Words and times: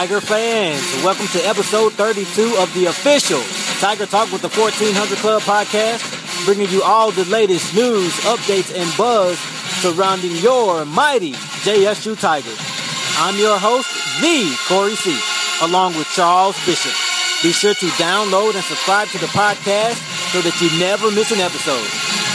Tiger 0.00 0.22
fans, 0.22 0.80
welcome 1.04 1.26
to 1.26 1.46
episode 1.46 1.92
32 1.92 2.56
of 2.56 2.72
the 2.72 2.86
official 2.86 3.42
Tiger 3.84 4.06
Talk 4.06 4.32
with 4.32 4.40
the 4.40 4.48
1400 4.48 4.96
Club 5.18 5.42
podcast, 5.42 6.00
bringing 6.46 6.70
you 6.70 6.82
all 6.82 7.10
the 7.10 7.26
latest 7.26 7.74
news, 7.74 8.10
updates, 8.24 8.72
and 8.72 8.88
buzz 8.96 9.38
surrounding 9.84 10.32
your 10.36 10.86
mighty 10.86 11.32
JSU 11.68 12.18
Tigers. 12.18 12.56
I'm 13.20 13.36
your 13.36 13.58
host, 13.58 13.92
the 14.24 14.56
Corey 14.72 14.96
C., 14.96 15.12
along 15.60 15.92
with 15.98 16.08
Charles 16.16 16.56
Bishop. 16.64 16.96
Be 17.42 17.52
sure 17.52 17.74
to 17.74 17.86
download 18.00 18.54
and 18.54 18.64
subscribe 18.64 19.08
to 19.08 19.18
the 19.18 19.28
podcast 19.36 20.00
so 20.32 20.40
that 20.40 20.56
you 20.64 20.72
never 20.80 21.10
miss 21.10 21.30
an 21.30 21.40
episode. 21.40 21.84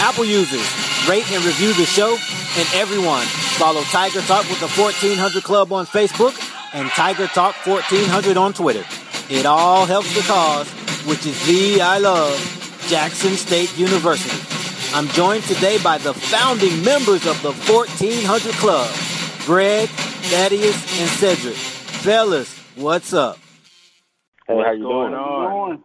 Apple 0.05 0.25
users, 0.25 0.69
rate 1.09 1.25
and 1.31 1.43
review 1.43 1.73
the 1.73 1.89
show, 1.89 2.13
and 2.13 2.69
everyone 2.75 3.25
follow 3.57 3.81
Tiger 3.89 4.21
Talk 4.21 4.47
with 4.53 4.59
the 4.59 4.69
1400 4.69 5.41
Club 5.41 5.73
on 5.73 5.87
Facebook 5.87 6.44
and 6.75 6.89
Tiger 6.89 7.27
Talk 7.27 7.55
1400 7.65 8.35
on 8.35 8.53
Twitter. 8.53 8.83
It 9.29 9.45
all 9.45 9.85
helps 9.85 10.13
the 10.13 10.21
cause, 10.21 10.69
which 11.07 11.25
is 11.25 11.45
the 11.47 11.81
I 11.81 11.99
love 11.99 12.37
Jackson 12.89 13.31
State 13.37 13.75
University. 13.77 14.37
I'm 14.93 15.07
joined 15.07 15.43
today 15.45 15.81
by 15.81 15.97
the 15.97 16.13
founding 16.13 16.83
members 16.83 17.25
of 17.25 17.41
the 17.41 17.53
1400 17.53 18.53
Club, 18.55 18.93
Greg, 19.45 19.87
Thaddeus, 19.87 20.99
and 20.99 21.09
Cedric. 21.11 21.55
Fellas, 21.55 22.53
what's 22.75 23.13
up? 23.13 23.37
Hey, 24.45 24.61
how 24.61 24.71
you 24.73 24.83
doing? 24.83 25.13
On? 25.13 25.83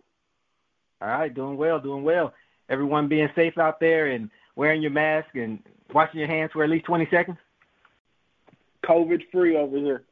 All 1.01 1.09
right, 1.09 1.33
doing 1.33 1.57
well, 1.57 1.79
doing 1.79 2.03
well. 2.03 2.35
Everyone 2.69 3.07
being 3.07 3.31
safe 3.37 3.59
out 3.59 3.79
there 3.79 4.09
and 4.09 4.29
wearing 4.57 4.83
your 4.83 4.91
mask 4.91 5.29
and 5.35 5.61
washing 5.95 6.19
your 6.19 6.29
hands 6.29 6.51
for 6.53 6.65
at 6.65 6.71
least 6.71 6.85
20 6.87 7.07
seconds? 7.11 7.39
COVID 8.85 9.31
free 9.31 9.57
over 9.57 9.77
here. 9.77 10.03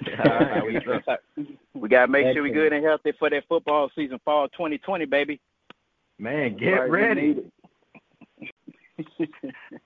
we 1.74 1.88
got 1.88 2.06
to 2.06 2.12
make 2.12 2.32
sure 2.32 2.42
we're 2.42 2.54
good 2.54 2.72
and 2.72 2.84
healthy 2.84 3.12
for 3.18 3.28
that 3.30 3.44
football 3.48 3.90
season, 3.94 4.18
fall 4.24 4.48
2020, 4.48 5.04
baby. 5.04 5.40
Man, 6.18 6.56
get 6.56 6.70
right, 6.70 6.90
ready. 6.90 7.44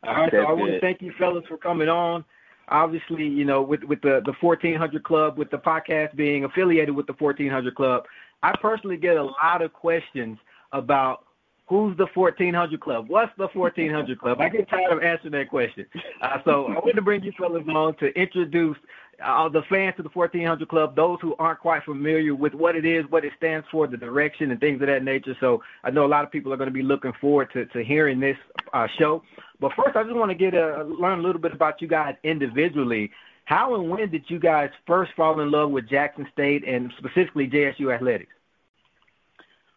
All 0.03 0.15
right, 0.15 0.33
so 0.33 0.39
I 0.39 0.53
want 0.53 0.73
to 0.73 0.81
thank 0.81 1.03
you 1.03 1.13
fellas 1.19 1.45
for 1.49 1.57
coming 1.57 1.89
on. 1.89 2.25
Obviously, 2.69 3.27
you 3.27 3.45
know, 3.45 3.63
with 3.63 3.85
with 3.85 4.01
the 4.01 4.23
the 4.25 4.33
1400 4.41 5.05
Club, 5.05 5.37
with 5.37 5.51
the 5.51 5.59
podcast 5.59 6.17
being 6.17 6.45
affiliated 6.45 6.95
with 6.95 7.07
the 7.07 7.13
1400 7.19 7.75
Club, 7.75 8.05
I 8.43 8.53
personally 8.61 8.97
get 8.97 9.17
a 9.17 9.23
lot 9.23 9.63
of 9.63 9.73
questions 9.73 10.39
about 10.73 11.25
Who's 11.67 11.97
the 11.97 12.07
1400 12.13 12.81
Club? 12.81 13.07
What's 13.09 13.33
the 13.39 13.49
1400 13.49 14.21
Club? 14.21 14.41
I 14.41 14.51
get 14.51 14.69
tired 14.69 14.93
of 14.93 15.03
answering 15.03 15.33
that 15.33 15.49
question. 15.49 15.87
Uh, 16.21 16.39
so 16.45 16.67
I 16.67 16.73
want 16.73 16.95
to 16.95 17.03
bring 17.03 17.23
you 17.23 17.33
fellas 17.39 17.65
on 17.69 17.97
to 17.97 18.09
introduce 18.21 18.77
uh, 19.25 19.49
the 19.49 19.63
fans 19.71 19.97
to 19.97 20.03
the 20.03 20.11
1400 20.11 20.69
Club, 20.69 20.95
those 20.95 21.19
who 21.23 21.35
aren't 21.39 21.61
quite 21.61 21.83
familiar 21.85 22.35
with 22.35 22.53
what 22.53 22.77
it 22.77 22.85
is, 22.85 23.05
what 23.09 23.25
it 23.25 23.33
stands 23.37 23.67
for, 23.71 23.87
the 23.87 23.97
direction, 23.97 24.51
and 24.51 24.61
things 24.61 24.81
of 24.83 24.89
that 24.89 25.03
nature. 25.03 25.35
So 25.41 25.63
I 25.85 25.91
know 25.91 26.05
a 26.05 26.09
lot 26.09 26.25
of 26.25 26.31
people 26.31 26.53
are 26.53 26.57
going 26.57 26.69
to 26.69 26.75
be 26.75 26.83
looking 26.83 27.13
forward 27.19 27.51
to, 27.55 27.65
to 27.67 27.83
hearing 27.83 28.21
this 28.21 28.37
uh, 28.75 28.87
show. 28.99 29.23
But 29.61 29.73
first, 29.75 29.97
I 29.97 30.03
just 30.03 30.15
want 30.15 30.31
to 30.31 30.35
get 30.35 30.53
a, 30.55 30.85
learn 30.85 31.21
a 31.21 31.23
little 31.23 31.41
bit 31.41 31.53
about 31.53 31.81
you 31.81 31.89
guys 31.89 32.15
individually. 32.25 33.11
How 33.47 33.75
and 33.75 33.89
when 33.89 34.11
did 34.11 34.25
you 34.29 34.39
guys 34.39 34.71
first 34.87 35.13
fall 35.17 35.41
in 35.41 35.51
love 35.51 35.71
with 35.71 35.89
Jackson 35.89 36.27
State 36.33 36.67
and 36.67 36.93
specifically 36.99 37.47
JSU 37.47 37.95
athletics? 37.95 38.33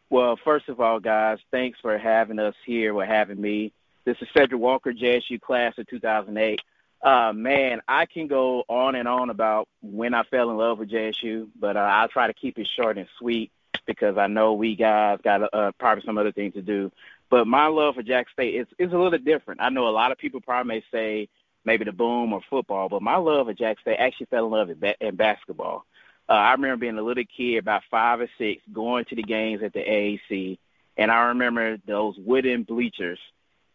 Well, 0.09 0.37
first 0.43 0.69
of 0.69 0.79
all, 0.79 0.99
guys, 0.99 1.39
thanks 1.51 1.79
for 1.81 1.97
having 1.97 2.39
us 2.39 2.55
here 2.65 2.95
or 2.95 3.05
having 3.05 3.41
me. 3.41 3.73
This 4.05 4.17
is 4.21 4.27
Cedric 4.35 4.61
Walker, 4.61 4.93
JSU 4.93 5.41
class 5.41 5.77
of 5.77 5.87
2008. 5.87 6.61
Uh, 7.01 7.33
man, 7.33 7.81
I 7.87 8.05
can 8.05 8.27
go 8.27 8.63
on 8.69 8.95
and 8.95 9.07
on 9.07 9.29
about 9.29 9.67
when 9.81 10.13
I 10.13 10.23
fell 10.23 10.49
in 10.49 10.57
love 10.57 10.79
with 10.79 10.89
JSU, 10.89 11.49
but 11.59 11.75
uh, 11.75 11.81
I'll 11.81 12.07
try 12.07 12.27
to 12.27 12.33
keep 12.33 12.57
it 12.57 12.67
short 12.67 12.97
and 12.97 13.07
sweet 13.19 13.51
because 13.85 14.17
I 14.17 14.27
know 14.27 14.53
we 14.53 14.75
guys 14.75 15.19
got 15.23 15.53
uh, 15.53 15.71
probably 15.77 16.03
some 16.05 16.17
other 16.17 16.31
things 16.31 16.53
to 16.53 16.61
do. 16.61 16.91
But 17.29 17.45
my 17.45 17.67
love 17.67 17.95
for 17.95 18.03
Jack 18.03 18.29
State 18.29 18.55
is 18.55 18.67
is 18.79 18.93
a 18.93 18.97
little 18.97 19.19
different. 19.19 19.61
I 19.61 19.69
know 19.69 19.87
a 19.87 19.89
lot 19.89 20.13
of 20.13 20.17
people 20.17 20.39
probably 20.39 20.75
may 20.75 20.83
say 20.91 21.29
maybe 21.65 21.83
the 21.83 21.91
boom 21.91 22.31
or 22.31 22.41
football, 22.49 22.87
but 22.87 23.01
my 23.01 23.17
love 23.17 23.47
for 23.47 23.53
Jack 23.53 23.79
State 23.81 23.97
actually 23.97 24.27
fell 24.27 24.45
in 24.45 24.51
love 24.51 24.69
in, 24.69 24.79
ba- 24.79 24.95
in 25.01 25.15
basketball. 25.15 25.85
Uh, 26.29 26.33
I 26.33 26.51
remember 26.53 26.77
being 26.77 26.97
a 26.97 27.01
little 27.01 27.23
kid, 27.35 27.57
about 27.57 27.83
five 27.89 28.19
or 28.19 28.29
six, 28.37 28.61
going 28.71 29.05
to 29.05 29.15
the 29.15 29.23
games 29.23 29.63
at 29.63 29.73
the 29.73 29.79
AAC, 29.79 30.57
and 30.97 31.11
I 31.11 31.27
remember 31.27 31.77
those 31.87 32.15
wooden 32.17 32.63
bleachers. 32.63 33.19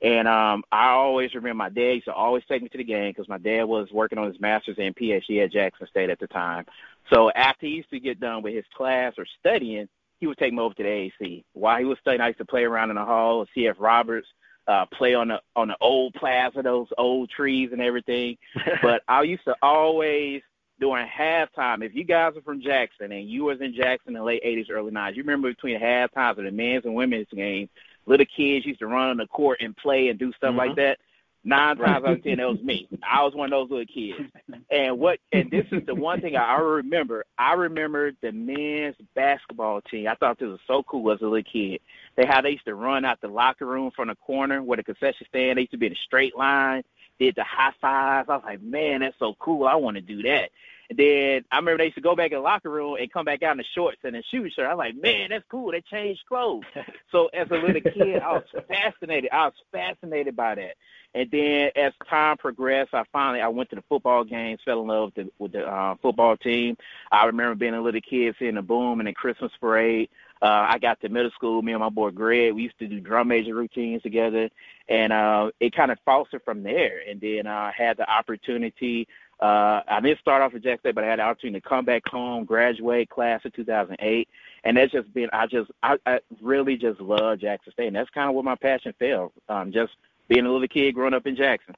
And 0.03 0.27
um, 0.27 0.65
I 0.73 0.89
always 0.89 1.33
remember 1.33 1.55
my 1.55 1.69
dad 1.69 1.95
used 1.95 2.07
to 2.07 2.13
always 2.13 2.43
take 2.49 2.61
me 2.61 2.69
to 2.71 2.79
the 2.79 2.85
game 2.85 3.11
because 3.11 3.29
my 3.29 3.39
dad 3.39 3.65
was 3.65 3.89
working 3.93 4.19
on 4.19 4.27
his 4.27 4.41
master's 4.41 4.77
in 4.79 4.95
PhD 4.95 5.45
at 5.45 5.53
Jackson 5.53 5.87
State 5.87 6.11
at 6.11 6.19
the 6.19 6.27
time. 6.27 6.67
So 7.13 7.31
after 7.31 7.67
he 7.67 7.75
used 7.75 7.91
to 7.91 8.01
get 8.01 8.19
done 8.19 8.43
with 8.43 8.55
his 8.55 8.65
class 8.77 9.15
or 9.17 9.27
studying, 9.39 9.89
he 10.19 10.27
would 10.27 10.39
take 10.39 10.53
me 10.53 10.59
over 10.59 10.75
to 10.75 10.83
the 10.83 10.89
AAC. 11.21 11.45
While 11.53 11.79
he 11.79 11.85
was 11.85 11.99
studying, 12.01 12.21
I 12.21 12.29
used 12.29 12.39
to 12.39 12.45
play 12.45 12.65
around 12.65 12.91
in 12.91 12.97
the 12.97 13.05
hall, 13.05 13.47
see 13.55 13.63
C.F. 13.63 13.77
Roberts, 13.79 14.27
uh, 14.67 14.87
play 14.87 15.15
on 15.15 15.29
the 15.29 15.41
on 15.57 15.69
the 15.69 15.77
old 15.81 16.15
plaza, 16.15 16.63
those 16.63 16.89
old 16.99 17.31
trees 17.31 17.71
and 17.73 17.81
everything. 17.81 18.39
but 18.83 19.03
I 19.09 19.23
used 19.23 19.45
to 19.45 19.55
always 19.63 20.43
during 20.83 21.07
halftime. 21.07 21.85
If 21.85 21.95
you 21.95 22.03
guys 22.03 22.37
are 22.37 22.43
from 22.43 22.61
Jackson 22.61 23.13
and 23.13 23.31
you 23.31 23.45
was 23.45 23.61
in 23.61 23.73
Jackson 23.73 24.09
in 24.09 24.15
the 24.15 24.23
late 24.25 24.43
'80s, 24.45 24.69
early 24.69 24.91
'90s, 24.91 25.15
you 25.15 25.23
remember 25.23 25.49
between 25.49 25.81
halftimes 25.81 26.39
of 26.39 26.45
the 26.45 26.51
men's 26.51 26.85
and 26.85 26.97
women's 26.97 27.29
game, 27.33 27.69
little 28.05 28.27
kids 28.37 28.67
used 28.67 28.81
to 28.81 28.89
run 28.89 29.11
on 29.11 29.17
the 29.17 29.29
court 29.29 29.59
and 29.61 29.77
play 29.77 30.09
and 30.09 30.19
do 30.19 30.33
stuff 30.33 30.51
mm-hmm. 30.51 30.59
like 30.59 30.77
that. 30.77 30.99
Nine 31.45 31.77
times 31.77 32.05
out 32.05 32.15
of 32.15 32.25
ten, 32.25 32.39
that 32.39 32.49
was 32.49 32.61
me. 32.63 32.89
I 33.09 33.23
was 33.23 33.33
one 33.33 33.53
of 33.53 33.69
those 33.69 33.71
little 33.71 33.87
kids. 33.87 34.29
And 34.71 34.99
what? 34.99 35.19
And 35.33 35.51
this 35.51 35.67
is 35.71 35.85
the 35.87 35.95
one 35.95 36.21
thing 36.21 36.35
I 36.35 36.57
remember. 36.57 37.27
I 37.37 37.53
remember 37.53 38.13
the 38.23 38.33
men's 38.33 38.97
basketball 39.15 39.83
team. 39.83 40.09
I 40.09 40.15
thought 40.15 40.39
this 40.39 40.49
was 40.49 40.61
so 40.67 40.83
cool 40.83 41.13
as 41.13 41.21
a 41.21 41.25
little 41.25 41.43
kid. 41.43 41.81
They 42.17 42.27
how 42.27 42.41
they 42.41 42.51
used 42.51 42.65
to 42.65 42.75
run 42.75 43.05
out 43.05 43.21
the 43.21 43.29
locker 43.29 43.67
room 43.67 43.93
from 43.95 44.09
the 44.09 44.17
corner 44.17 44.63
where 44.63 44.79
the 44.79 44.83
concession 44.83 45.27
stand. 45.29 45.59
They 45.59 45.63
used 45.63 45.73
to 45.73 45.79
be 45.79 45.87
in 45.87 45.93
a 45.93 46.07
straight 46.07 46.37
line. 46.37 46.83
Did 47.21 47.35
the 47.37 47.45
high 47.45 47.73
fives. 47.81 48.29
I 48.31 48.37
was 48.37 48.45
like, 48.45 48.63
man, 48.63 49.01
that's 49.01 49.19
so 49.19 49.35
cool. 49.39 49.67
I 49.67 49.75
want 49.75 49.97
to 49.97 50.01
do 50.01 50.23
that. 50.23 50.51
And 50.91 50.99
then 50.99 51.45
I 51.51 51.57
remember 51.57 51.79
they 51.79 51.85
used 51.85 51.97
to 51.97 52.03
go 52.03 52.17
back 52.17 52.33
in 52.33 52.39
the 52.39 52.43
locker 52.43 52.71
room 52.71 52.97
and 53.01 53.13
come 53.13 53.25
back 53.25 53.43
out 53.43 53.53
in 53.53 53.59
the 53.59 53.65
shorts 53.75 53.99
and 54.05 54.15
the 54.15 54.23
shoe 54.31 54.49
shirt. 54.51 54.67
I 54.67 54.75
was 54.75 54.79
like, 54.79 54.97
man, 54.97 55.31
that's 55.31 55.45
cool. 55.51 55.73
They 55.73 55.81
changed 55.81 56.23
clothes. 56.29 56.65
so 57.13 57.27
as 57.29 57.49
a 57.51 57.55
little 57.55 57.81
kid, 57.81 58.21
I 58.23 58.33
was 58.33 58.45
fascinated. 58.69 59.31
I 59.33 59.47
was 59.47 59.55
fascinated 59.71 60.37
by 60.37 60.57
that. 60.57 60.75
And 61.15 61.31
then 61.31 61.71
as 61.77 61.93
time 62.09 62.39
progressed, 62.39 62.95
I 62.95 63.05
finally 63.13 63.43
I 63.43 63.49
went 63.49 63.71
to 63.71 63.77
the 63.77 63.85
football 63.89 64.25
games, 64.25 64.61
fell 64.65 64.81
in 64.81 64.87
love 64.87 65.13
with 65.15 65.27
the, 65.27 65.33
with 65.39 65.53
the 65.53 65.67
uh, 65.67 65.95
football 66.01 66.37
team. 66.37 66.77
I 67.11 67.27
remember 67.27 67.55
being 67.55 67.75
a 67.75 67.83
little 67.83 68.01
kid 68.01 68.35
seeing 68.39 68.55
the 68.55 68.63
boom 68.63 69.01
and 69.01 69.07
the 69.07 69.13
Christmas 69.13 69.53
parade. 69.61 70.09
Uh, 70.41 70.67
I 70.69 70.79
got 70.79 71.01
to 71.01 71.09
middle 71.09 71.31
school, 71.31 71.63
me 71.63 71.73
and 71.73 71.81
my 71.81 71.89
boy 71.89 72.11
Greg, 72.11 72.53
we 72.53 72.63
used 72.63 72.79
to 72.81 72.89
do 72.89 72.99
drum 72.99 73.29
major 73.29 73.55
routines 73.55 74.03
together, 74.03 74.51
and 74.89 75.13
uh, 75.13 75.53
it 75.61 75.73
kind 75.73 75.93
of 75.93 75.99
fostered 76.05 76.43
from 76.45 76.65
there. 76.65 77.01
And 77.09 77.21
then 77.21 77.47
I 77.47 77.69
uh, 77.69 77.73
had 77.73 77.97
the 77.97 78.11
opportunity 78.11 79.07
uh, 79.43 79.83
I 79.89 80.01
didn't 80.01 80.21
start 80.21 80.41
off 80.41 80.55
at 80.55 80.63
Jack 80.63 80.81
State, 80.81 80.95
but 80.95 81.03
I 81.03 81.09
had 81.09 81.19
the 81.19 81.25
opportunity 81.25 81.61
to 81.61 81.69
come 81.69 81.85
back 81.85 82.07
home, 82.07 82.45
graduate 82.45 83.11
class 83.11 83.45
of 83.45 83.53
2008, 83.55 84.29
and 84.63 84.77
that's 84.77 84.93
just 84.93 85.13
been 85.13 85.29
I 85.33 85.49
just 85.49 85.69
I, 85.83 85.97
I 86.07 86.21
really 86.41 86.77
just 86.77 87.01
love 87.01 87.41
Jackson 87.41 87.73
State, 87.73 87.89
and 87.89 87.97
that's 87.97 88.11
kind 88.11 88.29
of 88.29 88.37
where 88.37 88.45
my 88.45 88.55
passion 88.55 88.95
fell. 89.01 89.33
Um, 89.49 89.73
just 89.73 89.95
being 90.29 90.47
a 90.47 90.53
little 90.53 90.69
kid 90.69 90.95
growing 90.95 91.13
up 91.13 91.27
in 91.27 91.35
Jackson. 91.35 91.75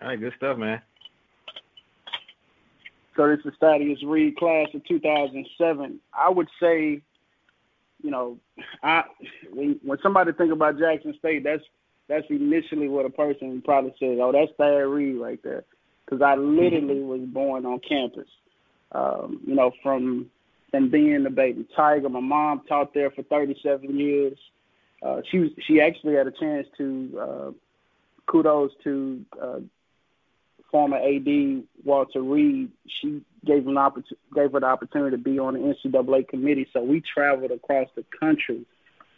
All 0.00 0.08
right, 0.08 0.18
good 0.18 0.32
stuff, 0.38 0.56
man. 0.56 0.80
So 3.14 3.28
this 3.28 3.40
is 3.44 3.52
Thaddeus 3.60 4.02
Reed, 4.02 4.36
class 4.38 4.68
of 4.72 4.82
2007. 4.86 6.00
I 6.14 6.30
would 6.30 6.48
say, 6.58 7.02
you 8.02 8.10
know, 8.10 8.38
I 8.82 9.04
when 9.52 9.78
when 9.82 9.98
somebody 10.02 10.32
think 10.32 10.52
about 10.52 10.78
Jackson 10.78 11.14
State, 11.18 11.44
that's 11.44 11.64
that's 12.08 12.26
initially 12.30 12.88
what 12.88 13.04
a 13.04 13.10
person 13.10 13.60
probably 13.62 13.90
says, 14.00 14.18
oh, 14.22 14.32
that's 14.32 14.52
Thad 14.56 14.86
Reed 14.86 15.16
right 15.16 15.40
there 15.44 15.64
because 16.08 16.22
I 16.22 16.36
literally 16.36 17.02
was 17.02 17.20
born 17.22 17.66
on 17.66 17.80
campus. 17.80 18.28
Um, 18.92 19.40
you 19.46 19.54
know, 19.54 19.72
from 19.82 20.30
from 20.70 20.90
being 20.90 21.26
a 21.26 21.30
baby 21.30 21.66
tiger. 21.76 22.08
My 22.08 22.20
mom 22.20 22.62
taught 22.68 22.94
there 22.94 23.10
for 23.10 23.22
37 23.22 23.98
years. 23.98 24.38
Uh, 25.02 25.20
she 25.30 25.38
was 25.38 25.50
she 25.66 25.80
actually 25.80 26.14
had 26.14 26.26
a 26.26 26.30
chance 26.30 26.66
to 26.78 27.18
uh, 27.20 27.50
kudos 28.26 28.70
to 28.84 29.24
uh, 29.40 29.60
former 30.70 30.96
AD 30.96 31.64
Walter 31.84 32.22
Reed. 32.22 32.70
She 33.00 33.22
gave 33.44 33.66
him 33.66 33.76
an 33.76 34.04
gave 34.34 34.52
her 34.52 34.60
the 34.60 34.66
opportunity 34.66 35.16
to 35.16 35.22
be 35.22 35.38
on 35.38 35.54
the 35.54 35.60
NCAA 35.60 36.28
committee. 36.28 36.66
So 36.72 36.82
we 36.82 37.02
traveled 37.02 37.50
across 37.50 37.88
the 37.94 38.04
country 38.18 38.64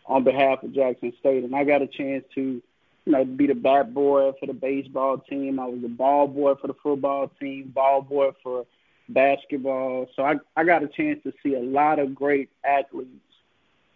on 0.06 0.24
behalf 0.24 0.62
of 0.62 0.74
Jackson 0.74 1.12
State, 1.20 1.44
and 1.44 1.54
I 1.54 1.64
got 1.64 1.82
a 1.82 1.86
chance 1.86 2.24
to 2.34 2.60
you 3.04 3.12
know, 3.12 3.24
be 3.24 3.46
the 3.46 3.54
bat 3.54 3.94
boy 3.94 4.32
for 4.38 4.46
the 4.46 4.52
baseball 4.52 5.18
team. 5.18 5.58
I 5.58 5.66
was 5.66 5.80
the 5.82 5.88
ball 5.88 6.26
boy 6.26 6.54
for 6.56 6.66
the 6.66 6.74
football 6.82 7.30
team, 7.40 7.72
ball 7.74 8.02
boy 8.02 8.30
for 8.42 8.66
basketball. 9.08 10.06
So 10.16 10.22
I 10.22 10.34
I 10.56 10.64
got 10.64 10.82
a 10.82 10.88
chance 10.88 11.20
to 11.24 11.32
see 11.42 11.54
a 11.54 11.60
lot 11.60 11.98
of 11.98 12.14
great 12.14 12.50
athletes 12.64 13.10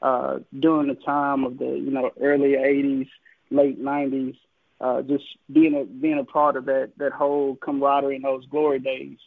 uh, 0.02 0.38
during 0.58 0.88
the 0.88 0.94
time 0.94 1.44
of 1.44 1.58
the 1.58 1.66
you 1.66 1.90
know 1.90 2.10
early 2.20 2.52
'80s, 2.52 3.08
late 3.50 3.82
'90s. 3.82 4.36
Uh, 4.80 5.02
just 5.02 5.24
being 5.52 5.74
a 5.74 5.84
being 5.84 6.18
a 6.18 6.24
part 6.24 6.56
of 6.56 6.64
that 6.66 6.90
that 6.98 7.12
whole 7.12 7.56
camaraderie 7.56 8.16
in 8.16 8.22
those 8.22 8.46
glory 8.46 8.78
days. 8.78 9.18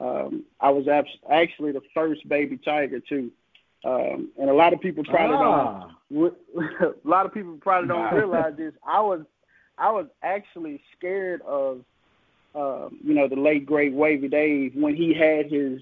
Um, 0.00 0.44
I 0.60 0.70
was 0.70 0.86
actually 0.88 1.72
the 1.72 1.82
first 1.92 2.26
baby 2.28 2.56
tiger 2.56 3.00
too, 3.00 3.30
um, 3.84 4.30
and 4.40 4.48
a 4.48 4.54
lot 4.54 4.72
of 4.72 4.80
people 4.80 5.04
probably 5.04 5.36
ah. 5.36 5.80
don't. 5.80 5.99
a 6.16 7.08
lot 7.08 7.26
of 7.26 7.32
people 7.32 7.58
probably 7.60 7.88
don't 7.88 8.14
realize 8.14 8.54
this. 8.56 8.72
I 8.86 9.00
was 9.00 9.22
I 9.78 9.90
was 9.90 10.06
actually 10.22 10.82
scared 10.96 11.40
of, 11.42 11.80
uh, 12.54 12.88
you 13.02 13.14
know, 13.14 13.28
the 13.28 13.40
late 13.40 13.64
great 13.64 13.92
Wavy 13.92 14.28
Dave 14.28 14.72
when 14.74 14.94
he 14.94 15.14
had 15.14 15.50
his 15.50 15.80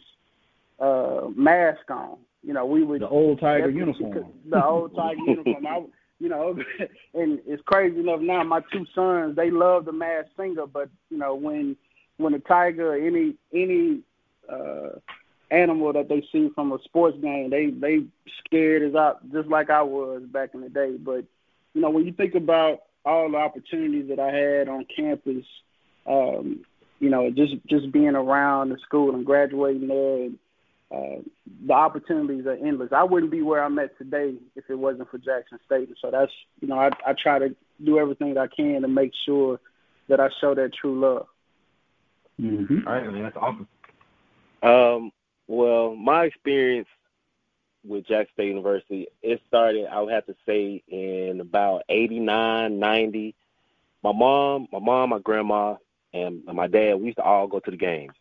uh, 0.79 1.29
mask 1.35 1.91
on. 1.91 2.19
You 2.43 2.53
know, 2.53 2.67
we 2.67 2.85
would 2.85 3.03
the 3.03 3.09
old 3.09 3.41
Tiger 3.41 3.71
uniform. 3.71 4.27
The 4.49 4.65
old 4.65 4.95
Tiger 4.95 5.21
uniform. 5.27 5.67
I, 5.67 5.85
you 6.21 6.29
know, 6.29 6.57
and 7.15 7.41
it's 7.47 7.63
crazy 7.67 7.99
enough 7.99 8.21
now. 8.21 8.43
My 8.45 8.61
two 8.73 8.87
sons, 8.95 9.35
they 9.35 9.51
love 9.51 9.85
the 9.85 9.93
Masked 9.93 10.31
Singer, 10.37 10.67
but 10.67 10.89
you 11.11 11.19
know, 11.19 11.35
when 11.35 11.77
when 12.19 12.35
a 12.35 12.39
tiger 12.41 12.95
or 12.95 12.97
any 12.97 13.35
any 13.53 14.01
uh, 14.53 14.99
animal 15.51 15.93
that 15.93 16.09
they 16.09 16.27
see 16.33 16.51
from 16.55 16.73
a 16.73 16.79
sports 16.85 17.19
game, 17.21 17.51
they 17.51 17.71
they 17.71 18.05
scared 18.45 18.83
as 18.83 18.95
I 18.95 19.13
just 19.33 19.49
like 19.49 19.71
I 19.71 19.83
was 19.83 20.23
back 20.23 20.51
in 20.55 20.61
the 20.61 20.69
day. 20.69 20.97
But 20.97 21.25
you 21.75 21.81
know, 21.81 21.91
when 21.91 22.05
you 22.05 22.13
think 22.13 22.35
about 22.35 22.83
all 23.05 23.31
the 23.31 23.37
opportunities 23.37 24.09
that 24.09 24.21
I 24.21 24.31
had 24.31 24.69
on 24.69 24.85
campus, 24.95 25.45
um, 26.07 26.65
you 27.01 27.11
know, 27.11 27.31
just 27.31 27.55
just 27.67 27.93
being 27.93 28.17
around 28.17 28.71
the 28.71 28.79
school 28.79 29.15
and 29.15 29.25
graduating 29.25 29.89
there, 29.89 30.25
and 30.25 30.39
uh, 30.91 31.23
the 31.67 31.73
opportunities 31.73 32.47
are 32.47 32.53
endless. 32.53 32.93
I 32.93 33.05
wouldn't 33.05 33.33
be 33.33 33.43
where 33.43 33.63
I'm 33.63 33.79
at 33.79 33.97
today 33.99 34.35
if 34.57 34.65
it 34.69 34.79
wasn't 34.79 35.11
for 35.11 35.19
Jackson 35.19 35.59
State. 35.67 35.91
So 36.01 36.11
that's 36.11 36.33
you 36.61 36.69
know, 36.69 36.79
I 36.79 36.91
I 37.07 37.15
try 37.21 37.39
to 37.39 37.55
do 37.85 37.99
everything 37.99 38.35
that 38.35 38.41
I 38.41 38.49
can 38.49 38.83
to 38.83 38.89
make 38.89 39.13
sure 39.25 39.61
that 40.09 40.21
I 40.21 40.29
show 40.41 40.55
that 40.55 40.73
true 40.75 40.99
love. 40.99 41.27
Mm-hmm. 42.41 42.87
All 42.87 42.95
right, 42.95 43.13
man, 43.13 43.23
that's 43.23 43.37
awesome. 43.37 43.69
Um, 44.63 45.13
well, 45.49 45.97
my 45.97 46.25
experience 46.25 46.89
with 47.85 48.07
Jackson 48.07 48.33
State 48.35 48.49
University, 48.49 49.09
it 49.23 49.41
started, 49.49 49.87
I 49.87 50.01
would 50.01 50.13
have 50.13 50.27
to 50.27 50.37
say, 50.47 50.83
in 50.87 51.41
about 51.41 51.83
89, 51.89 52.79
90. 52.79 53.35
My 54.05 54.13
mom, 54.13 54.69
my 54.71 54.79
mom, 54.79 55.11
my 55.11 55.19
grandma, 55.19 55.77
and 56.13 56.45
my 56.45 56.67
dad, 56.67 56.95
we 56.95 57.07
used 57.07 57.17
to 57.17 57.25
all 57.25 57.47
go 57.47 57.61
to 57.61 57.71
the 57.71 57.77
games. 57.77 58.13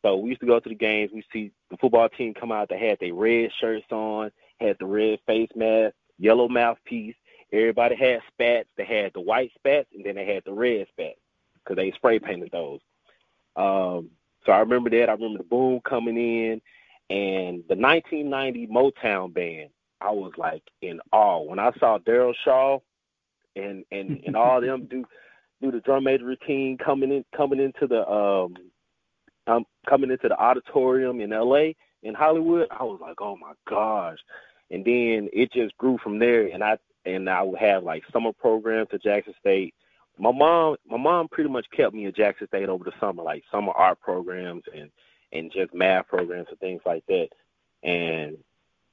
So 0.00 0.16
we 0.16 0.30
used 0.30 0.40
to 0.40 0.46
go 0.46 0.58
to 0.58 0.68
the 0.68 0.74
games. 0.74 1.10
We 1.12 1.24
see 1.32 1.52
the 1.70 1.76
football 1.76 2.08
team 2.08 2.34
come 2.34 2.50
out. 2.50 2.68
They 2.68 2.78
had 2.78 2.98
their 2.98 3.14
red 3.14 3.50
shirts 3.60 3.86
on, 3.90 4.32
had 4.58 4.76
the 4.80 4.86
red 4.86 5.20
face 5.26 5.50
mask, 5.54 5.94
yellow 6.18 6.48
mouthpiece. 6.48 7.14
Everybody 7.52 7.94
had 7.96 8.20
spats. 8.32 8.68
They 8.76 8.84
had 8.84 9.12
the 9.12 9.20
white 9.20 9.52
spats, 9.54 9.88
and 9.94 10.04
then 10.04 10.16
they 10.16 10.26
had 10.26 10.42
the 10.44 10.52
red 10.52 10.86
spats 10.88 11.20
because 11.62 11.76
they 11.76 11.92
spray 11.92 12.18
painted 12.18 12.50
those. 12.50 12.80
Um, 13.54 14.10
so 14.44 14.52
I 14.52 14.58
remember 14.58 14.90
that. 14.90 15.08
I 15.08 15.12
remember 15.12 15.38
the 15.38 15.44
boom 15.44 15.80
coming 15.88 16.16
in, 16.16 16.60
and 17.10 17.62
the 17.68 17.76
1990 17.76 18.66
Motown 18.68 19.32
band. 19.32 19.70
I 20.00 20.10
was 20.10 20.32
like 20.36 20.62
in 20.80 21.00
awe 21.12 21.42
when 21.42 21.60
I 21.60 21.70
saw 21.78 21.98
Daryl 21.98 22.34
Shaw 22.44 22.78
and 23.54 23.84
and 23.92 24.20
and 24.26 24.36
all 24.36 24.60
them 24.60 24.86
do 24.90 25.04
do 25.60 25.70
the 25.70 25.80
drum 25.80 26.04
major 26.04 26.24
routine 26.24 26.76
coming 26.76 27.12
in 27.12 27.24
coming 27.36 27.60
into 27.60 27.86
the 27.86 28.08
um 28.08 28.56
um 29.46 29.64
coming 29.88 30.10
into 30.10 30.28
the 30.28 30.38
auditorium 30.38 31.20
in 31.20 31.30
LA 31.30 31.72
in 32.02 32.14
Hollywood. 32.14 32.66
I 32.70 32.82
was 32.82 32.98
like, 33.00 33.20
oh 33.20 33.36
my 33.36 33.52
gosh, 33.68 34.18
and 34.70 34.84
then 34.84 35.28
it 35.32 35.52
just 35.52 35.76
grew 35.78 35.98
from 36.02 36.18
there. 36.18 36.48
And 36.48 36.64
I 36.64 36.78
and 37.04 37.28
I 37.28 37.42
would 37.42 37.58
have 37.58 37.84
like 37.84 38.02
summer 38.12 38.32
programs 38.32 38.88
at 38.92 39.02
Jackson 39.02 39.34
State 39.40 39.74
my 40.18 40.32
mom 40.32 40.76
my 40.88 40.96
mom 40.96 41.28
pretty 41.28 41.50
much 41.50 41.66
kept 41.74 41.94
me 41.94 42.06
at 42.06 42.16
Jackson 42.16 42.46
State 42.48 42.68
over 42.68 42.84
the 42.84 42.92
summer, 43.00 43.22
like 43.22 43.42
summer 43.50 43.72
art 43.72 44.00
programs 44.00 44.62
and 44.74 44.90
and 45.32 45.50
just 45.52 45.72
math 45.74 46.08
programs 46.08 46.48
and 46.50 46.58
things 46.58 46.82
like 46.84 47.04
that. 47.06 47.28
And 47.82 48.36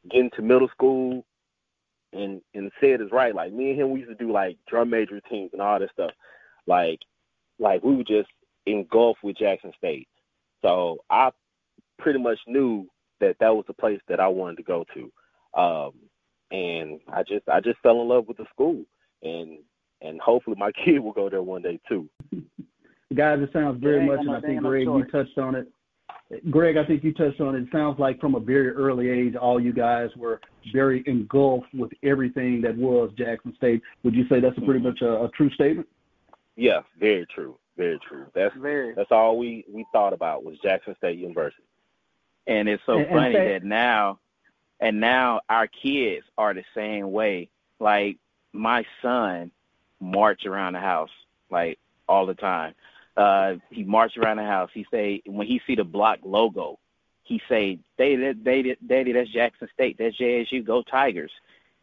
getting 0.10 0.31
to 0.36 0.42
middle 0.42 0.69
school 0.69 1.25
and 2.13 2.42
and 2.54 2.71
said 2.80 3.01
is 3.01 3.12
right. 3.12 3.36
Like 3.36 3.54
me 3.54 3.71
and 3.71 3.80
him 3.80 3.92
we 3.92 4.00
used 4.01 4.18
to 4.18 4.25
do 4.25 4.31
like 4.31 4.57
drum 4.68 4.89
major 4.89 5.19
teams 5.30 5.51
and 5.54 5.62
all 5.62 5.80
this 5.80 5.89
stuff. 5.94 6.12
Like 6.66 7.00
like 7.60 7.83
we 7.83 7.95
were 7.95 8.04
just 8.04 8.30
engulfed 8.65 9.24
with 9.24 9.38
Jackson 9.38 9.74
State. 9.77 10.07
So 10.62 11.00
I 11.10 11.31
pretty 11.98 12.19
much 12.19 12.39
knew 12.48 12.88
that 13.19 13.36
that 13.39 13.56
was 13.56 13.65
the 13.68 13.74
place 13.74 14.00
that 14.07 14.19
I 14.19 14.27
wanted 14.27 14.57
to 14.57 14.63
go 14.63 14.86
to. 14.94 15.60
Um 15.60 15.92
and 16.51 17.00
I 17.12 17.24
just 17.24 17.48
I 17.50 17.60
just 17.60 17.80
fell 17.81 18.01
in 18.01 18.07
love 18.07 18.27
with 18.27 18.38
the 18.38 18.45
school 18.54 18.83
and 19.22 19.60
and 20.01 20.19
hopefully 20.22 20.56
my 20.60 20.72
kid 20.86 21.00
will 21.00 21.13
go 21.13 21.30
there 21.30 21.42
one 21.42 21.62
day 21.62 21.80
too. 21.88 22.10
Guys, 23.16 23.40
it 23.42 23.50
sounds 23.51 23.81
very 23.81 24.06
much, 24.06 24.19
and 24.19 24.31
I 24.31 24.42
think 24.42 24.62
Greg, 24.62 24.86
you 24.86 25.04
touched 25.12 25.38
on 25.38 25.56
it. 25.56 25.68
Greg, 26.51 26.78
I 26.78 26.86
think 26.86 27.04
you 27.04 27.12
touched 27.12 27.42
on 27.42 27.56
it. 27.56 27.63
It 27.63 27.69
sounds 27.72 27.98
like 27.98 28.19
from 28.19 28.36
a 28.36 28.40
very 28.40 28.69
early 28.69 29.10
age, 29.10 29.36
all 29.36 29.60
you 29.60 29.74
guys 29.74 30.10
were 30.16 30.40
very 30.72 31.04
engulfed 31.07 31.74
with 31.74 31.92
everything 32.04 32.62
that 32.62 32.78
was 32.78 33.12
Jackson 33.18 33.56
State. 33.56 33.81
Would 34.04 34.13
you 34.13 34.28
say 34.30 34.40
that's 34.40 34.57
a 34.57 34.62
pretty 34.62 34.80
much 34.80 35.01
a, 35.01 35.24
a 35.24 35.30
true 35.30 35.50
statement? 35.51 35.88
Yeah, 36.56 36.81
very 37.00 37.25
true, 37.34 37.57
very 37.78 37.98
true. 38.07 38.28
That's 38.36 38.54
very. 38.57 38.94
that's 38.94 39.12
all 39.12 39.38
we 39.40 39.66
we 39.72 39.86
thought 39.92 40.13
about 40.13 40.44
was 40.44 40.60
Jackson 40.60 40.96
State 40.98 41.18
University. 41.18 41.63
And 42.46 42.69
it's 42.69 42.84
so 42.86 43.00
and, 43.00 43.10
funny 43.10 43.36
and 43.36 43.48
that 43.48 43.63
now, 43.63 44.19
and 44.80 45.00
now 45.00 45.42
our 45.50 45.68
kids 45.68 46.25
are 46.38 46.54
the 46.54 46.66
same 46.75 47.12
way. 47.12 47.50
Like 47.80 48.18
my 48.54 48.86
son, 49.01 49.51
march 50.00 50.46
around 50.46 50.74
the 50.74 50.80
house 50.80 51.10
like 51.50 51.80
all 52.07 52.25
the 52.25 52.36
time. 52.36 52.74
Uh, 53.18 53.56
he 53.69 53.84
marched 53.84 54.18
around 54.18 54.38
the 54.38 54.44
house. 54.44 54.69
He 54.74 54.86
say 54.92 55.22
when 55.25 55.48
he 55.48 55.62
see 55.68 55.75
the 55.75 55.84
block 55.84 56.19
logo, 56.24 56.80
he 57.24 57.42
say, 57.50 57.80
"Daddy, 57.98 58.34
daddy, 58.34 58.75
daddy, 58.86 59.12
that's 59.12 59.30
Jackson 59.30 59.68
State. 59.74 59.98
That's 59.98 60.18
JSU. 60.18 60.66
Go 60.66 60.84
Tigers." 60.84 61.31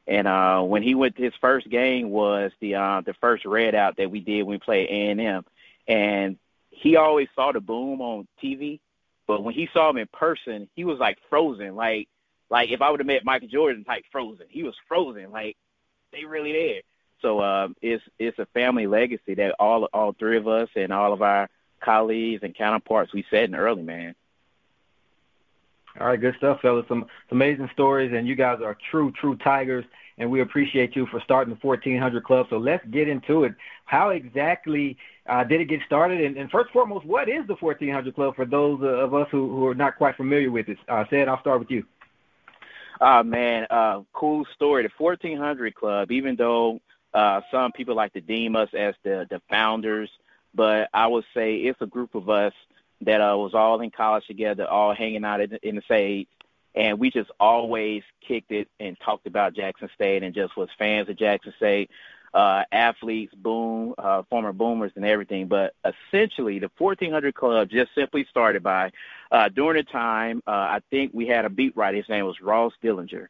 And 0.06 0.28
uh, 0.28 0.62
when 0.62 0.82
he 0.82 0.94
went, 0.94 1.18
his 1.18 1.34
first 1.40 1.68
game 1.68 2.10
was 2.10 2.52
the 2.60 2.76
uh, 2.76 3.00
the 3.04 3.14
first 3.14 3.44
red 3.44 3.74
out 3.74 3.96
that 3.96 4.10
we 4.10 4.20
did 4.20 4.42
when 4.42 4.54
we 4.54 4.58
played 4.58 4.88
A 4.88 5.10
and 5.10 5.20
M, 5.20 5.44
and 5.88 6.38
he 6.70 6.96
always 6.96 7.28
saw 7.34 7.52
the 7.52 7.60
boom 7.60 8.00
on 8.00 8.28
TV, 8.42 8.80
but 9.26 9.42
when 9.42 9.54
he 9.54 9.68
saw 9.72 9.90
him 9.90 9.96
in 9.96 10.06
person, 10.12 10.68
he 10.74 10.84
was 10.84 10.98
like 10.98 11.18
frozen, 11.28 11.74
like 11.74 12.08
like 12.50 12.70
if 12.70 12.80
I 12.80 12.90
would 12.90 13.00
have 13.00 13.06
met 13.06 13.24
Michael 13.24 13.48
Jordan, 13.48 13.84
type 13.84 14.04
frozen. 14.12 14.46
He 14.48 14.62
was 14.62 14.74
frozen, 14.86 15.32
like 15.32 15.56
they 16.12 16.24
really 16.24 16.52
there. 16.52 16.82
So 17.22 17.40
uh, 17.40 17.68
it's 17.82 18.02
it's 18.18 18.38
a 18.38 18.46
family 18.46 18.86
legacy 18.86 19.34
that 19.34 19.54
all 19.58 19.88
all 19.92 20.12
three 20.12 20.36
of 20.36 20.46
us 20.46 20.68
and 20.76 20.92
all 20.92 21.12
of 21.12 21.22
our 21.22 21.48
colleagues 21.80 22.42
and 22.42 22.54
counterparts 22.54 23.12
we 23.12 23.24
set 23.30 23.44
in 23.44 23.54
early, 23.54 23.82
man. 23.82 24.14
All 25.98 26.06
right, 26.08 26.20
good 26.20 26.34
stuff, 26.36 26.60
fellas. 26.60 26.84
Some, 26.88 27.06
some 27.28 27.38
amazing 27.38 27.70
stories, 27.72 28.12
and 28.14 28.28
you 28.28 28.34
guys 28.34 28.60
are 28.62 28.76
true, 28.90 29.12
true 29.12 29.36
Tigers, 29.36 29.84
and 30.18 30.30
we 30.30 30.40
appreciate 30.40 30.94
you 30.94 31.06
for 31.06 31.20
starting 31.20 31.54
the 31.54 31.66
1400 31.66 32.22
Club. 32.22 32.46
So 32.50 32.58
let's 32.58 32.84
get 32.88 33.08
into 33.08 33.44
it. 33.44 33.54
How 33.86 34.10
exactly 34.10 34.98
uh, 35.26 35.44
did 35.44 35.62
it 35.62 35.66
get 35.66 35.80
started? 35.86 36.20
And, 36.20 36.36
and, 36.36 36.50
first 36.50 36.66
and 36.66 36.72
foremost, 36.72 37.06
what 37.06 37.28
is 37.30 37.46
the 37.46 37.54
1400 37.54 38.14
Club 38.14 38.36
for 38.36 38.44
those 38.44 38.80
of 38.82 39.14
us 39.14 39.28
who, 39.30 39.48
who 39.48 39.66
are 39.68 39.74
not 39.74 39.96
quite 39.96 40.16
familiar 40.16 40.50
with 40.50 40.68
it? 40.68 40.78
Uh, 40.86 41.04
Ced, 41.10 41.28
I'll 41.28 41.40
start 41.40 41.60
with 41.60 41.70
you. 41.70 41.84
Uh, 43.00 43.22
man, 43.22 43.66
uh, 43.70 44.00
cool 44.12 44.46
story. 44.54 44.82
The 44.82 44.90
1400 44.98 45.74
Club, 45.74 46.10
even 46.10 46.36
though 46.36 46.80
uh, 47.16 47.40
some 47.50 47.72
people 47.72 47.94
like 47.94 48.12
to 48.12 48.20
deem 48.20 48.54
us 48.56 48.68
as 48.74 48.94
the 49.02 49.26
the 49.30 49.40
founders, 49.48 50.10
but 50.54 50.90
I 50.92 51.06
would 51.06 51.24
say 51.32 51.56
it's 51.56 51.80
a 51.80 51.86
group 51.86 52.14
of 52.14 52.28
us 52.28 52.52
that 53.00 53.22
uh, 53.22 53.34
was 53.38 53.54
all 53.54 53.80
in 53.80 53.90
college 53.90 54.26
together, 54.26 54.66
all 54.66 54.94
hanging 54.94 55.24
out 55.24 55.40
in, 55.40 55.58
in 55.62 55.76
the 55.76 55.82
stage, 55.82 56.28
and 56.74 56.98
we 56.98 57.10
just 57.10 57.30
always 57.40 58.02
kicked 58.20 58.52
it 58.52 58.68
and 58.78 59.00
talked 59.00 59.26
about 59.26 59.54
Jackson 59.54 59.88
State 59.94 60.24
and 60.24 60.34
just 60.34 60.58
was 60.58 60.68
fans 60.78 61.08
of 61.08 61.16
Jackson 61.16 61.54
State, 61.56 61.90
uh, 62.34 62.64
athletes, 62.70 63.32
boom, 63.34 63.94
uh, 63.96 64.22
former 64.28 64.52
boomers, 64.52 64.92
and 64.94 65.06
everything. 65.06 65.46
But 65.46 65.74
essentially, 65.86 66.58
the 66.58 66.70
1400 66.76 67.34
Club 67.34 67.70
just 67.70 67.94
simply 67.94 68.26
started 68.28 68.62
by 68.62 68.92
uh, 69.32 69.48
during 69.48 69.82
the 69.82 69.90
time 69.90 70.42
uh, 70.46 70.50
I 70.50 70.80
think 70.90 71.12
we 71.14 71.26
had 71.26 71.46
a 71.46 71.50
beat 71.50 71.74
writer. 71.78 71.96
His 71.96 72.10
name 72.10 72.26
was 72.26 72.42
Ross 72.42 72.74
Dellenger. 72.84 73.28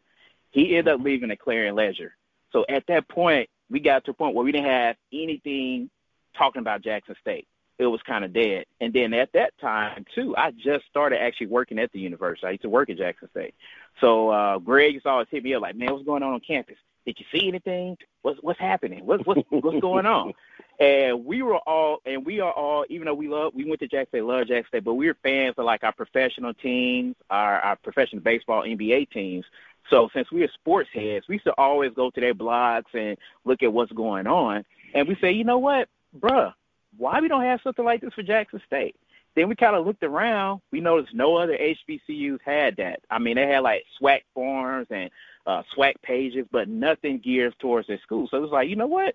He 0.50 0.76
ended 0.76 0.94
up 0.94 1.00
leaving 1.04 1.28
the 1.28 1.36
Clarion 1.36 1.76
Ledger. 1.76 2.16
So 2.50 2.64
at 2.68 2.84
that 2.88 3.06
point, 3.08 3.48
we 3.70 3.80
got 3.80 4.04
to 4.04 4.12
a 4.12 4.14
point 4.14 4.34
where 4.34 4.44
we 4.44 4.52
didn't 4.52 4.70
have 4.70 4.96
anything 5.12 5.90
talking 6.36 6.60
about 6.60 6.82
Jackson 6.82 7.16
State. 7.20 7.46
It 7.78 7.86
was 7.86 8.00
kind 8.06 8.24
of 8.24 8.32
dead. 8.32 8.64
And 8.80 8.92
then 8.92 9.12
at 9.12 9.32
that 9.34 9.52
time 9.60 10.06
too, 10.14 10.34
I 10.36 10.50
just 10.50 10.86
started 10.88 11.20
actually 11.20 11.48
working 11.48 11.78
at 11.78 11.92
the 11.92 12.00
university. 12.00 12.46
I 12.46 12.50
used 12.52 12.62
to 12.62 12.70
work 12.70 12.88
at 12.88 12.96
Jackson 12.96 13.28
State. 13.30 13.54
So 14.00 14.30
uh 14.30 14.58
Greg 14.58 14.94
used 14.94 15.04
to 15.04 15.10
always 15.10 15.28
hit 15.30 15.44
me 15.44 15.54
up 15.54 15.62
like, 15.62 15.76
"Man, 15.76 15.92
what's 15.92 16.06
going 16.06 16.22
on 16.22 16.32
on 16.32 16.40
campus? 16.40 16.76
Did 17.04 17.18
you 17.18 17.26
see 17.30 17.48
anything? 17.48 17.98
What's 18.22 18.40
what's 18.42 18.58
happening? 18.58 19.04
What's 19.04 19.26
what's 19.26 19.42
what's 19.50 19.80
going 19.80 20.06
on?" 20.06 20.32
And 20.78 21.24
we 21.24 21.40
were 21.40 21.56
all, 21.56 22.00
and 22.04 22.26
we 22.26 22.40
are 22.40 22.52
all, 22.52 22.84
even 22.90 23.06
though 23.06 23.14
we 23.14 23.28
love, 23.28 23.54
we 23.54 23.64
went 23.64 23.80
to 23.80 23.88
Jackson 23.88 24.08
State, 24.08 24.24
love 24.24 24.46
Jackson 24.46 24.68
State, 24.68 24.84
but 24.84 24.94
we 24.94 25.06
were 25.06 25.16
fans 25.22 25.54
of 25.56 25.64
like 25.64 25.82
our 25.84 25.92
professional 25.92 26.52
teams, 26.52 27.16
our, 27.30 27.60
our 27.60 27.76
professional 27.76 28.20
baseball, 28.20 28.62
NBA 28.62 29.10
teams. 29.10 29.46
So 29.90 30.08
since 30.14 30.30
we 30.32 30.42
are 30.42 30.50
sports 30.54 30.88
heads, 30.92 31.26
we 31.28 31.36
used 31.36 31.44
to 31.44 31.54
always 31.56 31.92
go 31.94 32.10
to 32.10 32.20
their 32.20 32.34
blogs 32.34 32.92
and 32.94 33.16
look 33.44 33.62
at 33.62 33.72
what's 33.72 33.92
going 33.92 34.26
on. 34.26 34.64
And 34.94 35.06
we 35.06 35.16
say, 35.20 35.32
you 35.32 35.44
know 35.44 35.58
what, 35.58 35.88
bruh, 36.18 36.52
why 36.96 37.20
we 37.20 37.28
don't 37.28 37.42
have 37.42 37.60
something 37.62 37.84
like 37.84 38.00
this 38.00 38.14
for 38.14 38.22
Jackson 38.22 38.60
State? 38.66 38.96
then 39.36 39.48
we 39.50 39.54
kind 39.54 39.76
of 39.76 39.86
looked 39.86 40.02
around. 40.02 40.62
We 40.72 40.80
noticed 40.80 41.14
no 41.14 41.36
other 41.36 41.56
HBCUs 41.56 42.40
had 42.44 42.76
that. 42.76 43.00
I 43.10 43.18
mean, 43.18 43.36
they 43.36 43.46
had 43.46 43.60
like 43.60 43.84
SWAC 44.00 44.22
forms 44.34 44.86
and 44.90 45.10
uh, 45.46 45.62
SWAC 45.76 45.92
pages, 46.02 46.46
but 46.50 46.68
nothing 46.68 47.18
geared 47.18 47.54
towards 47.58 47.86
their 47.86 48.00
school. 48.00 48.26
So 48.30 48.38
it 48.38 48.40
was 48.40 48.50
like, 48.50 48.68
you 48.68 48.76
know 48.76 48.86
what? 48.86 49.14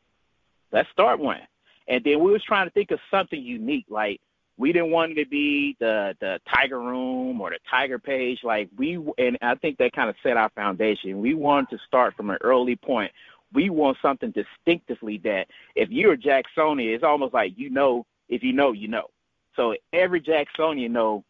Let's 0.72 0.90
start 0.92 1.20
one. 1.20 1.42
And 1.88 2.04
then 2.04 2.20
we 2.24 2.32
was 2.32 2.44
trying 2.44 2.68
to 2.68 2.72
think 2.72 2.92
of 2.92 3.00
something 3.10 3.42
unique. 3.42 3.88
Like 3.90 4.22
we 4.62 4.72
didn't 4.72 4.92
want 4.92 5.14
it 5.14 5.24
to 5.24 5.30
be 5.30 5.76
the 5.80 6.16
the 6.20 6.40
Tiger 6.48 6.80
Room 6.80 7.42
or 7.42 7.50
the 7.50 7.58
Tiger 7.70 7.98
page. 7.98 8.42
Like 8.44 8.70
we, 8.78 9.00
and 9.18 9.38
I 9.42 9.56
think 9.56 9.80
that 9.80 9.92
kind 9.94 10.10
of 10.10 10.16
set 10.22 10.38
our 10.38 10.50
foundation. 10.52 11.20
We 11.20 11.34
wanted 11.34 11.72
to 11.72 11.80
start 11.88 12.16
from 12.16 12.30
an 12.30 12.38
early 12.42 12.76
point. 12.76 13.12
We 13.54 13.72
want 13.72 13.98
something 14.02 14.32
distinctively 14.32 15.18
that 15.24 15.48
if 15.76 15.90
you're 15.90 16.14
a 16.14 16.18
Jacksonian, 16.18 16.94
it's 16.94 17.04
almost 17.04 17.34
like 17.34 17.54
you 17.58 17.72
know. 17.72 18.06
If 18.30 18.44
you 18.44 18.54
know, 18.54 18.72
you 18.72 18.88
know. 18.88 19.08
So 19.56 19.76
every 19.92 20.22
Jacksonian 20.22 20.94
know 20.94 21.26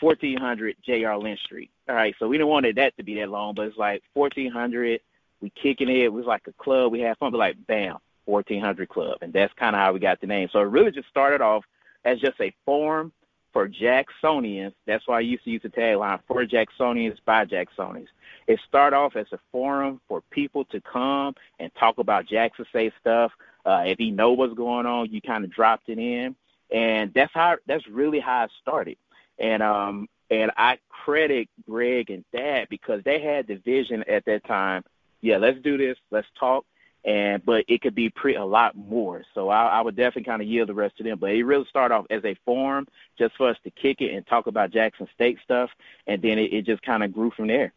1400 0.00 0.76
J.R. 0.84 1.16
Lynch 1.16 1.40
Street. 1.40 1.70
All 1.88 1.94
right, 1.94 2.14
so 2.18 2.26
we 2.26 2.36
didn't 2.36 2.50
want 2.50 2.66
that 2.74 2.96
to 2.96 3.02
be 3.04 3.14
that 3.14 3.30
long, 3.30 3.54
but 3.54 3.68
it's 3.68 3.78
like 3.78 4.02
1400. 4.14 5.00
We 5.40 5.50
kicking 5.50 5.88
it. 5.88 5.98
It 5.98 6.12
was 6.12 6.26
like 6.26 6.42
a 6.48 6.52
club. 6.52 6.90
We 6.90 7.00
had 7.00 7.16
fun, 7.18 7.30
but 7.30 7.38
like 7.38 7.64
bam, 7.68 7.98
1400 8.24 8.88
Club, 8.88 9.18
and 9.22 9.32
that's 9.32 9.54
kind 9.54 9.76
of 9.76 9.80
how 9.80 9.92
we 9.92 10.00
got 10.00 10.20
the 10.20 10.26
name. 10.26 10.48
So 10.52 10.58
it 10.58 10.64
really 10.64 10.90
just 10.90 11.08
started 11.08 11.40
off 11.40 11.64
as 12.06 12.18
just 12.20 12.40
a 12.40 12.54
forum 12.64 13.12
for 13.52 13.68
Jacksonians. 13.68 14.72
That's 14.86 15.06
why 15.06 15.18
I 15.18 15.20
used 15.20 15.44
to 15.44 15.50
use 15.50 15.62
the 15.62 15.68
tagline 15.68 16.20
for 16.26 16.46
Jacksonians 16.46 17.18
by 17.24 17.44
Jacksonians. 17.44 18.08
It 18.46 18.60
started 18.66 18.96
off 18.96 19.16
as 19.16 19.26
a 19.32 19.38
forum 19.52 20.00
for 20.08 20.22
people 20.30 20.64
to 20.66 20.80
come 20.80 21.34
and 21.58 21.70
talk 21.74 21.98
about 21.98 22.26
Jackson 22.26 22.64
State 22.70 22.92
stuff. 23.00 23.32
Uh, 23.64 23.82
if 23.86 23.98
he 23.98 24.10
know 24.10 24.32
what's 24.32 24.54
going 24.54 24.86
on, 24.86 25.12
you 25.12 25.20
kind 25.20 25.44
of 25.44 25.50
dropped 25.50 25.88
it 25.88 25.98
in 25.98 26.36
and 26.70 27.12
that's 27.14 27.32
how 27.32 27.56
that's 27.66 27.86
really 27.88 28.20
how 28.20 28.44
it 28.44 28.50
started. 28.60 28.96
And 29.38 29.62
um 29.62 30.08
and 30.30 30.50
I 30.56 30.78
credit 30.88 31.48
Greg 31.68 32.10
and 32.10 32.24
Thad 32.32 32.68
because 32.68 33.02
they 33.04 33.20
had 33.20 33.46
the 33.46 33.56
vision 33.56 34.04
at 34.08 34.24
that 34.24 34.44
time. 34.44 34.84
Yeah, 35.20 35.38
let's 35.38 35.60
do 35.60 35.76
this. 35.76 35.96
Let's 36.10 36.26
talk. 36.38 36.64
And 37.06 37.44
but 37.46 37.64
it 37.68 37.82
could 37.82 37.94
be 37.94 38.10
pre 38.10 38.34
a 38.34 38.44
lot 38.44 38.76
more. 38.76 39.22
So 39.32 39.48
I, 39.48 39.66
I 39.66 39.80
would 39.80 39.94
definitely 39.94 40.24
kind 40.24 40.42
of 40.42 40.48
yield 40.48 40.68
the 40.68 40.74
rest 40.74 40.96
to 40.98 41.04
them. 41.04 41.18
But 41.20 41.30
it 41.30 41.44
really 41.44 41.66
started 41.70 41.94
off 41.94 42.06
as 42.10 42.24
a 42.24 42.36
forum 42.44 42.88
just 43.16 43.36
for 43.36 43.48
us 43.48 43.56
to 43.62 43.70
kick 43.70 44.00
it 44.00 44.12
and 44.12 44.26
talk 44.26 44.48
about 44.48 44.72
Jackson 44.72 45.06
State 45.14 45.38
stuff, 45.44 45.70
and 46.08 46.20
then 46.20 46.38
it, 46.38 46.52
it 46.52 46.66
just 46.66 46.82
kind 46.82 47.04
of 47.04 47.12
grew 47.12 47.30
from 47.30 47.46
there. 47.46 47.72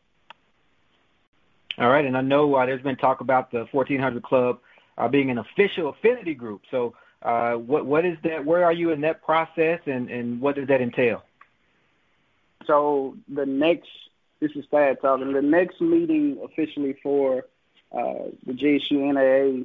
All 1.77 1.89
right, 1.89 2.05
and 2.05 2.17
I 2.17 2.21
know 2.21 2.55
uh, 2.55 2.65
there's 2.65 2.81
been 2.81 2.95
talk 2.95 3.21
about 3.21 3.51
the 3.51 3.65
1400 3.71 4.24
Club 4.24 4.59
uh, 4.98 5.07
being 5.07 5.29
an 5.29 5.38
official 5.38 5.89
affinity 5.89 6.33
group. 6.33 6.63
So 6.71 6.95
uh, 7.21 7.53
what 7.53 7.86
what 7.86 8.05
is 8.05 8.17
that? 8.24 8.43
Where 8.43 8.65
are 8.65 8.74
you 8.74 8.91
in 8.91 9.01
that 9.01 9.24
process, 9.24 9.79
and 9.86 10.09
and 10.09 10.41
what 10.41 10.55
does 10.55 10.67
that 10.67 10.81
entail? 10.81 11.24
So 12.65 13.15
the 13.27 13.45
next, 13.45 13.89
this 14.39 14.51
is 14.55 14.65
Thad 14.69 15.01
talking. 15.01 15.31
The 15.33 15.41
next 15.41 15.79
meeting 15.81 16.38
officially 16.43 16.98
for 17.01 17.45
uh, 17.91 18.29
the 18.46 18.53
JSU 18.53 18.91
NAA, 18.91 19.63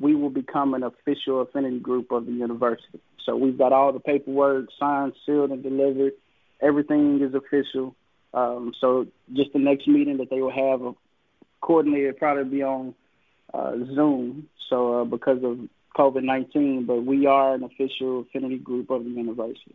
we 0.00 0.14
will 0.14 0.30
become 0.30 0.74
an 0.74 0.82
official 0.82 1.40
affinity 1.40 1.78
group 1.78 2.10
of 2.10 2.26
the 2.26 2.32
university. 2.32 3.00
So 3.24 3.36
we've 3.36 3.58
got 3.58 3.72
all 3.72 3.92
the 3.92 4.00
paperwork 4.00 4.66
signed, 4.78 5.12
sealed, 5.26 5.50
and 5.50 5.62
delivered. 5.62 6.12
Everything 6.60 7.20
is 7.22 7.34
official. 7.34 7.94
Um, 8.32 8.72
so 8.80 9.06
just 9.32 9.52
the 9.52 9.58
next 9.58 9.88
meeting 9.88 10.18
that 10.18 10.30
they 10.30 10.40
will 10.40 10.50
have, 10.50 10.94
accordingly, 11.62 12.04
it'll 12.04 12.18
probably 12.18 12.44
be 12.44 12.62
on 12.62 12.94
uh, 13.52 13.72
Zoom. 13.94 14.48
So 14.68 15.02
uh, 15.02 15.04
because 15.04 15.42
of 15.42 15.58
COVID 15.96 16.22
19, 16.22 16.86
but 16.86 17.04
we 17.04 17.26
are 17.26 17.54
an 17.54 17.64
official 17.64 18.20
affinity 18.20 18.58
group 18.58 18.90
of 18.90 19.04
the 19.04 19.10
university. 19.10 19.74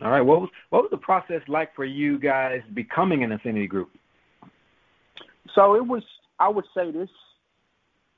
All 0.00 0.10
right. 0.10 0.20
What 0.20 0.42
was, 0.42 0.50
what 0.70 0.82
was 0.82 0.90
the 0.92 0.98
process 0.98 1.42
like 1.48 1.74
for 1.74 1.84
you 1.84 2.18
guys 2.18 2.62
becoming 2.72 3.24
an 3.24 3.32
affinity 3.32 3.66
group? 3.66 3.90
So 5.54 5.74
it 5.74 5.86
was, 5.86 6.02
I 6.38 6.48
would 6.48 6.66
say 6.74 6.90
this 6.90 7.10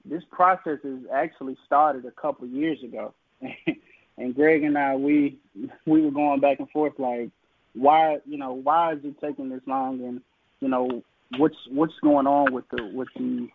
this 0.04 0.22
process 0.30 0.78
has 0.82 0.98
actually 1.12 1.56
started 1.66 2.06
a 2.06 2.10
couple 2.10 2.46
of 2.46 2.50
years 2.50 2.82
ago. 2.82 3.12
and 4.16 4.34
Greg 4.34 4.62
and 4.62 4.76
I, 4.76 4.96
we 4.96 5.38
we 5.86 6.02
were 6.02 6.10
going 6.10 6.40
back 6.40 6.58
and 6.58 6.70
forth 6.70 6.94
like, 6.98 7.30
why, 7.74 8.18
you 8.26 8.38
know, 8.38 8.52
why 8.52 8.94
is 8.94 9.00
it 9.04 9.20
taking 9.20 9.48
this 9.48 9.62
long? 9.66 10.00
And 10.02 10.20
you 10.60 10.68
know, 10.68 11.02
what's 11.36 11.56
what's 11.70 11.98
going 12.02 12.26
on 12.26 12.52
with 12.52 12.68
the 12.70 12.90
with 12.94 13.08
the 13.16 13.48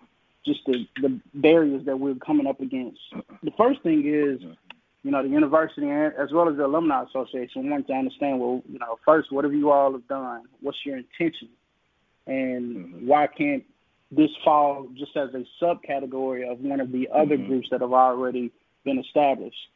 just 0.45 0.61
the, 0.67 0.87
the 1.01 1.19
barriers 1.33 1.85
that 1.85 1.99
we're 1.99 2.15
coming 2.15 2.45
up 2.45 2.61
against. 2.61 2.99
The 3.43 3.51
first 3.57 3.81
thing 3.81 4.03
is, 4.05 4.39
you 5.01 5.11
know, 5.11 5.23
the 5.23 5.29
university 5.29 5.89
as 5.89 6.31
well 6.31 6.47
as 6.49 6.57
the 6.57 6.65
alumni 6.65 7.03
association 7.03 7.69
want 7.69 7.87
to 7.87 7.93
understand, 7.93 8.39
well, 8.39 8.61
you 8.71 8.77
know, 8.77 8.99
first, 9.03 9.31
what 9.31 9.43
have 9.43 9.53
you 9.53 9.71
all 9.71 9.91
have 9.93 10.07
done? 10.07 10.43
What's 10.61 10.77
your 10.85 10.97
intention? 10.97 11.49
And 12.27 12.75
mm-hmm. 12.75 13.07
why 13.07 13.27
can't 13.27 13.63
this 14.11 14.31
fall 14.43 14.87
just 14.95 15.15
as 15.17 15.29
a 15.33 15.45
subcategory 15.61 16.49
of 16.49 16.59
one 16.59 16.79
of 16.79 16.91
the 16.91 17.09
other 17.13 17.37
mm-hmm. 17.37 17.47
groups 17.47 17.69
that 17.71 17.81
have 17.81 17.93
already 17.93 18.51
been 18.83 18.99
established? 18.99 19.69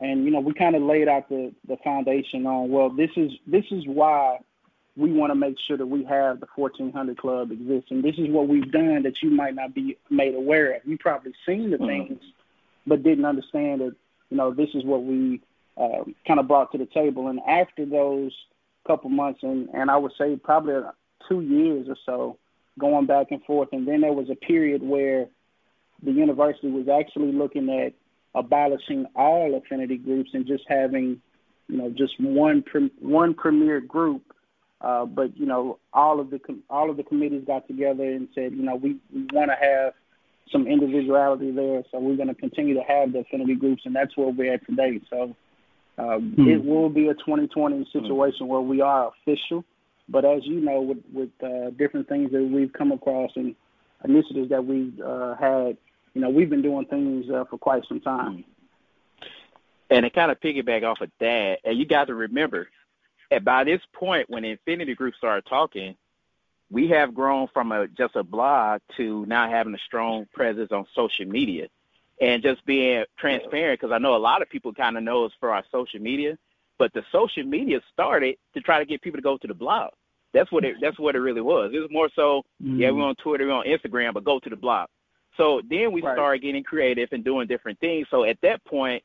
And 0.00 0.24
you 0.24 0.30
know, 0.30 0.40
we 0.40 0.52
kind 0.52 0.76
of 0.76 0.82
laid 0.82 1.08
out 1.08 1.28
the 1.28 1.52
the 1.66 1.76
foundation 1.78 2.46
on 2.46 2.70
well, 2.70 2.90
this 2.90 3.10
is 3.16 3.32
this 3.46 3.64
is 3.70 3.86
why 3.86 4.38
we 4.96 5.12
want 5.12 5.30
to 5.30 5.34
make 5.34 5.58
sure 5.58 5.76
that 5.76 5.86
we 5.86 6.04
have 6.04 6.40
the 6.40 6.46
1400 6.54 7.18
Club 7.18 7.52
exist. 7.52 7.90
And 7.90 8.02
this 8.02 8.16
is 8.18 8.28
what 8.28 8.48
we've 8.48 8.70
done 8.70 9.02
that 9.02 9.22
you 9.22 9.30
might 9.30 9.54
not 9.54 9.74
be 9.74 9.98
made 10.08 10.34
aware 10.34 10.72
of. 10.72 10.82
You 10.86 10.96
probably 10.96 11.34
seen 11.44 11.70
the 11.70 11.76
mm-hmm. 11.76 12.08
things, 12.08 12.22
but 12.86 13.02
didn't 13.02 13.26
understand 13.26 13.82
that, 13.82 13.94
you 14.30 14.36
know, 14.36 14.52
this 14.52 14.70
is 14.74 14.84
what 14.84 15.02
we 15.02 15.42
uh, 15.76 16.04
kind 16.26 16.40
of 16.40 16.48
brought 16.48 16.72
to 16.72 16.78
the 16.78 16.86
table. 16.86 17.28
And 17.28 17.40
after 17.40 17.84
those 17.84 18.32
couple 18.86 19.10
months, 19.10 19.42
and, 19.42 19.68
and 19.74 19.90
I 19.90 19.96
would 19.98 20.12
say 20.16 20.36
probably 20.36 20.74
two 21.28 21.40
years 21.40 21.88
or 21.88 21.96
so, 22.04 22.38
going 22.78 23.06
back 23.06 23.28
and 23.30 23.42
forth, 23.44 23.68
and 23.72 23.86
then 23.86 24.00
there 24.02 24.12
was 24.12 24.30
a 24.30 24.34
period 24.34 24.82
where 24.82 25.26
the 26.02 26.12
university 26.12 26.70
was 26.70 26.88
actually 26.88 27.32
looking 27.32 27.70
at 27.70 27.94
abolishing 28.34 29.06
all 29.14 29.56
affinity 29.56 29.96
groups 29.96 30.30
and 30.34 30.46
just 30.46 30.64
having, 30.68 31.20
you 31.68 31.78
know, 31.78 31.90
just 31.90 32.20
one 32.20 32.62
one 33.00 33.34
premier 33.34 33.80
group 33.80 34.22
uh, 34.80 35.06
but 35.06 35.36
you 35.36 35.46
know, 35.46 35.78
all 35.92 36.20
of 36.20 36.30
the 36.30 36.38
com- 36.38 36.62
all 36.68 36.90
of 36.90 36.96
the 36.96 37.02
committees 37.02 37.44
got 37.46 37.66
together 37.66 38.04
and 38.04 38.28
said, 38.34 38.52
you 38.52 38.62
know, 38.62 38.76
we 38.76 38.96
we 39.12 39.26
want 39.32 39.50
to 39.50 39.56
have 39.60 39.94
some 40.52 40.66
individuality 40.66 41.50
there, 41.50 41.82
so 41.90 41.98
we're 41.98 42.16
going 42.16 42.28
to 42.28 42.34
continue 42.34 42.74
to 42.74 42.82
have 42.82 43.12
the 43.12 43.20
affinity 43.20 43.54
groups, 43.54 43.82
and 43.84 43.96
that's 43.96 44.16
where 44.16 44.28
we're 44.28 44.52
at 44.52 44.64
today. 44.66 45.00
So 45.08 45.34
um, 45.98 46.34
hmm. 46.36 46.48
it 46.48 46.64
will 46.64 46.90
be 46.90 47.08
a 47.08 47.14
2020 47.14 47.88
situation 47.92 48.46
hmm. 48.46 48.52
where 48.52 48.60
we 48.60 48.80
are 48.80 49.10
official, 49.22 49.64
but 50.08 50.24
as 50.24 50.44
you 50.44 50.60
know, 50.60 50.80
with 50.80 50.98
with 51.12 51.30
uh, 51.42 51.70
different 51.70 52.08
things 52.08 52.30
that 52.32 52.42
we've 52.42 52.72
come 52.72 52.92
across 52.92 53.30
and 53.36 53.54
initiatives 54.04 54.50
that 54.50 54.64
we've 54.64 55.00
uh, 55.00 55.34
had, 55.36 55.76
you 56.14 56.20
know, 56.20 56.30
we've 56.30 56.50
been 56.50 56.62
doing 56.62 56.86
things 56.86 57.28
uh, 57.30 57.44
for 57.50 57.58
quite 57.58 57.84
some 57.88 58.00
time. 58.00 58.32
Hmm. 58.32 58.40
And 59.88 60.04
it 60.04 60.14
kind 60.14 60.32
of 60.32 60.40
piggyback 60.40 60.82
off 60.82 61.00
of 61.00 61.10
that, 61.20 61.60
and 61.64 61.78
you 61.78 61.86
got 61.86 62.08
to 62.08 62.14
remember, 62.14 62.68
and 63.30 63.44
by 63.44 63.64
this 63.64 63.80
point, 63.92 64.28
when 64.28 64.44
Affinity 64.44 64.94
Group 64.94 65.14
started 65.14 65.46
talking, 65.48 65.96
we 66.70 66.88
have 66.88 67.14
grown 67.14 67.48
from 67.52 67.70
a 67.70 67.86
just 67.86 68.16
a 68.16 68.24
blog 68.24 68.80
to 68.96 69.24
now 69.26 69.48
having 69.48 69.74
a 69.74 69.78
strong 69.86 70.26
presence 70.32 70.72
on 70.72 70.86
social 70.94 71.26
media, 71.26 71.68
and 72.20 72.42
just 72.42 72.64
being 72.66 73.04
transparent. 73.16 73.80
Because 73.80 73.94
I 73.94 73.98
know 73.98 74.16
a 74.16 74.18
lot 74.18 74.42
of 74.42 74.50
people 74.50 74.72
kind 74.72 74.96
of 74.96 75.04
know 75.04 75.24
us 75.24 75.32
for 75.38 75.52
our 75.52 75.64
social 75.70 76.00
media, 76.00 76.36
but 76.78 76.92
the 76.92 77.02
social 77.12 77.44
media 77.44 77.80
started 77.92 78.36
to 78.54 78.60
try 78.60 78.78
to 78.78 78.84
get 78.84 79.02
people 79.02 79.18
to 79.18 79.22
go 79.22 79.36
to 79.38 79.46
the 79.46 79.54
blog. 79.54 79.90
That's 80.32 80.50
what 80.52 80.64
it. 80.64 80.76
That's 80.80 80.98
what 80.98 81.16
it 81.16 81.20
really 81.20 81.40
was. 81.40 81.72
It 81.72 81.78
was 81.78 81.90
more 81.90 82.10
so, 82.14 82.42
mm-hmm. 82.62 82.80
yeah, 82.80 82.90
we're 82.90 83.04
on 83.04 83.14
Twitter, 83.16 83.46
we're 83.46 83.52
on 83.52 83.66
Instagram, 83.66 84.12
but 84.12 84.24
go 84.24 84.38
to 84.38 84.50
the 84.50 84.56
blog. 84.56 84.88
So 85.36 85.60
then 85.68 85.92
we 85.92 86.02
right. 86.02 86.14
started 86.14 86.42
getting 86.42 86.62
creative 86.62 87.08
and 87.12 87.24
doing 87.24 87.46
different 87.46 87.78
things. 87.78 88.06
So 88.10 88.24
at 88.24 88.38
that 88.42 88.64
point, 88.64 89.02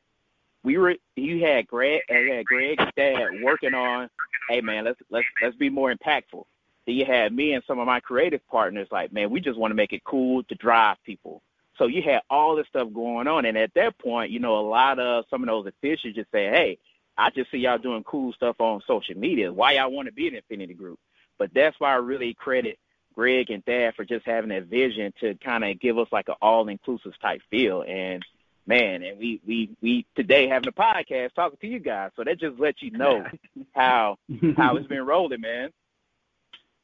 we 0.63 0.77
were 0.77 0.95
you 1.15 1.43
had 1.45 1.67
Greg 1.67 2.01
uh, 2.09 2.17
you 2.17 2.33
had 2.33 2.45
Greg 2.45 2.77
Thad 2.95 3.41
working 3.41 3.73
on, 3.73 4.09
hey 4.49 4.61
man, 4.61 4.85
let's 4.85 4.99
let's 5.09 5.25
let's 5.41 5.55
be 5.55 5.69
more 5.69 5.93
impactful. 5.93 6.43
Then 6.85 6.95
you 6.95 7.05
had 7.05 7.33
me 7.33 7.53
and 7.53 7.63
some 7.67 7.79
of 7.79 7.87
my 7.87 7.99
creative 7.99 8.45
partners 8.47 8.87
like, 8.91 9.13
man, 9.13 9.29
we 9.29 9.39
just 9.39 9.57
want 9.57 9.71
to 9.71 9.75
make 9.75 9.93
it 9.93 10.03
cool 10.03 10.43
to 10.43 10.55
drive 10.55 10.97
people. 11.05 11.41
So 11.77 11.87
you 11.87 12.01
had 12.01 12.21
all 12.29 12.55
this 12.55 12.67
stuff 12.67 12.89
going 12.93 13.27
on, 13.27 13.45
and 13.45 13.57
at 13.57 13.73
that 13.75 13.97
point, 13.97 14.31
you 14.31 14.39
know, 14.39 14.59
a 14.59 14.67
lot 14.67 14.99
of 14.99 15.25
some 15.29 15.41
of 15.41 15.47
those 15.47 15.67
officials 15.67 16.15
just 16.15 16.31
say, 16.31 16.45
hey, 16.45 16.77
I 17.21 17.29
just 17.29 17.51
see 17.51 17.59
y'all 17.59 17.77
doing 17.77 18.03
cool 18.03 18.33
stuff 18.33 18.55
on 18.59 18.81
social 18.87 19.15
media. 19.15 19.53
Why 19.53 19.73
y'all 19.73 19.91
want 19.91 20.07
to 20.07 20.11
be 20.11 20.27
an 20.27 20.35
Affinity 20.35 20.73
Group? 20.73 20.99
But 21.37 21.51
that's 21.53 21.79
why 21.79 21.91
I 21.91 21.97
really 21.97 22.33
credit 22.33 22.79
Greg 23.13 23.51
and 23.51 23.63
Thad 23.63 23.93
for 23.95 24.03
just 24.03 24.25
having 24.25 24.49
that 24.49 24.65
vision 24.65 25.13
to 25.21 25.35
kind 25.35 25.63
of 25.63 25.79
give 25.79 25.99
us 25.99 26.07
like 26.11 26.29
an 26.29 26.35
all-inclusive 26.41 27.13
type 27.21 27.41
feel. 27.51 27.83
And 27.87 28.23
man, 28.65 29.03
and 29.03 29.19
we 29.19 29.39
we 29.45 29.69
we 29.81 30.07
today 30.15 30.47
having 30.47 30.69
a 30.69 30.71
podcast 30.71 31.35
talking 31.35 31.59
to 31.61 31.67
you 31.67 31.77
guys, 31.77 32.09
so 32.15 32.23
that 32.23 32.39
just 32.39 32.59
lets 32.59 32.81
you 32.81 32.89
know 32.89 33.23
how 33.75 34.17
how 34.57 34.75
it's 34.77 34.87
been 34.87 35.05
rolling, 35.05 35.41
man. 35.41 35.69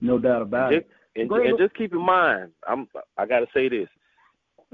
No 0.01 0.19
doubt 0.19 0.43
about 0.43 0.71
and 0.71 0.83
it. 0.83 0.89
and, 1.15 1.31
and 1.31 1.57
just 1.57 1.73
keep 1.73 1.93
in 1.93 2.05
mind, 2.05 2.51
I'm 2.67 2.87
I 3.17 3.25
got 3.25 3.39
to 3.39 3.47
say 3.55 3.69
this: 3.69 3.89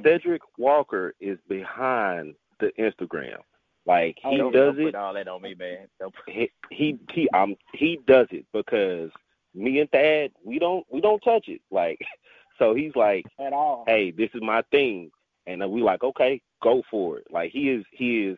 Cedric 0.04 0.42
Walker 0.58 1.14
is 1.22 1.38
behind 1.48 2.36
the 2.60 2.72
Instagram. 2.78 3.38
Like 3.86 4.18
he 4.24 4.38
don't, 4.38 4.54
does 4.54 4.76
don't 4.76 4.88
it. 4.88 4.94
Put 4.94 4.96
all 4.96 5.14
that 5.14 5.28
on 5.28 5.42
me, 5.42 5.56
man. 5.56 5.88
He 6.28 6.50
he 6.70 6.98
he 7.12 7.30
um 7.30 7.56
he 7.74 8.00
does 8.08 8.28
it 8.32 8.46
because 8.54 9.12
me 9.54 9.80
and 9.80 9.90
Thad 9.92 10.32
we 10.44 10.58
don't 10.58 10.86
we 10.90 11.02
don't 11.02 11.20
touch 11.20 11.48
it. 11.48 11.62
Like 11.70 12.00
so 12.60 12.74
he's 12.74 12.96
like 12.96 13.26
at 13.40 13.54
all. 13.54 13.84
Hey, 13.86 14.12
this 14.12 14.30
is 14.34 14.42
my 14.42 14.64
thing, 14.72 15.12
and 15.48 15.70
we 15.70 15.82
like 15.82 16.04
okay, 16.04 16.42
go 16.62 16.82
for 16.90 17.18
it. 17.18 17.28
Like 17.30 17.52
he 17.52 17.70
is 17.70 17.84
he 17.92 18.26
is 18.28 18.38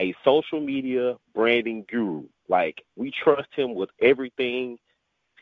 a 0.00 0.14
social 0.24 0.60
media 0.60 1.16
branding 1.34 1.84
guru. 1.88 2.24
Like 2.48 2.82
we 2.96 3.10
trust 3.10 3.48
him 3.54 3.74
with 3.74 3.90
everything 4.00 4.78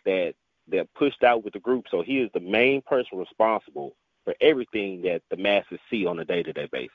that 0.04 0.35
that 0.71 0.92
pushed 0.95 1.23
out 1.23 1.45
with 1.45 1.52
the 1.52 1.61
group. 1.61 1.87
So 1.90 2.02
he 2.02 2.18
is 2.18 2.30
the 2.35 2.40
main 2.40 2.83
person 2.83 3.18
responsible 3.18 3.95
for 4.25 4.35
everything 4.40 5.02
that 5.02 5.23
the 5.30 5.37
masses 5.37 5.78
see 5.88 6.07
on 6.07 6.18
a 6.18 6.25
day 6.25 6.42
to 6.42 6.52
day 6.52 6.68
basis. 6.71 6.90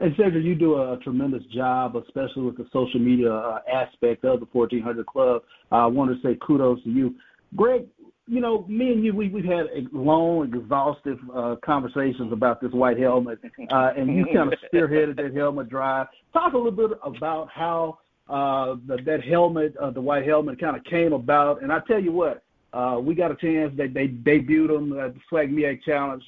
And 0.00 0.12
Cedric, 0.16 0.44
you 0.44 0.54
do 0.54 0.74
a 0.74 0.98
tremendous 1.02 1.44
job, 1.46 1.96
especially 1.96 2.42
with 2.42 2.56
the 2.56 2.66
social 2.72 2.98
media 2.98 3.32
uh, 3.32 3.60
aspect 3.72 4.24
of 4.24 4.40
the 4.40 4.46
1400 4.50 5.06
Club. 5.06 5.42
I 5.70 5.86
want 5.86 6.10
to 6.10 6.20
say 6.26 6.36
kudos 6.44 6.82
to 6.82 6.90
you. 6.90 7.14
Greg, 7.54 7.86
you 8.26 8.40
know, 8.40 8.64
me 8.68 8.92
and 8.92 9.04
you, 9.04 9.14
we, 9.14 9.28
we've 9.28 9.44
had 9.44 9.66
long, 9.92 10.52
exhaustive 10.52 11.18
uh, 11.34 11.56
conversations 11.64 12.32
about 12.32 12.60
this 12.60 12.72
white 12.72 12.98
helmet, 12.98 13.38
uh, 13.70 13.92
and 13.96 14.16
you 14.16 14.24
kind 14.32 14.52
of 14.52 14.58
spearheaded 14.72 15.16
that 15.16 15.34
helmet 15.34 15.68
drive. 15.68 16.08
Talk 16.32 16.54
a 16.54 16.56
little 16.56 16.72
bit 16.72 16.98
about 17.04 17.48
how 17.50 17.98
uh, 18.28 18.76
the, 18.86 18.98
that 19.04 19.22
helmet, 19.22 19.76
uh, 19.76 19.90
the 19.90 20.00
white 20.00 20.26
helmet, 20.26 20.58
kind 20.58 20.76
of 20.76 20.82
came 20.84 21.12
about. 21.12 21.62
And 21.62 21.70
I 21.72 21.80
tell 21.86 22.00
you 22.00 22.12
what, 22.12 22.42
uh, 22.72 22.98
we 23.00 23.14
got 23.14 23.30
a 23.30 23.36
chance. 23.36 23.72
They 23.76 23.86
they 23.86 24.08
debuted 24.08 24.68
them 24.68 24.98
at 24.98 25.14
the 25.14 25.20
SWAC 25.30 25.52
MEAC 25.52 25.82
Challenge. 25.84 26.24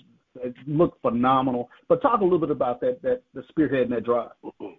Looked 0.67 1.01
phenomenal. 1.03 1.71
But 1.89 2.03
talk 2.03 2.21
a 2.21 2.25
little 2.25 2.39
bit 2.39 2.51
about 2.51 2.81
that 2.81 3.03
that 3.03 3.23
the 3.35 3.43
spearhead 3.49 3.83
and 3.83 3.93
that 3.93 4.05
drive. 4.05 4.31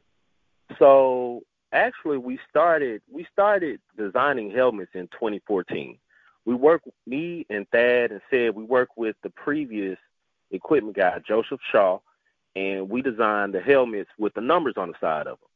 So 0.80 1.44
actually, 1.72 2.18
we 2.18 2.40
started 2.50 3.02
we 3.12 3.26
started 3.32 3.80
designing 3.98 4.52
helmets 4.52 4.92
in 4.94 5.08
2014. 5.08 5.98
We 6.46 6.56
worked 6.56 6.88
me 7.06 7.46
and 7.50 7.68
Thad 7.70 8.12
and 8.12 8.22
said 8.30 8.54
we 8.54 8.64
worked 8.64 8.98
with 8.98 9.16
the 9.24 9.30
previous 9.30 9.98
equipment 10.52 10.96
guy 10.96 11.20
Joseph 11.28 11.62
Shaw, 11.72 12.00
and 12.56 12.90
we 12.90 13.02
designed 13.02 13.54
the 13.54 13.62
helmets 13.62 14.10
with 14.18 14.34
the 14.34 14.42
numbers 14.42 14.76
on 14.78 14.90
the 14.90 14.96
side 15.00 15.28
of 15.28 15.40
them. 15.40 15.50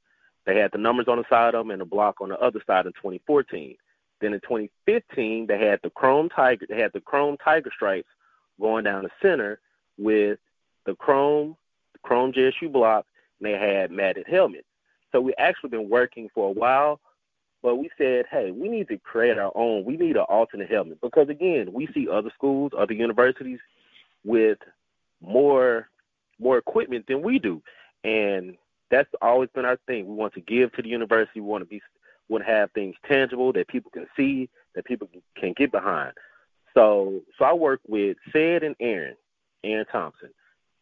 They 0.45 0.59
had 0.59 0.71
the 0.71 0.77
numbers 0.79 1.07
on 1.07 1.17
the 1.17 1.25
side 1.29 1.55
of 1.55 1.65
them 1.65 1.71
and 1.71 1.81
a 1.81 1.85
block 1.85 2.21
on 2.21 2.29
the 2.29 2.39
other 2.39 2.61
side 2.65 2.85
in 2.85 2.93
2014. 2.93 3.75
Then 4.21 4.33
in 4.33 4.39
2015, 4.41 5.47
they 5.47 5.59
had 5.59 5.79
the 5.83 5.89
chrome 5.89 6.29
tiger. 6.29 6.65
They 6.67 6.79
had 6.79 6.93
the 6.93 7.01
chrome 7.01 7.37
tiger 7.43 7.71
stripes 7.75 8.09
going 8.59 8.83
down 8.83 9.03
the 9.03 9.09
center 9.21 9.59
with 10.01 10.39
the 10.85 10.95
chrome, 10.95 11.55
the 11.93 11.99
chrome 11.99 12.33
JSU 12.33 12.71
block, 12.71 13.05
and 13.39 13.47
they 13.47 13.57
had 13.57 13.91
matted 13.91 14.25
helmets. 14.27 14.67
So 15.11 15.21
we 15.21 15.33
actually 15.37 15.69
been 15.69 15.89
working 15.89 16.29
for 16.33 16.49
a 16.49 16.51
while, 16.51 16.99
but 17.61 17.75
we 17.75 17.89
said, 17.97 18.25
hey, 18.31 18.51
we 18.51 18.69
need 18.69 18.87
to 18.87 18.97
create 18.97 19.37
our 19.37 19.51
own. 19.55 19.85
We 19.85 19.97
need 19.97 20.15
an 20.15 20.25
alternate 20.29 20.71
helmet 20.71 20.99
because 21.01 21.29
again, 21.29 21.71
we 21.73 21.87
see 21.93 22.07
other 22.09 22.31
schools, 22.33 22.71
other 22.77 22.93
universities 22.93 23.59
with 24.23 24.57
more 25.21 25.87
more 26.39 26.57
equipment 26.57 27.05
than 27.07 27.21
we 27.21 27.37
do, 27.37 27.61
and 28.03 28.57
that's 28.89 29.09
always 29.21 29.49
been 29.53 29.65
our 29.65 29.77
thing. 29.85 30.07
We 30.07 30.15
want 30.15 30.33
to 30.33 30.41
give 30.41 30.71
to 30.73 30.81
the 30.81 30.89
university. 30.89 31.39
We 31.39 31.47
want 31.47 31.61
to 31.61 31.69
be 31.69 31.81
want 32.29 32.45
to 32.45 32.51
have 32.51 32.71
things 32.71 32.95
tangible 33.07 33.53
that 33.53 33.67
people 33.67 33.91
can 33.91 34.07
see, 34.15 34.49
that 34.73 34.85
people 34.85 35.07
can 35.35 35.53
get 35.53 35.71
behind. 35.71 36.13
So 36.73 37.21
so 37.37 37.45
I 37.45 37.53
work 37.53 37.81
with 37.87 38.17
Ced 38.33 38.63
and 38.63 38.75
Aaron, 38.79 39.15
Aaron 39.63 39.85
Thompson, 39.91 40.29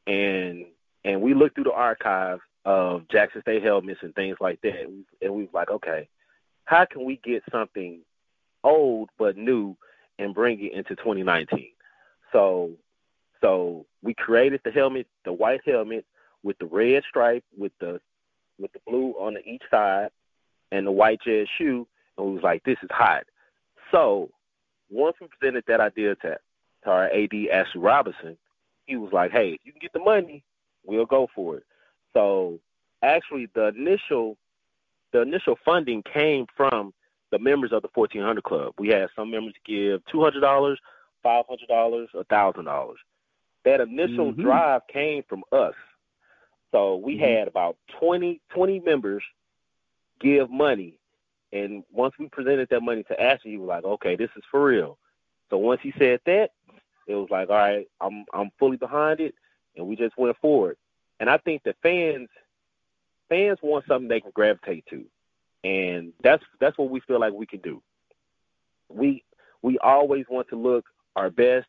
and 0.07 0.65
and 1.03 1.21
we 1.21 1.33
looked 1.33 1.55
through 1.55 1.65
the 1.65 1.71
archive 1.71 2.39
of 2.65 3.07
Jackson 3.09 3.41
State 3.41 3.63
helmets 3.63 4.01
and 4.03 4.13
things 4.15 4.37
like 4.39 4.61
that, 4.61 4.81
and 5.21 5.33
we, 5.33 5.43
was 5.43 5.53
like, 5.53 5.69
okay, 5.69 6.07
how 6.65 6.85
can 6.85 7.05
we 7.05 7.19
get 7.23 7.43
something 7.51 8.01
old 8.63 9.09
but 9.17 9.37
new 9.37 9.75
and 10.17 10.35
bring 10.35 10.59
it 10.63 10.73
into 10.73 10.95
2019? 10.95 11.69
So 12.31 12.71
so 13.41 13.85
we 14.01 14.13
created 14.13 14.61
the 14.63 14.71
helmet, 14.71 15.07
the 15.25 15.33
white 15.33 15.61
helmet 15.65 16.05
with 16.43 16.57
the 16.59 16.65
red 16.65 17.03
stripe 17.07 17.43
with 17.57 17.71
the 17.79 17.99
with 18.59 18.71
the 18.73 18.79
blue 18.85 19.13
on 19.19 19.35
the 19.35 19.41
each 19.47 19.63
side 19.71 20.09
and 20.71 20.85
the 20.85 20.91
white 20.91 21.21
jazz 21.25 21.47
shoe, 21.57 21.87
and 22.17 22.27
we 22.27 22.33
was 22.33 22.43
like, 22.43 22.63
this 22.63 22.77
is 22.83 22.89
hot. 22.91 23.23
So 23.91 24.29
once 24.89 25.15
we 25.19 25.27
presented 25.27 25.63
that 25.67 25.79
idea 25.79 26.15
to, 26.15 26.37
to 26.83 26.89
our 26.89 27.05
AD 27.05 27.33
Ashley 27.51 27.81
Robinson, 27.81 28.37
he 28.89 28.97
was 28.97 29.13
like, 29.13 29.31
hey, 29.31 29.51
if 29.51 29.59
you 29.63 29.71
can 29.71 29.81
get 29.81 29.93
the 29.93 29.99
money, 29.99 30.43
we'll 30.85 31.05
go 31.05 31.27
for 31.35 31.57
it. 31.57 31.63
So 32.13 32.59
actually, 33.03 33.47
the 33.53 33.67
initial 33.67 34.37
the 35.11 35.21
initial 35.21 35.57
funding 35.65 36.03
came 36.03 36.45
from 36.55 36.93
the 37.31 37.39
members 37.39 37.71
of 37.71 37.81
the 37.81 37.89
1400 37.93 38.43
Club. 38.43 38.73
We 38.77 38.89
had 38.89 39.09
some 39.15 39.31
members 39.31 39.53
give 39.65 40.01
two 40.11 40.21
hundred 40.21 40.41
dollars, 40.41 40.79
five 41.23 41.45
hundred 41.47 41.67
dollars, 41.67 42.09
a 42.15 42.23
thousand 42.25 42.65
dollars. 42.65 42.99
That 43.65 43.81
initial 43.81 44.31
mm-hmm. 44.31 44.41
drive 44.41 44.81
came 44.91 45.23
from 45.27 45.43
us. 45.51 45.75
So 46.71 46.97
we 46.97 47.15
mm-hmm. 47.15 47.23
had 47.23 47.47
about 47.47 47.77
20, 47.99 48.39
20 48.53 48.79
members 48.81 49.23
give 50.19 50.49
money. 50.49 50.95
And 51.51 51.83
once 51.91 52.13
we 52.19 52.27
presented 52.29 52.69
that 52.69 52.81
money 52.81 53.03
to 53.03 53.21
Ashley, 53.21 53.51
he 53.51 53.57
was 53.57 53.67
like, 53.67 53.83
okay, 53.83 54.15
this 54.15 54.29
is 54.37 54.43
for 54.51 54.63
real. 54.63 54.97
So 55.49 55.57
once 55.57 55.81
he 55.81 55.93
said 55.97 56.19
that, 56.25 56.51
it 57.09 57.15
was 57.15 57.29
like, 57.31 57.49
all 57.49 57.55
right, 57.55 57.87
I'm 57.99 58.23
I'm 58.33 58.51
fully 58.59 58.77
behind 58.77 59.19
it, 59.19 59.33
and 59.75 59.87
we 59.87 59.95
just 59.95 60.17
went 60.17 60.37
forward. 60.37 60.77
And 61.19 61.29
I 61.29 61.37
think 61.37 61.63
the 61.63 61.73
fans 61.81 62.29
fans 63.27 63.57
want 63.61 63.85
something 63.87 64.07
they 64.07 64.21
can 64.21 64.31
gravitate 64.33 64.85
to, 64.91 65.03
and 65.63 66.13
that's 66.23 66.43
that's 66.59 66.77
what 66.77 66.91
we 66.91 66.99
feel 67.01 67.19
like 67.19 67.33
we 67.33 67.47
can 67.47 67.61
do. 67.61 67.81
We 68.89 69.23
we 69.63 69.79
always 69.79 70.25
want 70.29 70.49
to 70.49 70.55
look 70.55 70.85
our 71.15 71.31
best. 71.31 71.67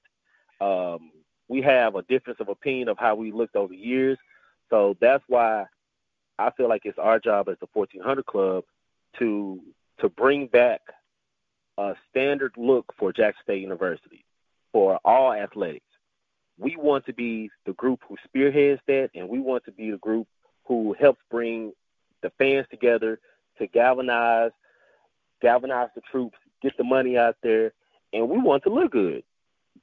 Um, 0.60 1.10
we 1.48 1.62
have 1.62 1.94
a 1.94 2.02
difference 2.02 2.38
of 2.40 2.50
opinion 2.50 2.88
of 2.88 2.98
how 2.98 3.14
we 3.14 3.32
looked 3.32 3.56
over 3.56 3.72
years, 3.72 4.18
so 4.68 4.94
that's 5.00 5.24
why 5.26 5.64
I 6.38 6.50
feel 6.50 6.68
like 6.68 6.82
it's 6.84 6.98
our 6.98 7.18
job 7.18 7.48
as 7.48 7.56
the 7.60 7.68
1400 7.72 8.26
Club 8.26 8.64
to 9.18 9.58
to 10.00 10.10
bring 10.10 10.48
back 10.48 10.82
a 11.78 11.94
standard 12.10 12.52
look 12.58 12.92
for 12.98 13.10
Jackson 13.10 13.42
State 13.42 13.62
University 13.62 14.26
for 14.72 14.98
all 15.04 15.32
athletics. 15.32 15.84
We 16.58 16.76
want 16.76 17.06
to 17.06 17.12
be 17.12 17.50
the 17.64 17.72
group 17.72 18.00
who 18.08 18.16
spearheads 18.24 18.80
that, 18.86 19.10
and 19.14 19.28
we 19.28 19.40
want 19.40 19.64
to 19.64 19.72
be 19.72 19.90
the 19.90 19.96
group 19.98 20.26
who 20.64 20.94
helps 20.98 21.20
bring 21.30 21.72
the 22.22 22.30
fans 22.38 22.66
together 22.70 23.18
to 23.58 23.66
galvanize 23.66 24.52
galvanize 25.40 25.88
the 25.94 26.02
troops, 26.10 26.36
get 26.62 26.76
the 26.76 26.84
money 26.84 27.16
out 27.16 27.36
there, 27.42 27.72
and 28.12 28.28
we 28.28 28.38
want 28.38 28.62
to 28.64 28.70
look 28.70 28.92
good. 28.92 29.22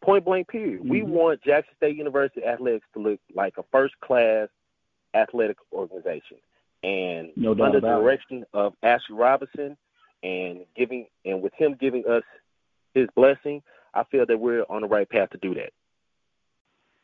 Point 0.01 0.25
blank 0.25 0.47
period. 0.47 0.81
Mm-hmm. 0.81 0.89
We 0.89 1.01
want 1.01 1.41
Jackson 1.41 1.73
State 1.77 1.97
University 1.97 2.43
athletics 2.45 2.85
to 2.93 2.99
look 2.99 3.19
like 3.35 3.55
a 3.57 3.63
first 3.71 3.95
class 4.01 4.47
athletic 5.15 5.57
organization. 5.73 6.37
And 6.83 7.31
no 7.35 7.51
under 7.51 7.79
the 7.79 7.87
direction 7.87 8.43
it. 8.43 8.47
of 8.53 8.73
Ashley 8.83 9.15
Robinson 9.15 9.75
and 10.21 10.59
giving 10.75 11.07
and 11.25 11.41
with 11.41 11.53
him 11.55 11.75
giving 11.79 12.03
us 12.07 12.23
his 12.93 13.07
blessing, 13.15 13.63
I 13.97 14.03
feel 14.11 14.25
that 14.27 14.39
we're 14.39 14.63
on 14.69 14.81
the 14.81 14.87
right 14.87 15.09
path 15.09 15.31
to 15.31 15.37
do 15.39 15.55
that. 15.55 15.71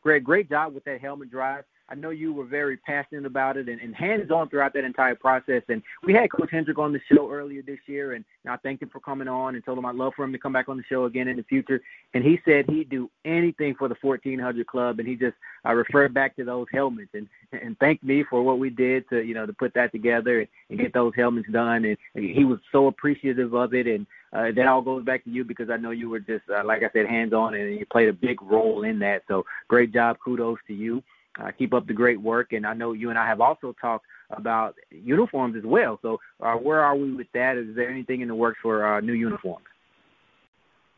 Greg, 0.02 0.22
great 0.22 0.48
job 0.48 0.74
with 0.74 0.84
that 0.84 1.00
helmet 1.00 1.30
drive. 1.30 1.64
I 1.88 1.94
know 1.94 2.10
you 2.10 2.32
were 2.32 2.46
very 2.46 2.78
passionate 2.78 3.26
about 3.26 3.56
it 3.56 3.68
and, 3.68 3.80
and 3.80 3.94
hands 3.94 4.30
on 4.30 4.48
throughout 4.48 4.72
that 4.72 4.84
entire 4.84 5.14
process. 5.14 5.62
And 5.68 5.82
we 6.02 6.14
had 6.14 6.30
Coach 6.30 6.48
Hendrick 6.50 6.78
on 6.78 6.92
the 6.92 7.00
show 7.12 7.30
earlier 7.30 7.62
this 7.62 7.78
year, 7.86 8.14
and 8.14 8.24
I 8.48 8.56
thanked 8.56 8.82
him 8.82 8.88
for 8.88 9.00
coming 9.00 9.28
on 9.28 9.54
and 9.54 9.64
told 9.64 9.76
him 9.76 9.84
I'd 9.84 9.94
love 9.94 10.14
for 10.16 10.24
him 10.24 10.32
to 10.32 10.38
come 10.38 10.52
back 10.52 10.68
on 10.68 10.78
the 10.78 10.84
show 10.88 11.04
again 11.04 11.28
in 11.28 11.36
the 11.36 11.42
future. 11.42 11.82
And 12.14 12.24
he 12.24 12.40
said 12.44 12.64
he'd 12.68 12.88
do 12.88 13.10
anything 13.24 13.74
for 13.74 13.88
the 13.88 13.96
1400 14.00 14.66
Club, 14.66 14.98
and 14.98 15.06
he 15.06 15.14
just 15.14 15.36
I 15.64 15.72
referred 15.72 16.14
back 16.14 16.36
to 16.36 16.44
those 16.44 16.66
helmets 16.72 17.10
and 17.14 17.28
and 17.52 17.78
thanked 17.78 18.02
me 18.02 18.24
for 18.28 18.42
what 18.42 18.58
we 18.58 18.70
did 18.70 19.08
to 19.10 19.22
you 19.22 19.34
know 19.34 19.46
to 19.46 19.52
put 19.52 19.74
that 19.74 19.92
together 19.92 20.40
and, 20.40 20.48
and 20.70 20.78
get 20.78 20.94
those 20.94 21.12
helmets 21.14 21.48
done. 21.50 21.84
And 21.84 21.96
he 22.14 22.44
was 22.44 22.60
so 22.72 22.86
appreciative 22.86 23.54
of 23.54 23.74
it, 23.74 23.86
and 23.86 24.06
uh, 24.32 24.52
that 24.56 24.66
all 24.66 24.82
goes 24.82 25.04
back 25.04 25.22
to 25.24 25.30
you 25.30 25.44
because 25.44 25.68
I 25.68 25.76
know 25.76 25.90
you 25.90 26.08
were 26.08 26.20
just 26.20 26.44
uh, 26.48 26.64
like 26.64 26.82
I 26.82 26.90
said, 26.92 27.06
hands 27.06 27.34
on, 27.34 27.54
and 27.54 27.78
you 27.78 27.84
played 27.86 28.08
a 28.08 28.12
big 28.12 28.40
role 28.42 28.84
in 28.84 28.98
that. 29.00 29.22
So 29.28 29.44
great 29.68 29.92
job, 29.92 30.16
kudos 30.24 30.58
to 30.66 30.74
you. 30.74 31.02
Uh, 31.38 31.50
keep 31.50 31.74
up 31.74 31.86
the 31.86 31.92
great 31.92 32.20
work. 32.20 32.52
And 32.52 32.64
I 32.64 32.74
know 32.74 32.92
you 32.92 33.10
and 33.10 33.18
I 33.18 33.26
have 33.26 33.40
also 33.40 33.74
talked 33.80 34.06
about 34.30 34.76
uniforms 34.90 35.56
as 35.56 35.64
well. 35.64 35.98
So 36.00 36.20
uh, 36.40 36.54
where 36.54 36.80
are 36.80 36.94
we 36.94 37.12
with 37.12 37.26
that? 37.34 37.56
Is 37.56 37.74
there 37.74 37.90
anything 37.90 38.20
in 38.20 38.28
the 38.28 38.34
works 38.34 38.58
for 38.62 38.86
uh, 38.86 39.00
new 39.00 39.14
uniforms? 39.14 39.66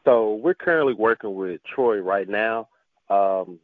So 0.05 0.35
we're 0.35 0.55
currently 0.55 0.94
working 0.94 1.35
with 1.35 1.61
Troy 1.64 1.99
right 1.99 2.29
now 2.29 2.68
um, 3.11 3.59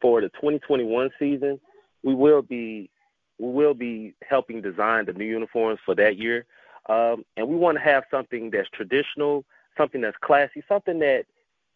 for 0.00 0.20
the 0.20 0.28
2021 0.30 1.10
season. 1.18 1.60
We 2.02 2.14
will 2.14 2.42
be 2.42 2.90
we 3.38 3.50
will 3.50 3.74
be 3.74 4.14
helping 4.26 4.62
design 4.62 5.04
the 5.04 5.12
new 5.12 5.26
uniforms 5.26 5.78
for 5.84 5.94
that 5.96 6.16
year, 6.16 6.46
um, 6.88 7.22
and 7.36 7.46
we 7.46 7.56
want 7.56 7.76
to 7.76 7.84
have 7.84 8.04
something 8.10 8.50
that's 8.50 8.68
traditional, 8.70 9.44
something 9.76 10.00
that's 10.00 10.16
classy, 10.22 10.62
something 10.66 10.98
that 11.00 11.26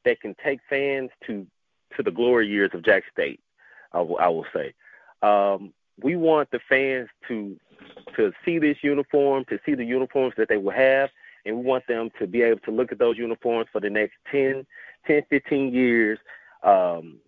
that 0.06 0.20
can 0.22 0.34
take 0.42 0.60
fans 0.70 1.10
to 1.26 1.46
to 1.96 2.02
the 2.02 2.10
glory 2.10 2.48
years 2.48 2.70
of 2.72 2.82
Jack 2.82 3.02
State. 3.12 3.40
I 3.92 4.00
will, 4.00 4.18
will 4.18 4.46
say. 4.55 4.74
Um, 5.22 5.72
we 6.03 6.16
want 6.16 6.50
the 6.50 6.61
fans 6.68 7.09
to 7.29 7.57
to 8.16 8.33
see 8.44 8.59
this 8.59 8.76
uniform, 8.83 9.44
to 9.46 9.59
see 9.64 9.74
the 9.74 9.85
uniforms 9.85 10.35
that 10.37 10.48
they 10.48 10.57
will 10.57 10.72
have, 10.72 11.11
and 11.44 11.57
we 11.57 11.62
want 11.62 11.87
them 11.87 12.11
to 12.18 12.26
be 12.26 12.42
able 12.42 12.61
to 12.61 12.70
look 12.70 12.92
at 12.92 12.98
those 12.98 13.16
uniforms 13.16 13.68
for 13.72 13.81
the 13.81 13.90
next 13.90 14.14
10, 14.31 14.66
10 15.07 15.22
15 15.31 15.72
years. 15.72 16.18
Um, 16.62 17.18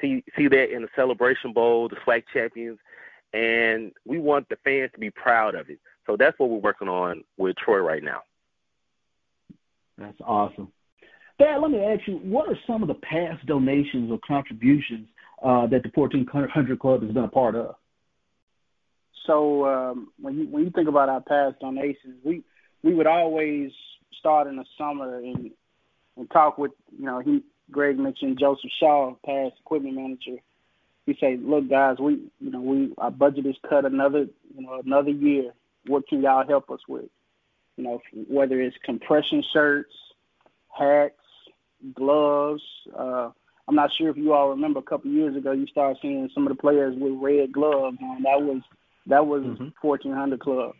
see 0.00 0.22
see 0.36 0.48
that 0.48 0.74
in 0.74 0.82
the 0.82 0.88
Celebration 0.94 1.52
Bowl, 1.52 1.88
the 1.88 1.96
SWAC 2.06 2.24
champions, 2.32 2.78
and 3.32 3.92
we 4.06 4.18
want 4.18 4.48
the 4.48 4.56
fans 4.64 4.90
to 4.94 5.00
be 5.00 5.10
proud 5.10 5.54
of 5.54 5.70
it. 5.70 5.78
So 6.06 6.16
that's 6.16 6.38
what 6.38 6.50
we're 6.50 6.58
working 6.58 6.88
on 6.88 7.22
with 7.36 7.56
Troy 7.56 7.78
right 7.78 8.02
now. 8.02 8.22
That's 9.96 10.20
awesome. 10.24 10.72
Thad, 11.38 11.60
let 11.62 11.70
me 11.70 11.84
ask 11.84 12.06
you, 12.06 12.16
what 12.16 12.48
are 12.48 12.58
some 12.66 12.82
of 12.82 12.88
the 12.88 12.94
past 12.94 13.44
donations 13.46 14.10
or 14.10 14.18
contributions 14.26 15.08
uh, 15.42 15.66
that 15.66 15.82
the 15.82 15.90
1400 15.94 16.78
Club 16.78 17.02
has 17.02 17.10
been 17.12 17.24
a 17.24 17.28
part 17.28 17.54
of? 17.54 17.74
So 19.26 19.66
um, 19.66 20.08
when 20.20 20.36
you 20.36 20.48
when 20.48 20.64
you 20.64 20.70
think 20.70 20.88
about 20.88 21.08
our 21.08 21.20
past 21.20 21.60
donations, 21.60 22.18
we 22.24 22.42
we 22.82 22.94
would 22.94 23.06
always 23.06 23.70
start 24.18 24.46
in 24.46 24.56
the 24.56 24.64
summer 24.76 25.18
and 25.18 25.50
and 26.16 26.30
talk 26.30 26.58
with 26.58 26.72
you 26.98 27.06
know 27.06 27.20
he 27.20 27.42
Greg 27.70 27.98
mentioned 27.98 28.38
Joseph 28.38 28.70
Shaw, 28.78 29.14
past 29.24 29.54
equipment 29.60 29.96
manager. 29.96 30.42
He 31.06 31.16
say, 31.20 31.36
look 31.40 31.68
guys, 31.68 31.96
we 31.98 32.28
you 32.40 32.50
know 32.50 32.60
we 32.60 32.92
our 32.98 33.10
budget 33.10 33.46
is 33.46 33.56
cut 33.68 33.84
another 33.84 34.26
you 34.56 34.66
know 34.66 34.80
another 34.84 35.10
year. 35.10 35.52
What 35.86 36.06
can 36.08 36.22
y'all 36.22 36.46
help 36.46 36.70
us 36.70 36.80
with? 36.88 37.06
You 37.76 37.84
know 37.84 38.00
whether 38.28 38.60
it's 38.60 38.76
compression 38.84 39.42
shirts, 39.52 39.94
hats, 40.76 41.14
gloves. 41.94 42.62
Uh, 42.96 43.30
I'm 43.68 43.74
not 43.74 43.90
sure 43.96 44.10
if 44.10 44.16
you 44.16 44.32
all 44.32 44.50
remember 44.50 44.80
a 44.80 44.82
couple 44.82 45.10
of 45.10 45.16
years 45.16 45.36
ago, 45.36 45.52
you 45.52 45.66
started 45.66 45.98
seeing 46.02 46.28
some 46.34 46.46
of 46.46 46.54
the 46.54 46.60
players 46.60 46.94
with 46.96 47.12
red 47.20 47.52
gloves 47.52 47.98
on. 48.02 48.22
That 48.22 48.42
was 48.42 48.62
that 49.06 49.26
was 49.26 49.42
mm-hmm. 49.42 49.68
1400 49.80 50.40
Club. 50.40 50.74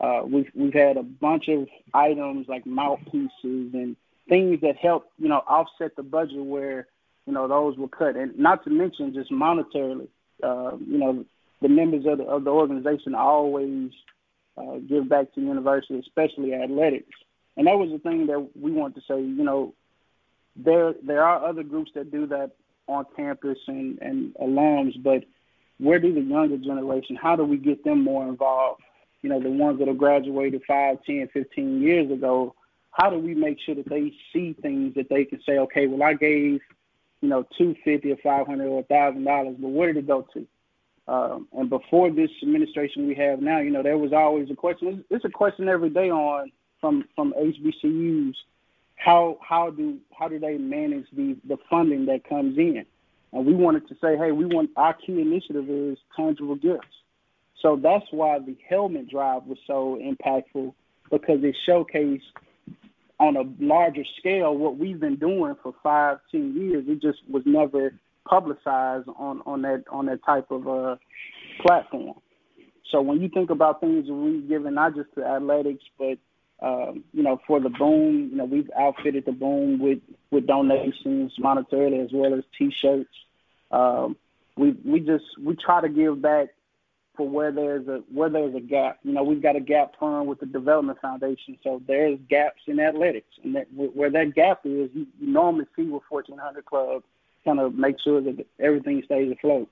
Uh, 0.00 0.22
we've 0.24 0.50
we've 0.54 0.74
had 0.74 0.96
a 0.96 1.02
bunch 1.02 1.48
of 1.48 1.66
items 1.94 2.46
like 2.48 2.64
mouthpieces 2.66 3.30
and 3.42 3.96
things 4.28 4.60
that 4.60 4.76
help 4.76 5.10
you 5.18 5.28
know 5.28 5.42
offset 5.48 5.96
the 5.96 6.02
budget 6.02 6.44
where 6.44 6.86
you 7.26 7.32
know 7.32 7.48
those 7.48 7.76
were 7.76 7.88
cut, 7.88 8.16
and 8.16 8.38
not 8.38 8.64
to 8.64 8.70
mention 8.70 9.12
just 9.12 9.30
monetarily. 9.30 10.08
Uh, 10.42 10.76
you 10.86 10.98
know, 10.98 11.24
the 11.60 11.68
members 11.68 12.06
of 12.06 12.18
the 12.18 12.24
of 12.24 12.44
the 12.44 12.50
organization 12.50 13.14
always 13.14 13.90
uh, 14.56 14.76
give 14.88 15.08
back 15.08 15.32
to 15.34 15.40
the 15.40 15.46
university, 15.46 15.98
especially 15.98 16.54
athletics. 16.54 17.16
And 17.56 17.66
that 17.66 17.76
was 17.76 17.90
the 17.90 17.98
thing 17.98 18.26
that 18.28 18.48
we 18.54 18.70
wanted 18.70 18.94
to 18.94 19.00
say. 19.08 19.20
You 19.20 19.42
know, 19.42 19.74
there 20.58 20.94
there 21.02 21.24
are 21.24 21.44
other 21.46 21.62
groups 21.62 21.92
that 21.94 22.10
do 22.10 22.26
that 22.26 22.50
on 22.86 23.06
campus 23.16 23.58
and 23.66 23.98
and 24.02 24.34
alums, 24.34 25.00
but 25.02 25.24
where 25.78 25.98
do 25.98 26.12
the 26.12 26.20
younger 26.20 26.56
generation? 26.58 27.16
How 27.16 27.36
do 27.36 27.44
we 27.44 27.56
get 27.56 27.84
them 27.84 28.02
more 28.02 28.26
involved? 28.26 28.82
You 29.22 29.30
know, 29.30 29.40
the 29.40 29.50
ones 29.50 29.78
that 29.78 29.88
have 29.88 29.98
graduated 29.98 30.62
five, 30.66 30.98
ten, 31.04 31.28
fifteen 31.32 31.80
years 31.80 32.10
ago. 32.10 32.54
How 32.90 33.10
do 33.10 33.18
we 33.18 33.34
make 33.34 33.60
sure 33.60 33.76
that 33.76 33.88
they 33.88 34.12
see 34.32 34.54
things 34.54 34.94
that 34.96 35.08
they 35.08 35.24
can 35.24 35.40
say, 35.46 35.58
okay, 35.58 35.86
well, 35.86 36.02
I 36.02 36.14
gave, 36.14 36.60
you 37.20 37.28
know, 37.28 37.46
two 37.56 37.76
fifty 37.84 38.10
or 38.10 38.16
five 38.16 38.46
hundred 38.46 38.66
or 38.66 38.80
a 38.80 38.84
thousand 38.84 39.24
dollars, 39.24 39.56
but 39.58 39.68
where 39.68 39.92
did 39.92 40.04
it 40.04 40.06
go 40.08 40.26
to? 40.34 40.46
Um, 41.06 41.48
and 41.52 41.70
before 41.70 42.10
this 42.10 42.30
administration 42.42 43.06
we 43.06 43.14
have 43.14 43.40
now, 43.40 43.60
you 43.60 43.70
know, 43.70 43.82
there 43.82 43.96
was 43.96 44.12
always 44.12 44.50
a 44.50 44.54
question. 44.54 45.04
It's 45.10 45.24
a 45.24 45.30
question 45.30 45.68
every 45.68 45.90
day 45.90 46.10
on 46.10 46.50
from 46.80 47.04
from 47.14 47.32
HBCUs 47.32 48.34
how 48.98 49.38
how 49.40 49.70
do 49.70 49.98
how 50.16 50.28
do 50.28 50.38
they 50.38 50.58
manage 50.58 51.06
the 51.12 51.36
the 51.46 51.56
funding 51.70 52.06
that 52.06 52.28
comes 52.28 52.58
in? 52.58 52.84
And 53.32 53.46
we 53.46 53.54
wanted 53.54 53.86
to 53.88 53.94
say, 54.00 54.16
hey, 54.16 54.32
we 54.32 54.46
want 54.46 54.70
our 54.76 54.94
key 54.94 55.20
initiative 55.20 55.68
is 55.68 55.98
tangible 56.16 56.56
gifts. 56.56 56.86
So 57.62 57.78
that's 57.80 58.06
why 58.10 58.38
the 58.38 58.56
helmet 58.68 59.10
drive 59.10 59.44
was 59.44 59.58
so 59.66 59.98
impactful 60.00 60.72
because 61.10 61.42
it 61.42 61.56
showcased 61.68 62.22
on 63.20 63.36
a 63.36 63.42
larger 63.60 64.04
scale 64.18 64.56
what 64.56 64.78
we've 64.78 65.00
been 65.00 65.16
doing 65.16 65.56
for 65.62 65.74
five, 65.82 66.18
ten 66.30 66.54
years. 66.54 66.84
It 66.88 67.02
just 67.02 67.18
was 67.28 67.42
never 67.46 67.92
publicized 68.28 69.08
on 69.16 69.42
on 69.46 69.62
that 69.62 69.84
on 69.90 70.06
that 70.06 70.24
type 70.24 70.50
of 70.50 70.68
uh, 70.68 70.96
platform. 71.62 72.14
So 72.90 73.02
when 73.02 73.20
you 73.20 73.28
think 73.28 73.50
about 73.50 73.80
things 73.80 74.06
we've 74.08 74.48
given 74.48 74.74
not 74.74 74.94
just 74.94 75.12
to 75.16 75.24
athletics, 75.24 75.84
but 75.98 76.18
um, 76.60 77.04
you 77.12 77.22
know, 77.22 77.40
for 77.46 77.60
the 77.60 77.68
boom, 77.68 78.30
you 78.30 78.36
know, 78.36 78.44
we've 78.44 78.70
outfitted 78.76 79.24
the 79.24 79.32
boom 79.32 79.78
with 79.78 80.00
with 80.30 80.46
donations 80.46 81.34
monetarily 81.38 82.04
as 82.04 82.10
well 82.12 82.34
as 82.34 82.44
T-shirts. 82.56 83.14
Um, 83.70 84.16
we 84.56 84.72
we 84.84 85.00
just 85.00 85.24
we 85.40 85.54
try 85.54 85.80
to 85.80 85.88
give 85.88 86.20
back 86.20 86.48
for 87.16 87.28
where 87.28 87.52
there's 87.52 87.86
a 87.86 88.02
where 88.12 88.28
there's 88.28 88.54
a 88.54 88.60
gap. 88.60 88.98
You 89.04 89.12
know, 89.12 89.22
we've 89.22 89.42
got 89.42 89.56
a 89.56 89.60
gap 89.60 89.94
fund 90.00 90.26
with 90.28 90.40
the 90.40 90.46
Development 90.46 90.98
Foundation, 91.00 91.58
so 91.62 91.80
there's 91.86 92.18
gaps 92.28 92.62
in 92.66 92.80
athletics, 92.80 93.34
and 93.44 93.54
that 93.54 93.66
where 93.72 94.10
that 94.10 94.34
gap 94.34 94.60
is, 94.64 94.90
you, 94.94 95.06
you 95.20 95.26
normally 95.28 95.66
see 95.76 95.82
with 95.82 96.02
1400 96.08 96.64
Club, 96.64 97.02
kind 97.44 97.60
of 97.60 97.74
make 97.74 98.00
sure 98.00 98.20
that 98.20 98.46
everything 98.58 99.02
stays 99.04 99.30
afloat. 99.30 99.68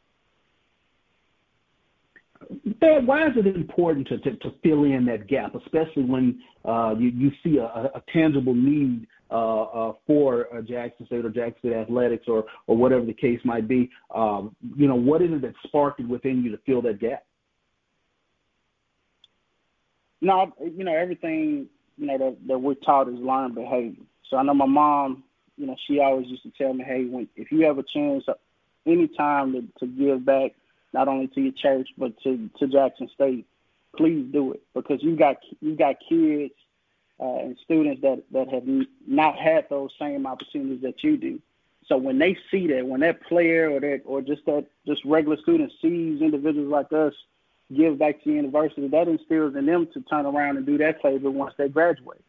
Thad, 2.81 3.07
why 3.07 3.27
is 3.27 3.33
it 3.37 3.47
important 3.47 4.07
to, 4.09 4.19
to, 4.19 4.37
to 4.37 4.51
fill 4.63 4.85
in 4.85 5.05
that 5.07 5.27
gap, 5.27 5.55
especially 5.55 6.05
when 6.05 6.41
uh, 6.65 6.95
you, 6.99 7.09
you 7.09 7.31
see 7.43 7.59
a, 7.59 7.65
a 7.65 8.03
tangible 8.13 8.55
need 8.55 9.07
uh, 9.31 9.63
uh, 9.63 9.93
for 10.07 10.47
uh, 10.55 10.63
Jackson 10.63 11.07
State 11.07 11.25
or 11.25 11.31
Jackson 11.31 11.59
State 11.59 11.73
athletics 11.75 12.25
or, 12.29 12.45
or 12.67 12.77
whatever 12.77 13.05
the 13.05 13.13
case 13.13 13.41
might 13.45 13.67
be? 13.69 13.91
Um, 14.15 14.55
you 14.77 14.87
know, 14.87 14.95
what 14.95 15.23
is 15.23 15.31
it 15.33 15.43
that 15.43 15.55
sparked 15.67 16.01
it 16.01 16.09
within 16.09 16.43
you 16.43 16.51
to 16.51 16.59
fill 16.67 16.83
that 16.83 17.01
gap? 17.01 17.25
No, 20.21 20.53
you 20.61 20.85
know, 20.85 20.95
everything, 20.95 21.67
you 21.99 22.07
know, 22.07 22.19
that, 22.19 22.37
that 22.49 22.59
we're 22.59 22.75
taught 22.75 23.09
is 23.09 23.15
learned 23.15 23.55
behavior. 23.55 24.05
So 24.31 24.37
I 24.37 24.43
know 24.43 24.55
my 24.55 24.67
mom, 24.67 25.25
you 25.57 25.67
know, 25.67 25.77
she 25.87 26.01
always 26.01 26.27
used 26.27 26.43
to 26.43 26.53
tell 26.59 26.73
me, 26.73 26.85
hey, 26.85 27.05
when 27.05 27.29
if 27.37 27.53
you 27.53 27.65
have 27.67 27.79
a 27.79 27.85
chance 27.95 28.25
any 28.87 29.09
time 29.09 29.53
to, 29.53 29.87
to 29.87 29.87
give 29.87 30.25
back– 30.25 30.53
not 30.93 31.09
only 31.09 31.29
to 31.29 31.41
your 31.41 31.53
church 31.53 31.89
but 31.99 32.19
to 32.23 32.51
to 32.59 32.67
Jackson 32.67 33.09
State. 33.15 33.47
Please 33.97 34.27
do 34.33 34.53
it 34.53 34.63
because 34.75 35.03
you 35.03 35.17
got 35.17 35.37
you 35.61 35.75
got 35.75 35.97
kids 36.09 36.53
uh, 37.21 37.39
and 37.39 37.57
students 37.65 38.03
that 38.03 38.23
that 38.33 38.49
have 38.49 38.65
not 39.07 39.37
had 39.37 39.69
those 39.71 39.91
same 39.99 40.27
opportunities 40.27 40.83
that 40.83 41.03
you 41.03 41.17
do. 41.17 41.41
So 41.89 41.97
when 41.97 42.19
they 42.19 42.37
see 42.51 42.67
that, 42.69 42.87
when 42.87 43.01
that 43.01 43.23
player 43.23 43.71
or 43.71 43.81
that 43.81 44.03
or 44.05 44.21
just 44.21 44.45
that 44.47 44.67
just 44.87 45.05
regular 45.05 45.37
student 45.39 45.73
sees 45.81 46.21
individuals 46.21 46.71
like 46.71 46.93
us 46.93 47.15
give 47.75 47.99
back 47.99 48.23
to 48.23 48.31
the 48.31 48.37
university, 48.37 48.89
that 48.89 49.09
instills 49.09 49.57
in 49.57 49.67
them 49.67 49.89
to 49.95 50.01
turn 50.03 50.27
around 50.27 50.57
and 50.57 50.67
do 50.67 50.79
that 50.79 51.01
favor 51.03 51.31
once 51.31 51.55
they 51.57 51.69
graduate. 51.69 52.23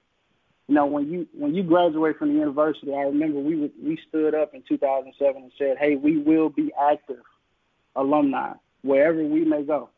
You 0.68 0.76
know, 0.76 0.86
when 0.86 1.12
you 1.12 1.28
when 1.34 1.56
you 1.56 1.64
graduate 1.64 2.18
from 2.18 2.30
the 2.30 2.40
university, 2.40 2.94
I 2.94 3.04
remember 3.04 3.40
we 3.40 3.72
we 3.82 4.00
stood 4.10 4.36
up 4.36 4.54
in 4.54 4.64
2007 4.68 5.42
and 5.42 5.52
said, 5.58 5.78
"Hey, 5.78 5.96
we 5.96 6.18
will 6.18 6.50
be 6.50 6.72
active 6.80 7.24
alumni 7.98 8.54
wherever 8.84 9.24
we 9.24 9.44
may 9.44 9.64
go. 9.64 9.90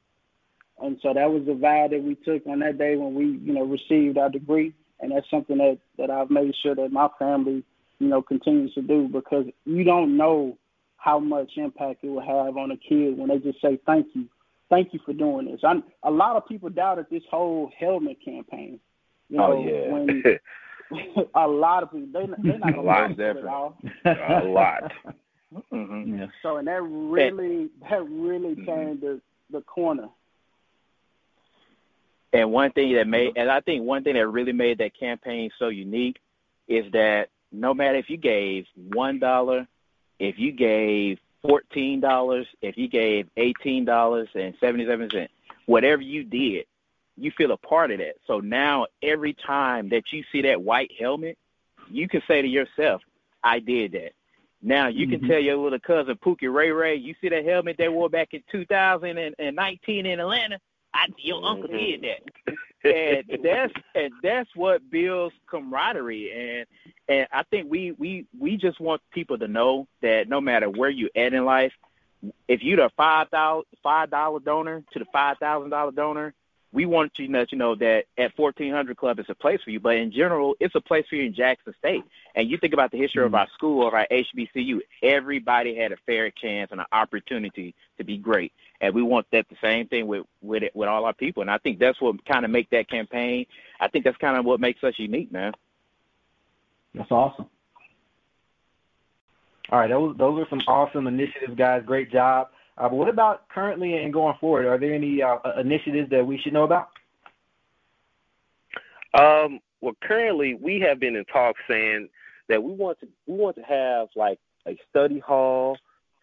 And 0.81 0.97
so 1.01 1.13
that 1.13 1.29
was 1.29 1.43
the 1.45 1.53
vow 1.53 1.87
that 1.91 2.01
we 2.01 2.15
took 2.15 2.47
on 2.47 2.59
that 2.59 2.77
day 2.77 2.95
when 2.95 3.13
we, 3.13 3.25
you 3.43 3.53
know, 3.53 3.65
received 3.65 4.17
our 4.17 4.29
degree. 4.29 4.73
And 5.01 5.11
that's 5.11 5.29
something 5.29 5.57
that, 5.57 5.77
that 5.97 6.09
I've 6.09 6.29
made 6.29 6.53
sure 6.63 6.75
that 6.75 6.91
my 6.91 7.09
family, 7.19 7.63
you 7.99 8.07
know, 8.07 8.21
continues 8.21 8.73
to 8.75 8.81
do 8.81 9.07
because 9.07 9.45
you 9.65 9.83
don't 9.83 10.17
know 10.17 10.57
how 10.97 11.19
much 11.19 11.51
impact 11.57 12.03
it 12.03 12.09
will 12.09 12.21
have 12.21 12.57
on 12.57 12.71
a 12.71 12.77
kid 12.77 13.17
when 13.17 13.29
they 13.29 13.39
just 13.39 13.61
say 13.61 13.79
thank 13.85 14.07
you. 14.13 14.25
Thank 14.69 14.93
you 14.93 14.99
for 15.05 15.13
doing 15.13 15.47
this. 15.47 15.61
I'm, 15.63 15.83
a 16.03 16.11
lot 16.11 16.35
of 16.35 16.47
people 16.47 16.69
doubted 16.69 17.07
this 17.09 17.23
whole 17.29 17.71
helmet 17.77 18.17
campaign. 18.23 18.79
You 19.29 19.41
oh, 19.41 19.47
know, 19.47 19.67
yeah. 19.67 19.91
when 19.91 20.23
a 21.35 21.47
lot 21.47 21.83
of 21.83 21.91
people 21.91 22.07
they 22.13 22.27
they're 22.49 22.59
not 22.59 22.77
a 22.77 22.81
lot 22.81 23.09
different. 23.09 23.47
a 24.05 24.43
lot. 24.45 24.91
Mm-hmm. 25.53 26.19
Yeah. 26.19 26.27
So 26.43 26.57
and 26.57 26.67
that 26.67 26.81
really 26.81 27.69
that 27.89 28.07
really 28.07 28.55
mm-hmm. 28.55 28.65
turned 28.65 29.01
the 29.01 29.21
the 29.51 29.61
corner. 29.61 30.09
And 32.31 32.51
one 32.51 32.71
thing 32.71 32.93
that 32.93 33.07
made 33.07 33.33
and 33.35 33.49
I 33.49 33.59
think 33.59 33.83
one 33.83 34.03
thing 34.03 34.13
that 34.13 34.27
really 34.27 34.53
made 34.53 34.77
that 34.77 34.97
campaign 34.97 35.49
so 35.57 35.69
unique 35.69 36.19
is 36.67 36.91
that 36.91 37.29
no 37.51 37.73
matter 37.73 37.97
if 37.97 38.09
you 38.09 38.17
gave 38.17 38.67
one 38.75 39.17
dollar, 39.17 39.67
if 40.19 40.37
you 40.37 40.51
gave 40.51 41.19
fourteen 41.41 41.99
dollars, 41.99 42.45
if 42.61 42.77
you 42.77 42.87
gave 42.87 43.27
eighteen 43.37 43.85
dollars 43.85 44.29
and 44.35 44.53
seventy 44.59 44.85
seven 44.85 45.09
cents, 45.09 45.33
whatever 45.65 46.03
you 46.03 46.23
did, 46.23 46.65
you 47.17 47.31
feel 47.31 47.51
a 47.51 47.57
part 47.57 47.89
of 47.89 47.97
that. 47.97 48.17
So 48.27 48.39
now 48.39 48.85
every 49.01 49.33
time 49.33 49.89
that 49.89 50.13
you 50.13 50.23
see 50.31 50.43
that 50.43 50.61
white 50.61 50.91
helmet, 50.99 51.39
you 51.89 52.07
can 52.07 52.21
say 52.27 52.43
to 52.43 52.47
yourself, 52.47 53.01
I 53.43 53.57
did 53.57 53.93
that. 53.93 54.11
Now 54.61 54.87
you 54.87 55.07
mm-hmm. 55.07 55.19
can 55.21 55.29
tell 55.29 55.39
your 55.39 55.57
little 55.57 55.79
cousin 55.79 56.17
Pookie 56.17 56.53
Ray 56.53 56.71
Ray, 56.71 56.95
you 56.95 57.15
see 57.21 57.29
the 57.29 57.41
helmet 57.41 57.77
they 57.77 57.87
wore 57.87 58.09
back 58.09 58.33
in 58.33 58.43
2019 58.51 60.05
in 60.05 60.19
Atlanta. 60.19 60.59
I 60.93 61.05
your 61.17 61.45
uncle 61.45 61.67
did 61.67 62.03
that, 62.03 62.55
and 62.83 63.43
that's 63.43 63.73
and 63.95 64.11
that's 64.23 64.49
what 64.55 64.89
builds 64.89 65.35
camaraderie. 65.47 66.31
And 66.31 66.65
and 67.07 67.27
I 67.31 67.43
think 67.43 67.69
we 67.69 67.91
we 67.91 68.25
we 68.37 68.57
just 68.57 68.79
want 68.79 69.01
people 69.11 69.37
to 69.37 69.47
know 69.47 69.87
that 70.01 70.27
no 70.27 70.41
matter 70.41 70.69
where 70.69 70.89
you 70.89 71.09
at 71.15 71.33
in 71.33 71.45
life, 71.45 71.73
if 72.47 72.63
you're 72.63 72.77
the 72.77 72.89
five 72.97 73.29
thousand 73.29 73.65
five 73.83 74.09
dollar 74.09 74.39
donor 74.39 74.83
to 74.93 74.99
the 74.99 75.05
five 75.13 75.37
thousand 75.37 75.69
dollar 75.69 75.91
donor, 75.91 76.33
we 76.71 76.85
want 76.85 77.13
to 77.15 77.27
let 77.27 77.51
you 77.51 77.57
know 77.57 77.73
that 77.75 78.03
at 78.17 78.37
1400 78.37 78.95
Club 78.95 79.19
it's 79.19 79.29
a 79.29 79.35
place 79.35 79.59
for 79.63 79.71
you, 79.71 79.79
but 79.79 79.95
in 79.95 80.11
general, 80.11 80.55
it's 80.59 80.75
a 80.75 80.81
place 80.81 81.05
for 81.09 81.15
you 81.15 81.23
in 81.23 81.33
Jackson 81.33 81.73
State. 81.79 82.03
And 82.35 82.49
you 82.49 82.57
think 82.57 82.73
about 82.73 82.91
the 82.91 82.97
history 82.97 83.23
mm-hmm. 83.23 83.33
of 83.33 83.39
our 83.39 83.47
school, 83.55 83.87
of 83.87 83.93
our 83.93 84.07
HBCU, 84.11 84.79
everybody 85.01 85.75
had 85.75 85.91
a 85.91 85.97
fair 86.05 86.29
chance 86.29 86.71
and 86.71 86.79
an 86.79 86.85
opportunity 86.91 87.73
to 87.97 88.03
be 88.03 88.17
great. 88.17 88.53
And 88.81 88.93
we 88.93 89.01
want 89.01 89.25
that 89.31 89.47
the 89.49 89.57
same 89.61 89.87
thing 89.87 90.05
with 90.05 90.25
with 90.41 90.63
it, 90.63 90.75
with 90.75 90.87
all 90.87 91.05
our 91.05 91.13
people. 91.13 91.41
And 91.41 91.49
I 91.49 91.57
think 91.57 91.79
that's 91.79 91.99
what 91.99 92.23
kind 92.25 92.45
of 92.45 92.51
make 92.51 92.69
that 92.69 92.87
campaign. 92.87 93.47
I 93.79 93.87
think 93.87 94.05
that's 94.05 94.17
kind 94.17 94.37
of 94.37 94.45
what 94.45 94.59
makes 94.59 94.83
us 94.83 94.93
unique, 94.97 95.31
man. 95.31 95.53
That's 96.93 97.11
awesome. 97.11 97.47
All 99.71 99.79
right, 99.79 99.89
those 99.89 100.17
those 100.17 100.41
are 100.41 100.49
some 100.49 100.61
awesome 100.67 101.07
initiatives, 101.07 101.55
guys. 101.55 101.83
Great 101.85 102.11
job. 102.11 102.49
Uh, 102.79 102.87
but 102.87 102.95
what 102.95 103.09
about 103.09 103.47
currently 103.49 103.97
and 103.97 104.13
going 104.13 104.35
forward? 104.39 104.65
Are 104.65 104.79
there 104.79 104.93
any 104.93 105.21
uh, 105.21 105.37
initiatives 105.59 106.09
that 106.11 106.25
we 106.25 106.37
should 106.37 106.53
know 106.53 106.63
about? 106.63 106.89
Um, 109.13 109.59
well, 109.81 109.95
currently 110.01 110.53
we 110.53 110.79
have 110.79 110.99
been 110.99 111.15
in 111.15 111.25
talks 111.25 111.59
saying 111.69 112.07
that 112.47 112.63
we 112.63 112.71
want 112.71 112.99
to 113.01 113.07
we 113.27 113.35
want 113.35 113.57
to 113.57 113.63
have 113.63 114.07
like 114.15 114.39
a 114.67 114.77
study 114.89 115.19
hall 115.19 115.77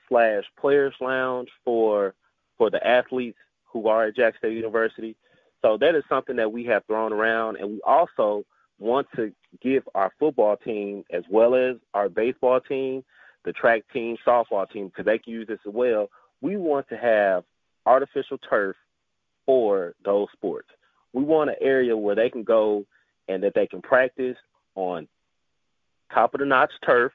slash 0.08 0.44
players 0.58 0.94
lounge 1.00 1.48
for 1.64 2.14
for 2.56 2.70
the 2.70 2.84
athletes 2.86 3.38
who 3.64 3.88
are 3.88 4.06
at 4.06 4.16
Jack 4.16 4.38
State 4.38 4.54
University. 4.54 5.14
So 5.62 5.76
that 5.78 5.94
is 5.94 6.04
something 6.08 6.36
that 6.36 6.50
we 6.50 6.64
have 6.64 6.84
thrown 6.86 7.12
around, 7.12 7.56
and 7.56 7.68
we 7.68 7.80
also 7.84 8.44
want 8.78 9.08
to 9.16 9.32
give 9.60 9.82
our 9.94 10.12
football 10.18 10.56
team 10.56 11.04
as 11.12 11.22
well 11.28 11.54
as 11.54 11.76
our 11.92 12.08
baseball 12.08 12.60
team, 12.60 13.04
the 13.44 13.52
track 13.52 13.82
team, 13.92 14.16
softball 14.26 14.70
team, 14.70 14.88
because 14.88 15.06
they 15.06 15.18
can 15.18 15.32
use 15.32 15.48
this 15.48 15.58
as 15.66 15.72
well 15.72 16.08
we 16.40 16.56
want 16.56 16.88
to 16.88 16.96
have 16.96 17.44
artificial 17.84 18.38
turf 18.38 18.76
for 19.44 19.94
those 20.04 20.28
sports. 20.32 20.68
We 21.12 21.22
want 21.22 21.50
an 21.50 21.56
area 21.60 21.96
where 21.96 22.14
they 22.14 22.30
can 22.30 22.42
go 22.42 22.84
and 23.28 23.42
that 23.42 23.54
they 23.54 23.66
can 23.66 23.80
practice 23.80 24.36
on 24.74 25.08
top 26.12 26.34
of 26.34 26.40
the 26.40 26.46
notch 26.46 26.72
turf 26.84 27.12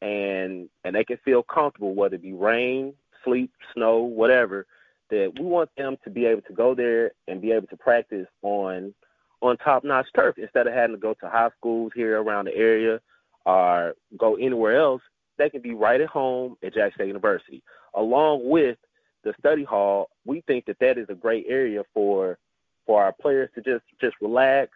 and 0.00 0.68
and 0.84 0.94
they 0.94 1.04
can 1.04 1.18
feel 1.24 1.42
comfortable 1.42 1.94
whether 1.94 2.16
it 2.16 2.22
be 2.22 2.32
rain, 2.32 2.94
sleet, 3.24 3.50
snow, 3.72 3.98
whatever, 3.98 4.66
that 5.10 5.32
we 5.38 5.44
want 5.44 5.70
them 5.76 5.96
to 6.04 6.10
be 6.10 6.26
able 6.26 6.42
to 6.42 6.52
go 6.52 6.74
there 6.74 7.12
and 7.28 7.40
be 7.40 7.52
able 7.52 7.66
to 7.68 7.76
practice 7.76 8.26
on 8.42 8.94
on 9.40 9.56
top 9.58 9.84
notch 9.84 10.06
turf 10.14 10.36
instead 10.38 10.66
of 10.66 10.72
having 10.72 10.96
to 10.96 11.00
go 11.00 11.14
to 11.14 11.28
high 11.28 11.50
schools 11.58 11.92
here 11.94 12.20
around 12.20 12.46
the 12.46 12.54
area 12.54 13.00
or 13.44 13.94
go 14.16 14.36
anywhere 14.36 14.78
else. 14.78 15.02
They 15.36 15.50
can 15.50 15.62
be 15.62 15.74
right 15.74 16.00
at 16.00 16.08
home 16.08 16.56
at 16.62 16.74
Jack 16.74 16.94
State 16.94 17.08
University 17.08 17.62
along 17.94 18.48
with 18.48 18.76
the 19.24 19.34
study 19.38 19.64
hall, 19.64 20.10
we 20.24 20.42
think 20.42 20.66
that 20.66 20.78
that 20.80 20.98
is 20.98 21.06
a 21.08 21.14
great 21.14 21.46
area 21.48 21.82
for 21.92 22.38
for 22.86 23.02
our 23.02 23.12
players 23.12 23.48
to 23.54 23.62
just 23.62 23.84
just 24.00 24.14
relax, 24.20 24.70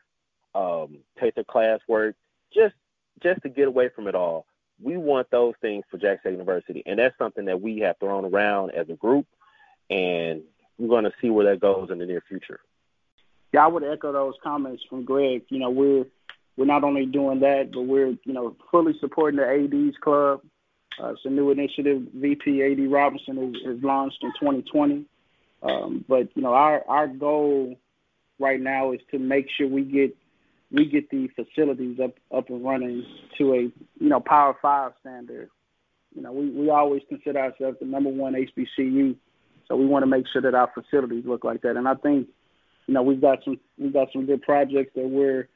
um, 0.54 0.98
take 1.20 1.34
their 1.34 1.44
classwork, 1.44 2.14
just 2.52 2.74
just 3.22 3.42
to 3.42 3.48
get 3.48 3.68
away 3.68 3.90
from 3.94 4.08
it 4.08 4.14
all. 4.14 4.46
We 4.80 4.96
want 4.96 5.30
those 5.30 5.54
things 5.60 5.84
for 5.90 5.98
Jack 5.98 6.20
State 6.20 6.32
University, 6.32 6.82
and 6.86 6.98
that's 6.98 7.16
something 7.18 7.44
that 7.46 7.60
we 7.60 7.78
have 7.80 7.98
thrown 7.98 8.24
around 8.24 8.70
as 8.70 8.88
a 8.88 8.94
group, 8.94 9.26
and 9.90 10.42
we're 10.78 10.88
going 10.88 11.04
to 11.04 11.12
see 11.20 11.30
where 11.30 11.46
that 11.46 11.60
goes 11.60 11.90
in 11.90 11.98
the 11.98 12.06
near 12.06 12.22
future. 12.28 12.60
Yeah, 13.52 13.64
I 13.64 13.68
would 13.68 13.82
echo 13.82 14.12
those 14.12 14.34
comments 14.42 14.84
from 14.88 15.04
Greg. 15.04 15.42
You 15.48 15.58
know, 15.58 15.70
we're 15.70 16.06
we're 16.58 16.64
not 16.64 16.82
only 16.82 17.06
doing 17.06 17.38
that, 17.40 17.70
but 17.72 17.82
we're 17.82 18.08
you 18.24 18.32
know 18.32 18.56
fully 18.70 18.92
supporting 19.00 19.38
the 19.38 19.46
ADs 19.46 19.96
club. 20.02 20.40
Uh, 21.00 21.12
it's 21.12 21.20
a 21.24 21.30
new 21.30 21.50
initiative. 21.52 22.02
VP 22.12 22.62
AD 22.62 22.90
Robinson 22.90 23.54
is 23.64 23.82
launched 23.82 24.18
in 24.22 24.32
2020. 24.40 25.06
Um, 25.62 26.04
but 26.08 26.28
you 26.34 26.42
know, 26.42 26.52
our 26.52 26.84
our 26.88 27.06
goal 27.06 27.76
right 28.40 28.60
now 28.60 28.92
is 28.92 29.00
to 29.12 29.20
make 29.20 29.46
sure 29.56 29.68
we 29.68 29.82
get 29.82 30.16
we 30.72 30.86
get 30.86 31.08
the 31.10 31.28
facilities 31.28 32.00
up 32.00 32.14
up 32.36 32.50
and 32.50 32.64
running 32.64 33.06
to 33.38 33.54
a 33.54 33.58
you 33.58 34.08
know 34.08 34.18
Power 34.20 34.56
Five 34.60 34.92
standard. 35.00 35.50
You 36.14 36.22
know, 36.22 36.32
we 36.32 36.50
we 36.50 36.70
always 36.70 37.02
consider 37.08 37.38
ourselves 37.38 37.78
the 37.78 37.86
number 37.86 38.10
one 38.10 38.34
HBCU, 38.34 39.14
so 39.68 39.76
we 39.76 39.86
want 39.86 40.02
to 40.02 40.08
make 40.08 40.26
sure 40.32 40.42
that 40.42 40.54
our 40.56 40.72
facilities 40.74 41.24
look 41.24 41.44
like 41.44 41.62
that. 41.62 41.76
And 41.76 41.86
I 41.86 41.94
think, 41.94 42.26
you 42.88 42.94
know, 42.94 43.02
we've 43.02 43.20
got 43.20 43.44
some 43.44 43.60
we've 43.78 43.92
got 43.92 44.08
some 44.12 44.26
good 44.26 44.42
projects 44.42 44.90
that 44.96 45.08
we're 45.08 45.48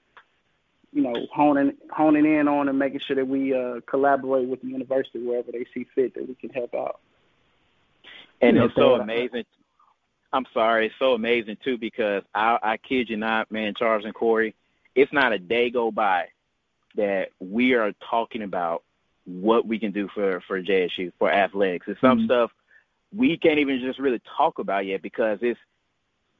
you 0.92 1.02
know, 1.02 1.14
honing 1.32 1.76
honing 1.90 2.26
in 2.26 2.48
on 2.48 2.68
and 2.68 2.78
making 2.78 3.00
sure 3.00 3.16
that 3.16 3.26
we 3.26 3.54
uh, 3.54 3.80
collaborate 3.86 4.48
with 4.48 4.60
the 4.62 4.68
university 4.68 5.18
wherever 5.20 5.50
they 5.50 5.66
see 5.72 5.86
fit 5.94 6.14
that 6.14 6.28
we 6.28 6.34
can 6.34 6.50
help 6.50 6.74
out. 6.74 7.00
And 8.40 8.58
it's 8.58 8.74
so 8.74 8.94
amazing. 8.94 9.44
I'm 10.32 10.46
sorry, 10.52 10.86
it's 10.86 10.94
so 10.98 11.12
amazing 11.12 11.58
too 11.62 11.78
because 11.78 12.22
I, 12.34 12.58
I 12.62 12.76
kid 12.76 13.10
you 13.10 13.16
not, 13.16 13.50
man, 13.50 13.74
Charles 13.74 14.04
and 14.04 14.14
Corey, 14.14 14.54
it's 14.94 15.12
not 15.12 15.32
a 15.32 15.38
day 15.38 15.70
go 15.70 15.90
by 15.90 16.28
that 16.96 17.30
we 17.38 17.74
are 17.74 17.92
talking 18.10 18.42
about 18.42 18.82
what 19.24 19.66
we 19.66 19.78
can 19.78 19.92
do 19.92 20.08
for 20.14 20.42
for 20.46 20.62
JSU 20.62 21.12
for 21.18 21.30
athletics. 21.30 21.86
It's 21.88 22.00
some 22.00 22.18
mm-hmm. 22.18 22.26
stuff 22.26 22.50
we 23.14 23.36
can't 23.36 23.58
even 23.58 23.80
just 23.80 23.98
really 23.98 24.20
talk 24.36 24.58
about 24.58 24.86
yet 24.86 25.02
because 25.02 25.38
it's 25.42 25.60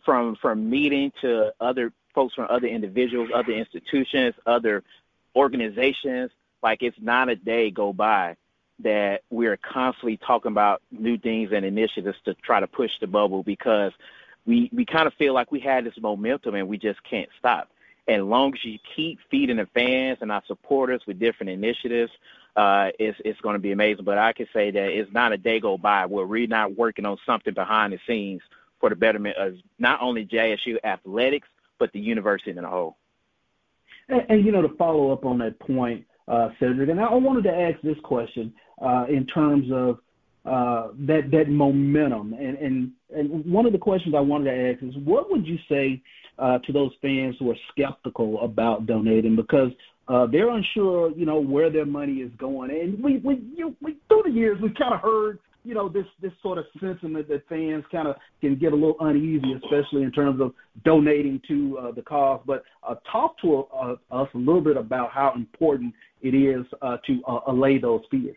from 0.05 0.37
from 0.41 0.69
meeting 0.69 1.13
to 1.21 1.53
other 1.61 1.93
folks 2.15 2.35
from 2.35 2.47
other 2.51 2.67
individuals, 2.67 3.31
other 3.35 3.53
institutions, 3.53 4.35
other 4.47 4.83
organizations. 5.35 6.31
Like 6.63 6.83
it's 6.83 6.97
not 7.01 7.29
a 7.29 7.37
day 7.37 7.71
go 7.71 7.93
by 7.93 8.37
that 8.81 9.23
we're 9.31 9.57
constantly 9.57 10.17
talking 10.17 10.51
about 10.51 10.83
new 10.91 11.17
things 11.17 11.51
and 11.53 11.65
initiatives 11.65 12.19
to 12.25 12.35
try 12.35 12.61
to 12.61 12.67
push 12.67 12.91
the 13.01 13.07
bubble 13.07 13.43
because 13.43 13.93
we 14.47 14.71
we 14.73 14.85
kind 14.85 15.07
of 15.07 15.15
feel 15.15 15.35
like 15.35 15.53
we 15.53 15.61
had 15.61 15.85
this 15.85 15.99
momentum 16.01 16.55
and 16.55 16.69
we 16.69 16.79
just 16.79 17.03
can't 17.05 17.29
stop. 17.39 17.69
And 18.09 18.23
as 18.23 18.27
long 18.27 18.53
as 18.55 18.65
you 18.65 18.79
keep 18.97 19.21
feeding 19.31 19.59
the 19.59 19.67
fans 19.67 20.19
and 20.21 20.33
our 20.33 20.43
supporters 20.47 21.03
with 21.07 21.21
different 21.21 21.51
initiatives, 21.51 22.11
uh, 22.57 22.91
it's 22.99 23.19
it's 23.25 23.41
going 23.41 23.55
to 23.55 23.61
be 23.61 23.73
amazing. 23.73 24.05
But 24.05 24.19
I 24.19 24.33
can 24.33 24.49
say 24.53 24.71
that 24.73 24.91
it's 24.91 25.13
not 25.13 25.33
a 25.33 25.39
day 25.39 25.61
go 25.61 25.79
by 25.79 26.07
where 26.07 26.27
we're 26.27 26.49
not 26.49 26.77
working 26.77 27.07
on 27.07 27.19
something 27.25 27.55
behind 27.55 27.93
the 27.93 28.01
scenes 28.07 28.43
for 28.81 28.89
the 28.89 28.97
betterment 28.97 29.37
of 29.37 29.55
not 29.79 30.03
only 30.03 30.27
JSU 30.27 30.79
athletics 30.83 31.47
but 31.79 31.91
the 31.93 32.01
university 32.01 32.51
in 32.51 32.59
a 32.59 32.69
whole. 32.69 32.97
And, 34.09 34.23
and 34.29 34.45
you 34.45 34.53
know, 34.53 34.63
to 34.63 34.75
follow 34.77 35.13
up 35.13 35.25
on 35.25 35.39
that 35.39 35.59
point, 35.61 36.05
uh, 36.29 36.51
Cedric, 36.61 36.89
and 36.89 37.01
I 37.01 37.15
wanted 37.15 37.45
to 37.45 37.55
ask 37.55 37.81
this 37.83 37.97
question 38.05 38.53
uh, 38.81 39.07
in 39.09 39.27
terms 39.27 39.67
of 39.73 39.99
uh, 40.45 40.89
that 41.07 41.31
that 41.31 41.49
momentum. 41.49 42.35
And, 42.35 42.59
and 42.59 42.91
and 43.15 43.45
one 43.51 43.67
of 43.67 43.73
the 43.73 43.79
questions 43.79 44.15
I 44.17 44.21
wanted 44.21 44.51
to 44.51 44.73
ask 44.73 44.83
is, 44.83 44.95
what 45.05 45.31
would 45.31 45.47
you 45.47 45.59
say 45.69 46.03
uh, 46.39 46.59
to 46.59 46.73
those 46.73 46.91
fans 47.01 47.37
who 47.39 47.51
are 47.51 47.57
skeptical 47.71 48.41
about 48.43 48.87
donating 48.87 49.37
because 49.37 49.71
uh, 50.09 50.27
they're 50.27 50.51
unsure, 50.51 51.13
you 51.13 51.27
know, 51.27 51.41
where 51.41 51.71
their 51.71 51.87
money 51.87 52.15
is 52.15 52.31
going? 52.39 52.71
And 52.71 53.03
we 53.03 53.19
we 53.19 53.41
you, 53.55 53.77
we 53.81 53.97
through 54.09 54.25
the 54.25 54.31
years 54.31 54.59
we've 54.61 54.75
kind 54.75 54.95
of 54.95 55.01
heard 55.01 55.39
you 55.65 55.75
know 55.75 55.89
this 55.89 56.07
this 56.21 56.33
sort 56.43 56.59
of 56.59 56.65
sentiment 56.81 57.29
that 57.29 57.47
fans 57.49 57.85
kind 57.93 58.09
of 58.09 58.17
can 58.41 58.57
get 58.57 58.73
a 58.73 58.75
little 58.75 58.97
uneasy, 59.01 59.53
especially 59.53 60.03
in 60.03 60.11
terms 60.11 60.41
of 60.41 60.53
donating 60.85 61.41
to 61.49 61.79
uh, 61.79 61.93
the 61.93 62.03
cause. 62.03 62.41
But 62.47 62.65
uh, 62.87 62.97
talk 63.11 63.41
to 63.43 63.67
uh, 63.75 63.97
us 64.11 64.29
a 64.35 64.39
little 64.39 64.61
bit 64.61 64.77
about 64.77 65.11
how 65.13 65.33
important 65.35 65.95
it 66.21 66.35
is 66.35 66.65
uh, 66.83 66.97
to 67.07 67.23
uh, 67.29 67.41
allay 67.49 67.79
those 67.79 68.03
fears. 68.11 68.37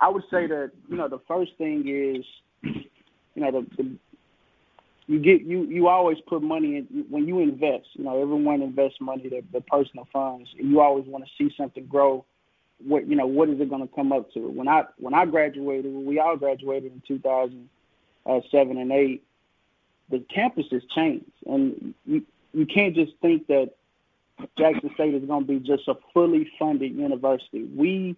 I 0.00 0.08
would 0.08 0.24
say 0.30 0.46
that 0.46 0.72
you 0.88 0.96
know 0.96 1.08
the 1.08 1.20
first 1.28 1.52
thing 1.58 1.84
is 1.86 2.24
you 3.34 3.42
know 3.42 3.52
the, 3.52 3.66
the 3.76 3.96
you 5.06 5.20
get 5.20 5.42
you 5.42 5.64
you 5.64 5.86
always 5.86 6.18
put 6.28 6.42
money 6.42 6.76
in 6.76 7.06
when 7.08 7.28
you 7.28 7.38
invest. 7.38 7.86
You 7.92 8.04
know 8.04 8.20
everyone 8.20 8.62
invests 8.62 8.98
money 9.00 9.28
their, 9.28 9.42
their 9.52 9.62
personal 9.70 10.08
funds. 10.12 10.48
And 10.58 10.70
you 10.70 10.80
always 10.80 11.06
want 11.06 11.24
to 11.24 11.30
see 11.38 11.54
something 11.56 11.86
grow 11.86 12.24
what 12.84 13.06
you 13.06 13.16
know 13.16 13.26
what 13.26 13.48
is 13.48 13.60
it 13.60 13.70
going 13.70 13.86
to 13.86 13.94
come 13.94 14.12
up 14.12 14.32
to? 14.32 14.40
When 14.40 14.68
i 14.68 14.84
when 14.98 15.14
i 15.14 15.24
graduated 15.24 15.92
when 15.92 16.04
we 16.04 16.18
all 16.18 16.36
graduated 16.36 16.92
in 16.92 17.02
2007 17.06 18.76
uh, 18.76 18.80
and 18.80 18.92
8 18.92 19.22
the 20.08 20.20
campus 20.32 20.66
has 20.70 20.82
changed. 20.94 21.30
And 21.46 21.94
you 22.04 22.22
you 22.52 22.66
can't 22.66 22.94
just 22.94 23.12
think 23.20 23.46
that 23.48 23.72
jackson 24.58 24.90
state 24.94 25.14
is 25.14 25.24
going 25.24 25.46
to 25.46 25.58
be 25.58 25.66
just 25.66 25.88
a 25.88 25.94
fully 26.12 26.50
funded 26.58 26.94
university. 26.94 27.64
We 27.64 28.16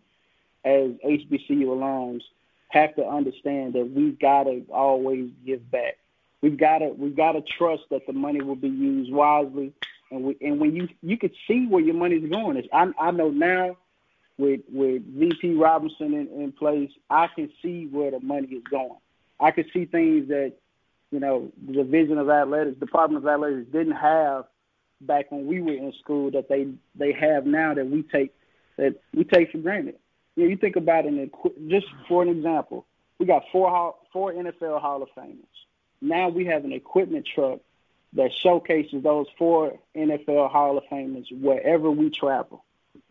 as 0.65 0.91
hbcu 1.05 1.65
alums 1.65 2.23
have 2.71 2.95
to 2.97 3.07
understand 3.07 3.73
that 3.75 3.91
we've 3.91 4.19
got 4.19 4.45
to 4.45 4.65
always 4.71 5.31
give 5.47 5.71
back. 5.71 5.99
We've 6.43 6.59
got 6.59 6.79
to 6.79 6.89
we've 6.89 7.17
got 7.17 7.33
to 7.33 7.43
trust 7.43 7.85
that 7.91 8.07
the 8.07 8.13
money 8.13 8.43
will 8.43 8.57
be 8.57 8.69
used 8.69 9.13
wisely. 9.13 9.73
And 10.11 10.25
we 10.25 10.37
and 10.41 10.61
when 10.61 10.75
you 10.75 10.89
you 11.03 11.17
could 11.17 11.33
see 11.47 11.67
where 11.67 11.83
your 11.83 11.95
money's 11.95 12.29
going. 12.31 12.57
It's, 12.57 12.69
i 12.73 12.91
i 12.99 13.11
know 13.11 13.31
now 13.31 13.77
with 14.39 14.61
with 14.73 15.03
VP 15.05 15.55
Robinson 15.55 16.15
in, 16.15 16.29
in 16.41 16.53
place, 16.53 16.91
I 17.11 17.27
can 17.27 17.51
see 17.61 17.87
where 17.87 18.11
the 18.11 18.21
money 18.21 18.49
is 18.49 18.63
going. 18.71 18.99
I 19.41 19.51
can 19.51 19.65
see 19.73 19.85
things 19.85 20.29
that 20.29 20.55
you 21.11 21.21
know 21.21 21.53
the 21.67 21.73
Division 21.75 22.19
of 22.19 22.31
Athletics, 22.31 22.79
Department 22.79 23.25
of 23.25 23.29
Athletics 23.29 23.71
didn't 23.73 23.97
have 23.97 24.47
back 25.01 25.31
when 25.31 25.47
we 25.47 25.61
were 25.61 25.75
in 25.75 25.93
school 26.01 26.31
that 26.31 26.49
they 26.49 26.69
they 26.95 27.13
have 27.13 27.47
now 27.47 27.75
that 27.75 27.87
we 27.87 28.03
take 28.03 28.33
that 28.77 29.01
we 29.13 29.25
take 29.25 29.53
for 29.53 29.59
granted. 29.59 29.97
You 30.37 30.45
know, 30.45 30.51
you 30.51 30.57
think 30.57 30.77
about 30.77 31.05
it, 31.05 31.33
just 31.69 31.87
for 32.07 32.23
an 32.23 32.29
example, 32.29 32.87
we 33.19 33.27
got 33.27 33.43
four 33.51 33.97
four 34.13 34.33
NFL 34.33 34.81
Hall 34.81 35.03
of 35.03 35.09
Famers. 35.17 35.45
Now 36.01 36.29
we 36.29 36.45
have 36.47 36.65
an 36.65 36.73
equipment 36.73 37.27
truck 37.27 37.61
that 38.15 38.31
showcases 38.33 39.03
those 39.03 39.27
four 39.37 39.79
NFL 39.97 40.51
Hall 40.51 40.79
of 40.79 40.85
Famers 40.85 41.27
wherever 41.31 41.91
we 41.91 42.11
travel, 42.11 42.65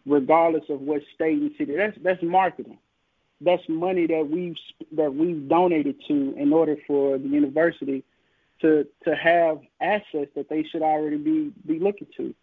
regardless 0.05 0.63
of 0.69 0.81
what 0.81 1.01
state 1.13 1.39
and 1.39 1.51
city. 1.57 1.75
That's 1.75 1.97
that's 2.01 2.23
marketing. 2.23 2.77
That's 3.41 3.63
money 3.67 4.07
that 4.07 4.29
we've 4.29 4.55
that 4.93 5.13
we've 5.13 5.47
donated 5.47 5.95
to 6.07 6.33
in 6.37 6.51
order 6.53 6.75
for 6.87 7.17
the 7.17 7.27
university 7.27 8.03
to 8.61 8.87
to 9.05 9.15
have 9.15 9.59
assets 9.81 10.31
that 10.35 10.49
they 10.49 10.63
should 10.63 10.81
already 10.81 11.17
be 11.17 11.53
be 11.65 11.79
looking 11.79 12.07
to. 12.17 12.33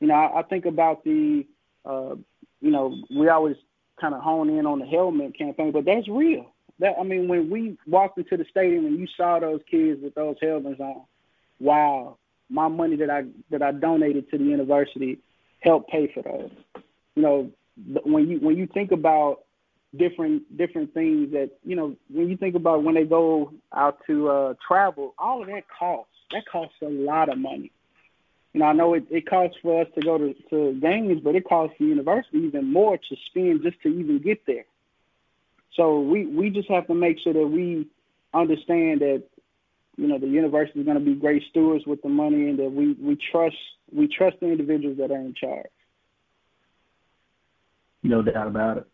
You 0.00 0.06
know, 0.06 0.14
I, 0.14 0.40
I 0.40 0.42
think 0.42 0.64
about 0.64 1.02
the 1.04 1.44
uh, 1.84 2.14
you 2.60 2.70
know, 2.70 2.96
we 3.10 3.28
always 3.28 3.56
kind 4.00 4.14
of 4.14 4.22
hone 4.22 4.50
in 4.50 4.66
on 4.66 4.78
the 4.78 4.86
helmet 4.86 5.36
campaign, 5.36 5.72
but 5.72 5.84
that's 5.84 6.08
real. 6.08 6.52
That 6.78 6.96
I 6.98 7.02
mean, 7.02 7.28
when 7.28 7.50
we 7.50 7.76
walked 7.86 8.18
into 8.18 8.36
the 8.36 8.44
stadium 8.50 8.86
and 8.86 8.98
you 8.98 9.06
saw 9.16 9.40
those 9.40 9.60
kids 9.70 10.00
with 10.02 10.14
those 10.14 10.36
helmets 10.40 10.80
on, 10.80 11.02
wow, 11.58 12.16
my 12.48 12.68
money 12.68 12.96
that 12.96 13.10
I 13.10 13.24
that 13.50 13.62
I 13.62 13.72
donated 13.72 14.30
to 14.30 14.38
the 14.38 14.44
university 14.44 15.18
helped 15.60 15.90
pay 15.90 16.10
for 16.12 16.22
those. 16.22 16.50
You 17.14 17.22
know, 17.22 17.50
when 18.04 18.28
you 18.28 18.38
when 18.38 18.56
you 18.56 18.66
think 18.66 18.92
about 18.92 19.40
different 19.96 20.56
different 20.56 20.92
things 20.92 21.32
that 21.32 21.50
you 21.64 21.74
know 21.74 21.96
when 22.10 22.28
you 22.28 22.36
think 22.36 22.54
about 22.54 22.82
when 22.82 22.94
they 22.94 23.04
go 23.04 23.52
out 23.74 23.98
to 24.06 24.28
uh 24.28 24.54
travel 24.66 25.14
all 25.18 25.40
of 25.40 25.48
that 25.48 25.62
costs 25.78 26.12
that 26.30 26.42
costs 26.50 26.74
a 26.82 26.88
lot 26.88 27.30
of 27.30 27.38
money 27.38 27.72
you 28.52 28.60
know 28.60 28.66
i 28.66 28.72
know 28.74 28.92
it, 28.92 29.04
it 29.10 29.26
costs 29.26 29.56
for 29.62 29.80
us 29.80 29.88
to 29.94 30.02
go 30.02 30.18
to, 30.18 30.34
to 30.50 30.78
games 30.80 31.22
but 31.24 31.34
it 31.34 31.48
costs 31.48 31.74
the 31.80 31.86
university 31.86 32.36
even 32.36 32.70
more 32.70 32.98
to 32.98 33.16
spend 33.30 33.62
just 33.62 33.80
to 33.82 33.88
even 33.88 34.20
get 34.22 34.44
there 34.46 34.66
so 35.74 36.00
we 36.00 36.26
we 36.26 36.50
just 36.50 36.68
have 36.68 36.86
to 36.86 36.94
make 36.94 37.18
sure 37.20 37.32
that 37.32 37.46
we 37.46 37.86
understand 38.34 39.00
that 39.00 39.22
you 39.98 40.06
know 40.06 40.18
the 40.18 40.26
university 40.26 40.80
is 40.80 40.86
going 40.86 40.98
to 40.98 41.04
be 41.04 41.14
great 41.14 41.42
stewards 41.50 41.84
with 41.86 42.00
the 42.02 42.08
money 42.08 42.48
and 42.48 42.58
that 42.58 42.70
we 42.70 42.94
we 42.94 43.18
trust 43.30 43.56
we 43.92 44.08
trust 44.08 44.36
the 44.40 44.46
individuals 44.46 44.96
that 44.96 45.10
are 45.10 45.20
in 45.20 45.34
charge 45.34 45.66
no 48.02 48.22
doubt 48.22 48.46
about 48.46 48.78
it 48.78 48.86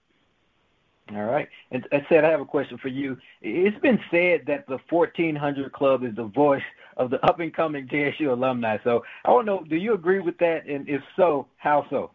all 1.13 1.25
right. 1.25 1.49
And 1.71 1.87
I 1.93 2.05
said 2.09 2.25
I 2.25 2.31
have 2.31 2.41
a 2.41 2.47
question 2.47 2.79
for 2.79 2.89
you. 2.89 3.19
It's 3.43 3.79
been 3.81 4.01
said 4.11 4.43
that 4.47 4.67
the 4.67 4.79
1400 4.89 5.73
Club 5.73 6.03
is 6.03 6.15
the 6.17 6.25
voice 6.25 6.63
of 6.97 7.11
the 7.11 7.25
up 7.27 7.41
and 7.41 7.53
coming 7.53 7.87
JSU 7.87 8.31
alumni. 8.31 8.79
So 8.85 9.05
I 9.25 9.31
don't 9.31 9.45
know, 9.45 9.63
do 9.69 9.77
you 9.77 9.93
agree 9.93 10.21
with 10.21 10.39
that? 10.39 10.67
And 10.67 10.89
if 10.89 11.03
so, 11.17 11.47
how 11.57 11.87
so? 11.91 12.11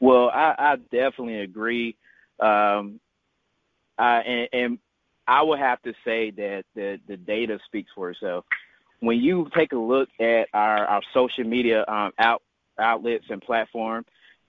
Well, 0.00 0.30
I, 0.30 0.54
I 0.58 0.76
definitely 0.90 1.40
agree. 1.40 1.96
Um, 2.40 2.98
I, 3.98 4.20
and, 4.20 4.48
and 4.52 4.78
I 5.26 5.42
would 5.42 5.58
have 5.58 5.80
to 5.82 5.94
say 6.04 6.30
that 6.30 6.64
the, 6.74 7.00
the 7.06 7.16
data 7.16 7.58
speaks 7.66 7.90
for 7.94 8.10
itself. 8.10 8.44
When 9.00 9.20
you 9.20 9.50
take 9.54 9.72
a 9.72 9.78
look 9.78 10.08
at 10.20 10.48
our, 10.52 10.86
our 10.86 11.02
social 11.12 11.44
media 11.44 11.84
um, 11.86 12.12
out, 12.18 12.42
outlets 12.78 13.26
and 13.30 13.40
platform, 13.40 14.04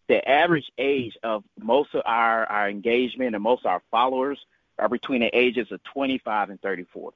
the 0.07 0.27
average 0.27 0.71
age 0.77 1.17
of 1.23 1.43
most 1.59 1.95
of 1.95 2.03
our, 2.05 2.45
our 2.45 2.69
engagement 2.69 3.35
and 3.35 3.43
most 3.43 3.61
of 3.61 3.71
our 3.71 3.81
followers 3.89 4.39
are 4.77 4.89
between 4.89 5.21
the 5.21 5.35
ages 5.35 5.71
of 5.71 5.83
25 5.83 6.49
and 6.49 6.61
34. 6.61 7.13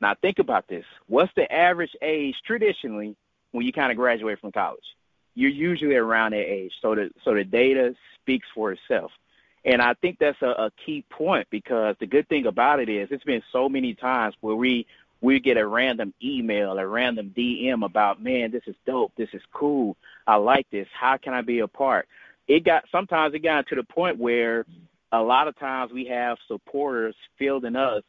Now, 0.00 0.14
think 0.14 0.38
about 0.38 0.66
this. 0.66 0.84
What's 1.06 1.32
the 1.34 1.50
average 1.52 1.94
age 2.00 2.36
traditionally 2.44 3.16
when 3.52 3.66
you 3.66 3.72
kind 3.72 3.90
of 3.90 3.96
graduate 3.96 4.40
from 4.40 4.52
college? 4.52 4.84
You're 5.34 5.50
usually 5.50 5.96
around 5.96 6.32
that 6.32 6.50
age. 6.50 6.72
So 6.80 6.94
the, 6.94 7.10
so 7.24 7.34
the 7.34 7.44
data 7.44 7.94
speaks 8.20 8.48
for 8.54 8.72
itself. 8.72 9.12
And 9.64 9.82
I 9.82 9.94
think 9.94 10.18
that's 10.18 10.40
a, 10.42 10.46
a 10.48 10.72
key 10.84 11.04
point 11.10 11.46
because 11.50 11.96
the 12.00 12.06
good 12.06 12.28
thing 12.28 12.46
about 12.46 12.80
it 12.80 12.88
is 12.88 13.08
it's 13.10 13.24
been 13.24 13.42
so 13.52 13.68
many 13.68 13.94
times 13.94 14.34
where 14.40 14.56
we 14.56 14.86
we 15.20 15.38
get 15.38 15.58
a 15.58 15.66
random 15.66 16.14
email, 16.22 16.78
a 16.78 16.86
random 16.86 17.34
DM 17.36 17.84
about, 17.84 18.22
man, 18.22 18.50
this 18.50 18.62
is 18.66 18.74
dope, 18.86 19.12
this 19.18 19.28
is 19.34 19.42
cool, 19.52 19.96
I 20.26 20.36
like 20.36 20.66
this. 20.70 20.88
How 20.98 21.18
can 21.18 21.34
I 21.34 21.42
be 21.42 21.58
a 21.58 21.68
part? 21.68 22.08
It 22.48 22.64
got 22.64 22.84
sometimes 22.90 23.34
it 23.34 23.40
got 23.40 23.66
to 23.68 23.74
the 23.74 23.84
point 23.84 24.18
where 24.18 24.64
a 25.12 25.20
lot 25.20 25.46
of 25.46 25.58
times 25.58 25.92
we 25.92 26.06
have 26.06 26.38
supporters 26.48 27.14
fielding 27.38 27.76
us 27.76 28.02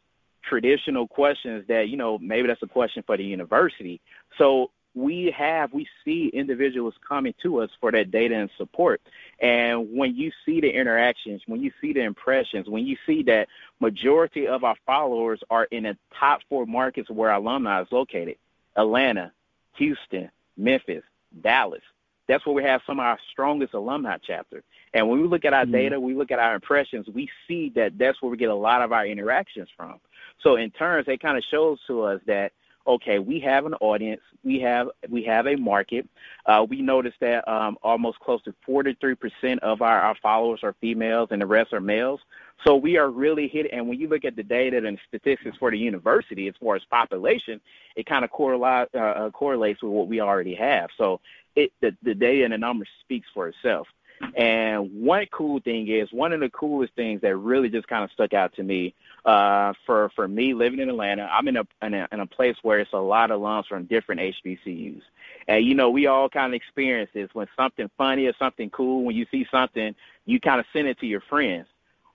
traditional 0.43 1.07
questions 1.07 1.65
that 1.67 1.89
you 1.89 1.97
know 1.97 2.17
maybe 2.17 2.47
that's 2.47 2.63
a 2.63 2.67
question 2.67 3.03
for 3.05 3.17
the 3.17 3.23
university. 3.23 3.99
So 4.37 4.71
we 4.93 5.33
have 5.37 5.73
we 5.73 5.87
see 6.03 6.29
individuals 6.33 6.93
coming 7.07 7.33
to 7.41 7.61
us 7.61 7.69
for 7.79 7.91
that 7.91 8.11
data 8.11 8.35
and 8.35 8.49
support. 8.57 9.01
And 9.39 9.95
when 9.95 10.15
you 10.15 10.31
see 10.45 10.61
the 10.61 10.69
interactions 10.69 11.41
when 11.47 11.61
you 11.61 11.71
see 11.81 11.93
the 11.93 12.01
impressions 12.01 12.67
when 12.67 12.85
you 12.85 12.97
see 13.05 13.23
that 13.23 13.47
majority 13.79 14.47
of 14.47 14.63
our 14.63 14.75
followers 14.85 15.41
are 15.49 15.65
in 15.65 15.83
the 15.83 15.97
top 16.19 16.41
four 16.49 16.65
markets 16.65 17.09
where 17.09 17.31
alumni 17.31 17.81
is 17.81 17.87
located 17.91 18.35
atlanta 18.75 19.31
houston 19.75 20.29
memphis 20.57 21.03
dallas 21.41 21.81
that's 22.27 22.45
where 22.45 22.55
we 22.55 22.63
have 22.63 22.81
some 22.87 22.99
of 22.99 23.05
our 23.05 23.19
strongest 23.31 23.73
alumni 23.73 24.17
chapter. 24.25 24.63
And 24.93 25.09
when 25.09 25.21
we 25.21 25.27
look 25.27 25.43
at 25.43 25.53
our 25.53 25.63
mm-hmm. 25.63 25.73
data 25.73 25.99
we 25.99 26.13
look 26.13 26.31
at 26.31 26.39
our 26.39 26.55
impressions 26.55 27.07
we 27.13 27.29
see 27.47 27.71
that 27.75 27.97
that's 27.97 28.21
where 28.21 28.31
we 28.31 28.37
get 28.37 28.49
a 28.49 28.55
lot 28.55 28.81
of 28.81 28.91
our 28.91 29.05
interactions 29.05 29.67
from. 29.75 29.99
So 30.41 30.55
in 30.55 30.71
turns 30.71 31.07
it 31.07 31.21
kind 31.21 31.37
of 31.37 31.43
shows 31.51 31.79
to 31.87 32.03
us 32.03 32.21
that 32.27 32.53
okay, 32.87 33.19
we 33.19 33.39
have 33.39 33.65
an 33.65 33.73
audience, 33.75 34.21
we 34.43 34.59
have 34.59 34.89
we 35.09 35.23
have 35.23 35.47
a 35.47 35.55
market. 35.55 36.07
Uh, 36.45 36.65
we 36.67 36.81
noticed 36.81 37.19
that 37.19 37.47
um, 37.47 37.77
almost 37.83 38.19
close 38.19 38.41
to 38.43 38.53
43% 38.67 39.59
of 39.59 39.81
our, 39.81 39.99
our 40.01 40.15
followers 40.21 40.61
are 40.63 40.75
females 40.81 41.29
and 41.31 41.41
the 41.41 41.45
rest 41.45 41.73
are 41.73 41.81
males. 41.81 42.19
So 42.63 42.75
we 42.75 42.97
are 42.97 43.09
really 43.09 43.47
hitting. 43.47 43.71
And 43.71 43.87
when 43.87 43.99
you 43.99 44.07
look 44.07 44.25
at 44.25 44.35
the 44.35 44.43
data 44.43 44.77
and 44.77 44.99
statistics 45.07 45.57
for 45.57 45.71
the 45.71 45.77
university 45.77 46.47
as 46.47 46.55
far 46.61 46.75
as 46.75 46.83
population, 46.89 47.59
it 47.95 48.05
kind 48.05 48.23
of 48.23 48.31
correlates 48.31 48.91
uh, 48.93 48.99
uh, 48.99 49.29
correlates 49.31 49.81
with 49.81 49.91
what 49.91 50.07
we 50.07 50.21
already 50.21 50.55
have. 50.55 50.89
So 50.97 51.19
it 51.55 51.71
the, 51.81 51.95
the 52.03 52.15
data 52.15 52.43
and 52.43 52.53
the 52.53 52.57
numbers 52.57 52.89
speaks 53.01 53.27
for 53.33 53.47
itself. 53.47 53.87
And 54.35 54.89
one 54.93 55.25
cool 55.31 55.59
thing 55.59 55.87
is 55.87 56.11
one 56.11 56.33
of 56.33 56.39
the 56.39 56.49
coolest 56.49 56.93
things 56.95 57.21
that 57.21 57.35
really 57.35 57.69
just 57.69 57.87
kind 57.87 58.03
of 58.03 58.11
stuck 58.11 58.33
out 58.33 58.53
to 58.55 58.63
me 58.63 58.93
uh, 59.25 59.73
for 59.85 60.09
for 60.15 60.27
me 60.27 60.53
living 60.53 60.79
in 60.79 60.89
Atlanta. 60.89 61.29
I'm 61.31 61.47
in 61.47 61.57
a, 61.57 61.67
in 61.81 61.93
a 61.93 62.07
in 62.11 62.19
a 62.19 62.25
place 62.25 62.55
where 62.61 62.79
it's 62.79 62.93
a 62.93 62.97
lot 62.97 63.31
of 63.31 63.41
alums 63.41 63.67
from 63.67 63.85
different 63.85 64.21
HBCUs, 64.21 65.01
and 65.47 65.65
you 65.65 65.75
know 65.75 65.89
we 65.89 66.07
all 66.07 66.29
kind 66.29 66.53
of 66.53 66.55
experience 66.55 67.09
this 67.13 67.29
when 67.33 67.47
something 67.55 67.89
funny 67.97 68.25
or 68.25 68.33
something 68.39 68.69
cool. 68.69 69.03
When 69.03 69.15
you 69.15 69.25
see 69.31 69.45
something, 69.51 69.95
you 70.25 70.39
kind 70.39 70.59
of 70.59 70.65
send 70.73 70.87
it 70.87 70.99
to 70.99 71.05
your 71.05 71.21
friends. 71.21 71.67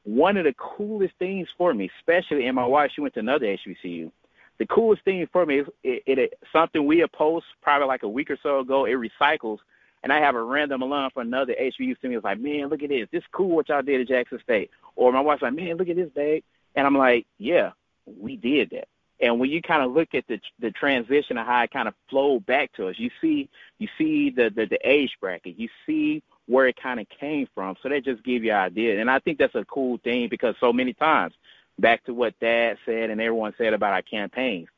One 0.04 0.36
of 0.36 0.44
the 0.44 0.54
coolest 0.54 1.14
things 1.18 1.48
for 1.58 1.74
me, 1.74 1.90
especially 1.98 2.46
and 2.46 2.54
my 2.54 2.66
wife, 2.66 2.92
she 2.94 3.00
went 3.00 3.14
to 3.14 3.20
another 3.20 3.46
HBCU. 3.46 4.10
The 4.58 4.66
coolest 4.66 5.04
thing 5.04 5.26
for 5.32 5.44
me 5.44 5.58
is 5.58 5.66
it, 5.84 6.02
it, 6.06 6.18
it 6.18 6.38
something 6.52 6.86
we 6.86 6.98
had 6.98 7.12
post 7.12 7.46
probably 7.60 7.88
like 7.88 8.04
a 8.04 8.08
week 8.08 8.30
or 8.30 8.38
so 8.42 8.60
ago. 8.60 8.86
It 8.86 8.92
recycles 8.92 9.58
and 10.06 10.12
I 10.12 10.20
have 10.20 10.36
a 10.36 10.42
random 10.42 10.82
alum 10.82 11.10
from 11.12 11.26
another 11.26 11.52
HBU 11.60 11.98
to 11.98 12.08
me 12.08 12.14
was 12.14 12.22
like, 12.22 12.38
man, 12.38 12.68
look 12.68 12.80
at 12.80 12.90
this. 12.90 13.08
This 13.10 13.22
is 13.22 13.28
cool 13.32 13.56
what 13.56 13.68
y'all 13.68 13.82
did 13.82 14.00
at 14.00 14.06
Jackson 14.06 14.38
State. 14.40 14.70
Or 14.94 15.10
my 15.10 15.20
wife's 15.20 15.42
like, 15.42 15.52
man, 15.52 15.76
look 15.76 15.88
at 15.88 15.96
this, 15.96 16.10
babe. 16.14 16.44
And 16.76 16.86
I'm 16.86 16.96
like, 16.96 17.26
yeah, 17.38 17.72
we 18.06 18.36
did 18.36 18.70
that. 18.70 18.86
And 19.20 19.40
when 19.40 19.50
you 19.50 19.60
kind 19.60 19.82
of 19.82 19.90
look 19.90 20.14
at 20.14 20.24
the 20.28 20.38
the 20.60 20.70
transition 20.70 21.38
of 21.38 21.46
how 21.46 21.60
it 21.64 21.72
kind 21.72 21.88
of 21.88 21.94
flowed 22.08 22.46
back 22.46 22.72
to 22.74 22.86
us, 22.86 22.94
you 23.00 23.10
see 23.20 23.48
you 23.80 23.88
see 23.98 24.30
the 24.30 24.48
the, 24.48 24.66
the 24.66 24.78
age 24.88 25.10
bracket, 25.20 25.58
you 25.58 25.68
see 25.86 26.22
where 26.46 26.68
it 26.68 26.80
kind 26.80 27.00
of 27.00 27.08
came 27.08 27.48
from. 27.52 27.74
So 27.82 27.88
that 27.88 28.04
just 28.04 28.22
give 28.22 28.44
you 28.44 28.52
an 28.52 28.58
idea. 28.58 29.00
And 29.00 29.10
I 29.10 29.18
think 29.18 29.38
that's 29.38 29.56
a 29.56 29.64
cool 29.64 29.98
thing 30.04 30.28
because 30.28 30.54
so 30.60 30.72
many 30.72 30.92
times, 30.92 31.34
back 31.80 32.04
to 32.04 32.14
what 32.14 32.36
Thad 32.38 32.78
said 32.86 33.10
and 33.10 33.20
everyone 33.20 33.54
said 33.58 33.72
about 33.72 33.92
our 33.92 34.02
campaigns, 34.02 34.68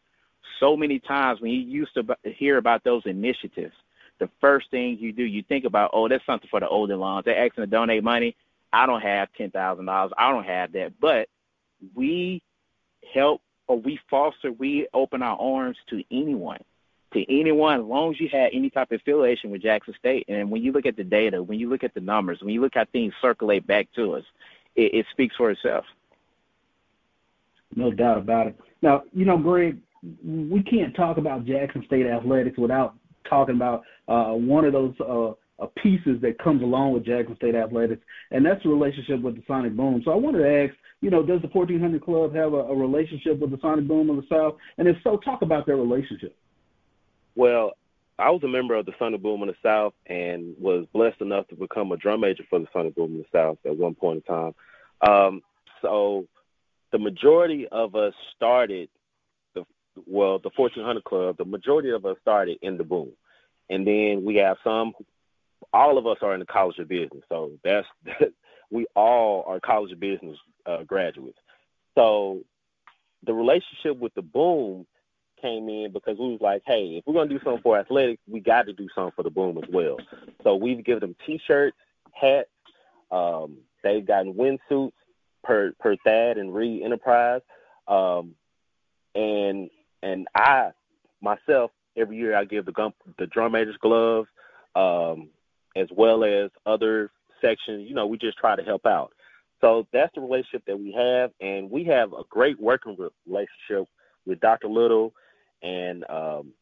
so 0.58 0.74
many 0.74 0.98
times 1.00 1.38
when 1.42 1.50
you 1.50 1.60
used 1.60 1.92
to 1.96 2.16
hear 2.24 2.56
about 2.56 2.82
those 2.82 3.02
initiatives, 3.04 3.74
the 4.18 4.28
first 4.40 4.70
thing 4.70 4.98
you 4.98 5.12
do, 5.12 5.22
you 5.22 5.42
think 5.42 5.64
about, 5.64 5.90
oh, 5.92 6.08
that's 6.08 6.24
something 6.26 6.48
for 6.50 6.60
the 6.60 6.68
older 6.68 6.96
lawns. 6.96 7.24
They're 7.24 7.44
asking 7.44 7.62
to 7.62 7.66
donate 7.66 8.02
money. 8.02 8.36
I 8.72 8.86
don't 8.86 9.00
have 9.00 9.28
ten 9.36 9.50
thousand 9.50 9.86
dollars. 9.86 10.12
I 10.18 10.30
don't 10.30 10.44
have 10.44 10.72
that. 10.72 10.92
But 11.00 11.28
we 11.94 12.42
help 13.14 13.40
or 13.66 13.78
we 13.78 14.00
foster, 14.10 14.50
we 14.50 14.88
open 14.94 15.22
our 15.22 15.38
arms 15.38 15.76
to 15.90 16.02
anyone, 16.10 16.62
to 17.12 17.40
anyone, 17.40 17.80
as 17.80 17.86
long 17.86 18.12
as 18.12 18.20
you 18.20 18.28
had 18.28 18.50
any 18.52 18.70
type 18.70 18.90
of 18.90 19.00
affiliation 19.00 19.50
with 19.50 19.62
Jackson 19.62 19.94
State. 19.98 20.24
And 20.28 20.50
when 20.50 20.62
you 20.62 20.72
look 20.72 20.86
at 20.86 20.96
the 20.96 21.04
data, 21.04 21.42
when 21.42 21.58
you 21.58 21.68
look 21.68 21.84
at 21.84 21.94
the 21.94 22.00
numbers, 22.00 22.40
when 22.40 22.54
you 22.54 22.60
look 22.60 22.74
how 22.74 22.86
things 22.86 23.12
circulate 23.20 23.66
back 23.66 23.88
to 23.94 24.14
us, 24.14 24.24
it, 24.74 24.94
it 24.94 25.06
speaks 25.12 25.36
for 25.36 25.50
itself. 25.50 25.84
No 27.76 27.90
doubt 27.90 28.18
about 28.18 28.48
it. 28.48 28.58
Now, 28.80 29.02
you 29.12 29.26
know, 29.26 29.36
Greg, 29.36 29.76
we 30.24 30.62
can't 30.62 30.94
talk 30.94 31.18
about 31.18 31.44
Jackson 31.44 31.84
State 31.86 32.06
athletics 32.06 32.56
without 32.56 32.94
talking 33.28 33.56
about 33.56 33.82
uh, 34.08 34.32
one 34.32 34.64
of 34.64 34.72
those 34.72 34.94
uh, 35.00 35.30
uh, 35.62 35.66
pieces 35.82 36.20
that 36.22 36.38
comes 36.38 36.62
along 36.62 36.92
with 36.92 37.04
Jackson 37.04 37.36
State 37.36 37.54
athletics, 37.54 38.02
and 38.30 38.44
that's 38.44 38.62
the 38.62 38.68
relationship 38.68 39.20
with 39.20 39.36
the 39.36 39.42
Sonic 39.46 39.76
Boom. 39.76 40.02
So 40.04 40.12
I 40.12 40.14
wanted 40.14 40.38
to 40.38 40.64
ask, 40.64 40.74
you 41.00 41.10
know, 41.10 41.22
does 41.22 41.42
the 41.42 41.48
1400 41.48 42.02
Club 42.02 42.34
have 42.34 42.52
a, 42.52 42.56
a 42.56 42.76
relationship 42.76 43.38
with 43.38 43.50
the 43.50 43.58
Sonic 43.60 43.86
Boom 43.88 44.10
of 44.10 44.16
the 44.16 44.26
South? 44.30 44.56
And 44.78 44.86
if 44.88 44.96
so, 45.02 45.16
talk 45.18 45.42
about 45.42 45.66
their 45.66 45.76
relationship. 45.76 46.36
Well, 47.34 47.72
I 48.18 48.30
was 48.30 48.42
a 48.42 48.48
member 48.48 48.74
of 48.74 48.84
the 48.84 48.92
Sonic 48.98 49.22
Boom 49.22 49.42
in 49.42 49.48
the 49.48 49.54
South 49.62 49.94
and 50.06 50.54
was 50.58 50.86
blessed 50.92 51.20
enough 51.20 51.46
to 51.48 51.54
become 51.54 51.92
a 51.92 51.96
drum 51.96 52.20
major 52.20 52.42
for 52.50 52.58
the 52.58 52.66
Sonic 52.72 52.96
Boom 52.96 53.12
in 53.12 53.18
the 53.18 53.24
South 53.32 53.58
at 53.64 53.76
one 53.76 53.94
point 53.94 54.24
in 54.28 54.34
time. 54.34 54.54
Um, 55.08 55.42
so 55.82 56.26
the 56.90 56.98
majority 56.98 57.68
of 57.70 57.94
us 57.94 58.14
started 58.36 58.88
well 60.06 60.38
the 60.38 60.50
1400 60.54 61.04
Club. 61.04 61.36
The 61.36 61.44
majority 61.44 61.90
of 61.90 62.04
us 62.06 62.16
started 62.20 62.58
in 62.62 62.76
the 62.76 62.84
Boom, 62.84 63.10
and 63.70 63.86
then 63.86 64.24
we 64.24 64.36
have 64.36 64.56
some. 64.64 64.92
All 65.72 65.98
of 65.98 66.06
us 66.06 66.18
are 66.22 66.34
in 66.34 66.40
the 66.40 66.46
College 66.46 66.78
of 66.78 66.88
Business, 66.88 67.22
so 67.28 67.52
that's 67.64 67.86
we 68.70 68.86
all 68.94 69.44
are 69.46 69.60
College 69.60 69.92
of 69.92 70.00
Business 70.00 70.36
uh, 70.66 70.82
graduates. 70.84 71.38
So 71.96 72.42
the 73.24 73.34
relationship 73.34 73.98
with 73.98 74.14
the 74.14 74.22
Boom 74.22 74.86
came 75.40 75.68
in 75.68 75.92
because 75.92 76.18
we 76.18 76.28
was 76.28 76.40
like, 76.40 76.62
hey, 76.66 76.96
if 76.98 77.04
we're 77.06 77.14
gonna 77.14 77.28
do 77.28 77.40
something 77.44 77.62
for 77.62 77.78
athletics, 77.78 78.22
we 78.28 78.40
got 78.40 78.66
to 78.66 78.72
do 78.72 78.88
something 78.94 79.12
for 79.16 79.22
the 79.22 79.30
Boom 79.30 79.58
as 79.58 79.68
well. 79.72 79.98
So 80.42 80.56
we've 80.56 80.84
given 80.84 81.00
them 81.00 81.16
T-shirts, 81.26 81.76
hats. 82.12 82.48
Um, 83.10 83.58
they've 83.82 84.06
gotten 84.06 84.34
windsuits 84.34 84.92
per 85.44 85.72
per 85.78 85.96
Thad 86.04 86.38
and 86.38 86.54
Reed 86.54 86.82
Enterprise, 86.82 87.40
um, 87.86 88.34
and 89.14 89.70
and 90.02 90.26
I 90.34 90.70
myself 91.20 91.70
every 91.96 92.16
year 92.16 92.36
I 92.36 92.44
give 92.44 92.66
the 92.66 92.72
gum, 92.72 92.92
the 93.18 93.26
drum 93.26 93.52
majors 93.52 93.76
gloves, 93.80 94.28
um, 94.74 95.28
as 95.76 95.88
well 95.90 96.24
as 96.24 96.50
other 96.66 97.10
sections. 97.40 97.88
You 97.88 97.94
know, 97.94 98.06
we 98.06 98.18
just 98.18 98.38
try 98.38 98.56
to 98.56 98.62
help 98.62 98.86
out. 98.86 99.12
So 99.60 99.86
that's 99.92 100.14
the 100.14 100.20
relationship 100.20 100.62
that 100.66 100.78
we 100.78 100.92
have, 100.92 101.32
and 101.40 101.70
we 101.70 101.84
have 101.84 102.12
a 102.12 102.22
great 102.28 102.60
working 102.60 102.96
relationship 103.26 103.88
with 104.24 104.40
Dr. 104.40 104.68
Little 104.68 105.12
and 105.62 106.04
um, 106.08 106.52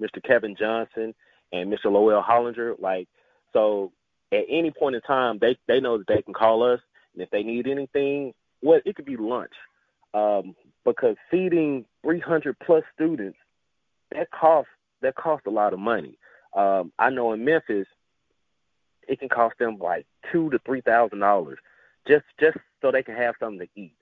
Mr. 0.00 0.22
Kevin 0.22 0.54
Johnson 0.58 1.14
and 1.52 1.72
Mr. 1.72 1.86
Lowell 1.86 2.22
Hollinger. 2.22 2.78
Like, 2.78 3.08
so 3.54 3.92
at 4.30 4.44
any 4.48 4.70
point 4.70 4.96
in 4.96 5.00
time, 5.02 5.38
they 5.40 5.56
they 5.66 5.80
know 5.80 5.98
that 5.98 6.06
they 6.06 6.20
can 6.20 6.34
call 6.34 6.62
us, 6.62 6.80
and 7.14 7.22
if 7.22 7.30
they 7.30 7.42
need 7.42 7.66
anything, 7.66 8.34
well, 8.62 8.80
it 8.84 8.94
could 8.94 9.06
be 9.06 9.16
lunch, 9.16 9.52
um, 10.12 10.54
because 10.84 11.16
feeding 11.30 11.84
300 12.02 12.58
plus 12.58 12.84
students 12.94 13.38
that 14.10 14.30
costs 14.30 14.70
that 15.02 15.14
costs 15.16 15.46
a 15.46 15.50
lot 15.50 15.72
of 15.72 15.78
money. 15.78 16.18
Um, 16.54 16.92
I 16.98 17.10
know 17.10 17.32
in 17.32 17.44
Memphis, 17.44 17.86
it 19.06 19.18
can 19.18 19.28
cost 19.28 19.58
them 19.58 19.78
like 19.78 20.06
two 20.32 20.50
to 20.50 20.58
three 20.64 20.80
thousand 20.80 21.18
dollars 21.18 21.58
just 22.06 22.24
just 22.40 22.56
so 22.80 22.90
they 22.90 23.02
can 23.02 23.16
have 23.16 23.34
something 23.40 23.66
to 23.66 23.80
eat, 23.80 23.96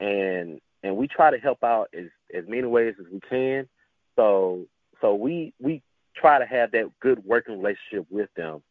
and 0.00 0.60
and 0.82 0.96
we 0.96 1.08
try 1.08 1.30
to 1.30 1.38
help 1.38 1.62
out 1.64 1.88
as 1.96 2.06
as 2.34 2.44
many 2.46 2.66
ways 2.66 2.94
as 3.00 3.06
we 3.12 3.20
can. 3.20 3.68
So 4.16 4.66
so 5.00 5.14
we 5.14 5.52
we 5.60 5.82
try 6.14 6.38
to 6.38 6.46
have 6.46 6.70
that 6.72 6.90
good 7.00 7.24
working 7.24 7.60
relationship 7.60 8.06
with 8.10 8.30
them, 8.36 8.62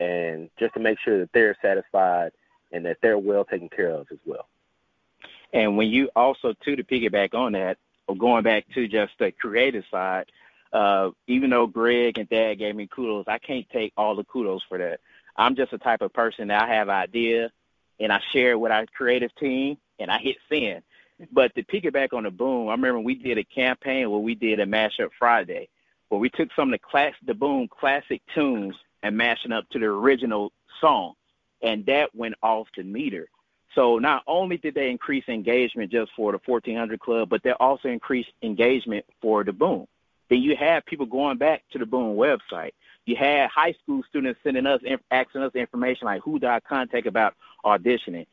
and 0.00 0.48
just 0.58 0.74
to 0.74 0.80
make 0.80 0.98
sure 0.98 1.18
that 1.20 1.30
they're 1.32 1.56
satisfied 1.60 2.32
and 2.72 2.84
that 2.84 2.98
they're 3.02 3.18
well 3.18 3.44
taken 3.44 3.68
care 3.68 3.90
of 3.90 4.06
as 4.10 4.18
well. 4.24 4.48
And 5.52 5.76
when 5.76 5.88
you 5.88 6.10
also 6.16 6.54
too 6.64 6.76
to 6.76 6.84
piggyback 6.84 7.34
on 7.34 7.52
that, 7.52 7.78
or 8.08 8.16
going 8.16 8.42
back 8.42 8.66
to 8.74 8.86
just 8.86 9.12
the 9.18 9.32
creative 9.32 9.84
side, 9.90 10.26
uh, 10.72 11.10
even 11.26 11.50
though 11.50 11.66
Greg 11.66 12.18
and 12.18 12.28
Thad 12.28 12.58
gave 12.58 12.76
me 12.76 12.86
kudos, 12.86 13.24
I 13.26 13.38
can't 13.38 13.68
take 13.70 13.92
all 13.96 14.14
the 14.14 14.24
kudos 14.24 14.62
for 14.68 14.78
that. 14.78 15.00
I'm 15.36 15.56
just 15.56 15.72
a 15.72 15.78
type 15.78 16.02
of 16.02 16.12
person 16.12 16.48
that 16.48 16.62
I 16.62 16.74
have 16.74 16.88
idea 16.88 17.50
and 17.98 18.12
I 18.12 18.20
share 18.32 18.52
it 18.52 18.60
with 18.60 18.72
our 18.72 18.86
creative 18.86 19.34
team 19.36 19.78
and 19.98 20.10
I 20.10 20.18
hit 20.18 20.36
send. 20.48 20.82
But 21.32 21.54
to 21.54 21.62
piggyback 21.62 22.12
on 22.12 22.24
the 22.24 22.30
boom, 22.30 22.68
I 22.68 22.72
remember 22.72 23.00
we 23.00 23.14
did 23.14 23.38
a 23.38 23.44
campaign 23.44 24.10
where 24.10 24.20
we 24.20 24.34
did 24.34 24.60
a 24.60 24.66
mashup 24.66 25.10
Friday, 25.18 25.68
where 26.08 26.20
we 26.20 26.28
took 26.28 26.50
some 26.54 26.68
of 26.68 26.72
the 26.72 26.86
class, 26.86 27.14
the 27.24 27.34
boom 27.34 27.68
classic 27.68 28.20
tunes 28.34 28.76
and 29.02 29.16
mashing 29.16 29.52
up 29.52 29.68
to 29.70 29.78
the 29.78 29.86
original 29.86 30.52
song, 30.80 31.14
and 31.62 31.86
that 31.86 32.14
went 32.14 32.34
off 32.42 32.68
the 32.76 32.82
meter. 32.82 33.28
So 33.76 33.98
not 33.98 34.22
only 34.26 34.56
did 34.56 34.74
they 34.74 34.90
increase 34.90 35.24
engagement 35.28 35.92
just 35.92 36.10
for 36.16 36.32
the 36.32 36.40
1400 36.44 36.98
Club, 36.98 37.28
but 37.28 37.42
they 37.42 37.52
also 37.52 37.88
increased 37.88 38.30
engagement 38.42 39.04
for 39.20 39.44
the 39.44 39.52
boom. 39.52 39.86
Then 40.30 40.40
you 40.40 40.56
have 40.56 40.86
people 40.86 41.04
going 41.04 41.36
back 41.36 41.62
to 41.72 41.78
the 41.78 41.86
boom 41.86 42.16
website. 42.16 42.72
You 43.04 43.16
had 43.16 43.50
high 43.50 43.74
school 43.82 44.02
students 44.08 44.40
sending 44.42 44.66
us, 44.66 44.80
asking 45.10 45.42
us 45.42 45.54
information 45.54 46.06
like 46.06 46.22
who 46.22 46.40
do 46.40 46.46
I 46.46 46.58
contact 46.60 47.06
about 47.06 47.34
auditioning. 47.64 48.26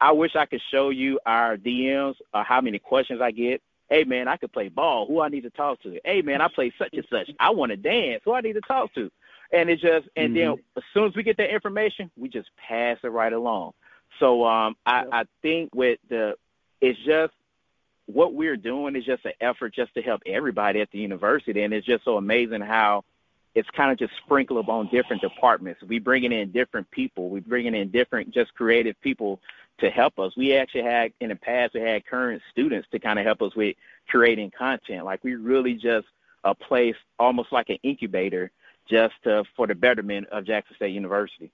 I 0.00 0.10
wish 0.12 0.34
I 0.34 0.46
could 0.46 0.60
show 0.70 0.90
you 0.90 1.20
our 1.24 1.56
DMs 1.56 2.16
or 2.34 2.42
how 2.42 2.60
many 2.60 2.80
questions 2.80 3.20
I 3.22 3.30
get. 3.30 3.62
Hey 3.88 4.04
man, 4.04 4.28
I 4.28 4.36
could 4.36 4.52
play 4.52 4.68
ball. 4.68 5.06
Who 5.06 5.20
I 5.20 5.28
need 5.28 5.42
to 5.42 5.50
talk 5.50 5.80
to? 5.82 6.00
Hey 6.04 6.20
man, 6.20 6.40
I 6.40 6.48
play 6.48 6.72
such 6.78 6.94
and 6.94 7.06
such. 7.08 7.30
I 7.38 7.50
want 7.50 7.70
to 7.70 7.76
dance. 7.76 8.22
Who 8.24 8.32
I 8.32 8.40
need 8.40 8.54
to 8.54 8.60
talk 8.60 8.92
to? 8.94 9.10
And 9.52 9.70
it 9.70 9.80
just 9.80 10.08
and 10.16 10.34
mm-hmm. 10.34 10.50
then 10.54 10.64
as 10.76 10.82
soon 10.92 11.06
as 11.06 11.14
we 11.14 11.22
get 11.22 11.36
that 11.36 11.52
information, 11.52 12.10
we 12.16 12.28
just 12.28 12.50
pass 12.56 12.98
it 13.02 13.08
right 13.08 13.32
along. 13.32 13.72
So 14.18 14.44
um, 14.44 14.76
I, 14.84 15.04
I 15.10 15.24
think 15.42 15.74
with 15.74 15.98
the 16.08 16.34
it's 16.80 16.98
just 17.04 17.32
what 18.06 18.34
we're 18.34 18.56
doing 18.56 18.96
is 18.96 19.04
just 19.04 19.24
an 19.24 19.32
effort 19.40 19.74
just 19.74 19.94
to 19.94 20.02
help 20.02 20.22
everybody 20.26 20.80
at 20.80 20.90
the 20.90 20.98
university, 20.98 21.62
and 21.62 21.72
it's 21.72 21.86
just 21.86 22.04
so 22.04 22.16
amazing 22.16 22.60
how 22.60 23.04
it's 23.54 23.68
kind 23.70 23.90
of 23.90 23.98
just 23.98 24.12
sprinkled 24.24 24.68
on 24.68 24.88
different 24.88 25.22
departments. 25.22 25.82
We 25.82 25.98
bringing 25.98 26.32
in 26.32 26.50
different 26.52 26.90
people. 26.90 27.30
We 27.30 27.40
bringing 27.40 27.74
in 27.74 27.90
different 27.90 28.32
just 28.32 28.54
creative 28.54 29.00
people 29.00 29.40
to 29.78 29.90
help 29.90 30.18
us. 30.18 30.36
We 30.36 30.54
actually 30.54 30.84
had 30.84 31.12
in 31.20 31.30
the 31.30 31.36
past 31.36 31.74
we 31.74 31.80
had 31.80 32.06
current 32.06 32.42
students 32.50 32.88
to 32.92 32.98
kind 32.98 33.18
of 33.18 33.24
help 33.24 33.42
us 33.42 33.54
with 33.56 33.76
creating 34.08 34.52
content. 34.56 35.04
Like 35.04 35.24
we 35.24 35.34
really 35.34 35.74
just 35.74 36.06
a 36.44 36.54
place 36.54 36.96
almost 37.18 37.52
like 37.52 37.70
an 37.70 37.78
incubator 37.82 38.50
just 38.88 39.14
to, 39.24 39.44
for 39.56 39.66
the 39.66 39.74
betterment 39.74 40.28
of 40.28 40.44
Jackson 40.44 40.76
State 40.76 40.92
University. 40.94 41.50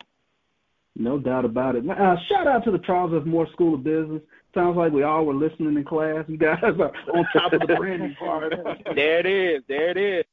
No 0.99 1.19
doubt 1.19 1.45
about 1.45 1.77
it. 1.77 1.89
Uh, 1.89 2.17
shout 2.29 2.47
out 2.47 2.65
to 2.65 2.71
the 2.71 2.79
Charles 2.79 3.13
F. 3.15 3.27
Moore 3.27 3.47
School 3.53 3.75
of 3.75 3.85
Business. 3.85 4.23
Sounds 4.55 4.77
like 4.77 4.93
we 4.93 5.03
all 5.03 5.27
were 5.27 5.35
listening 5.35 5.77
in 5.77 5.85
class. 5.85 6.25
You 6.27 6.39
guys 6.39 6.59
are 6.63 6.93
on 7.15 7.27
top 7.35 7.53
of 7.53 7.61
the 7.61 7.75
branding 7.77 8.17
part. 8.19 8.55
there 8.95 9.21
it 9.21 9.27
is. 9.27 9.63
There 9.69 9.91
it 9.91 9.99
is. 9.99 10.25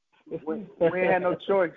We, 0.47 0.65
we 0.79 0.99
had 1.01 1.23
no 1.23 1.35
choice. 1.35 1.71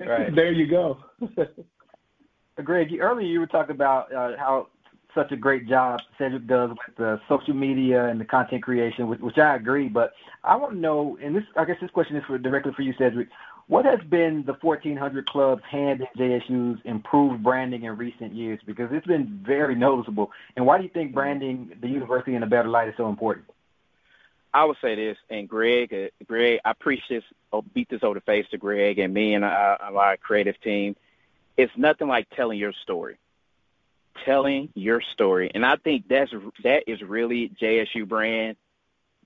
Right. 0.00 0.34
There 0.34 0.52
you 0.52 0.66
go. 0.66 0.98
Greg, 2.64 2.96
earlier 2.98 3.26
you 3.26 3.40
were 3.40 3.46
talking 3.46 3.74
about 3.74 4.12
uh, 4.14 4.36
how 4.38 4.68
such 5.14 5.30
a 5.32 5.36
great 5.36 5.68
job 5.68 6.00
Cedric 6.16 6.46
does 6.46 6.70
with 6.70 6.96
the 6.96 7.20
social 7.28 7.54
media 7.54 8.06
and 8.06 8.18
the 8.18 8.24
content 8.24 8.62
creation, 8.62 9.08
which, 9.08 9.20
which 9.20 9.36
I 9.36 9.56
agree. 9.56 9.88
But 9.88 10.12
I 10.44 10.56
want 10.56 10.72
to 10.72 10.78
know, 10.78 11.18
and 11.22 11.36
this 11.36 11.44
I 11.56 11.66
guess 11.66 11.76
this 11.80 11.90
question 11.90 12.16
is 12.16 12.24
for 12.26 12.38
directly 12.38 12.72
for 12.74 12.82
you, 12.82 12.94
Cedric. 12.98 13.28
What 13.72 13.86
has 13.86 14.00
been 14.00 14.44
the 14.44 14.52
1400 14.52 15.24
Club's 15.24 15.62
hand 15.64 16.06
in 16.18 16.20
JSU's 16.20 16.82
improved 16.84 17.42
branding 17.42 17.84
in 17.84 17.96
recent 17.96 18.34
years? 18.34 18.60
Because 18.66 18.90
it's 18.92 19.06
been 19.06 19.40
very 19.42 19.74
noticeable. 19.74 20.30
And 20.54 20.66
why 20.66 20.76
do 20.76 20.84
you 20.84 20.90
think 20.90 21.14
branding 21.14 21.72
the 21.80 21.88
university 21.88 22.34
in 22.34 22.42
a 22.42 22.46
better 22.46 22.68
light 22.68 22.88
is 22.88 22.94
so 22.98 23.08
important? 23.08 23.46
I 24.52 24.66
would 24.66 24.76
say 24.82 24.94
this, 24.94 25.16
and 25.30 25.48
Greg, 25.48 25.94
uh, 25.94 26.24
Greg, 26.26 26.60
I 26.66 26.74
preach 26.74 27.00
this, 27.08 27.24
I'll 27.50 27.62
beat 27.62 27.88
this 27.88 28.02
over 28.02 28.12
the 28.12 28.20
face 28.20 28.44
to 28.50 28.58
Greg 28.58 28.98
and 28.98 29.14
me 29.14 29.32
and 29.32 29.42
our, 29.42 29.80
our 29.80 30.18
creative 30.18 30.60
team. 30.60 30.94
It's 31.56 31.72
nothing 31.74 32.08
like 32.08 32.28
telling 32.36 32.58
your 32.58 32.74
story 32.74 33.16
telling 34.26 34.68
your 34.74 35.00
story. 35.00 35.50
And 35.54 35.64
I 35.64 35.76
think 35.76 36.06
that's 36.06 36.30
that 36.62 36.84
is 36.86 37.00
really 37.00 37.48
JSU 37.48 38.06
brand. 38.06 38.58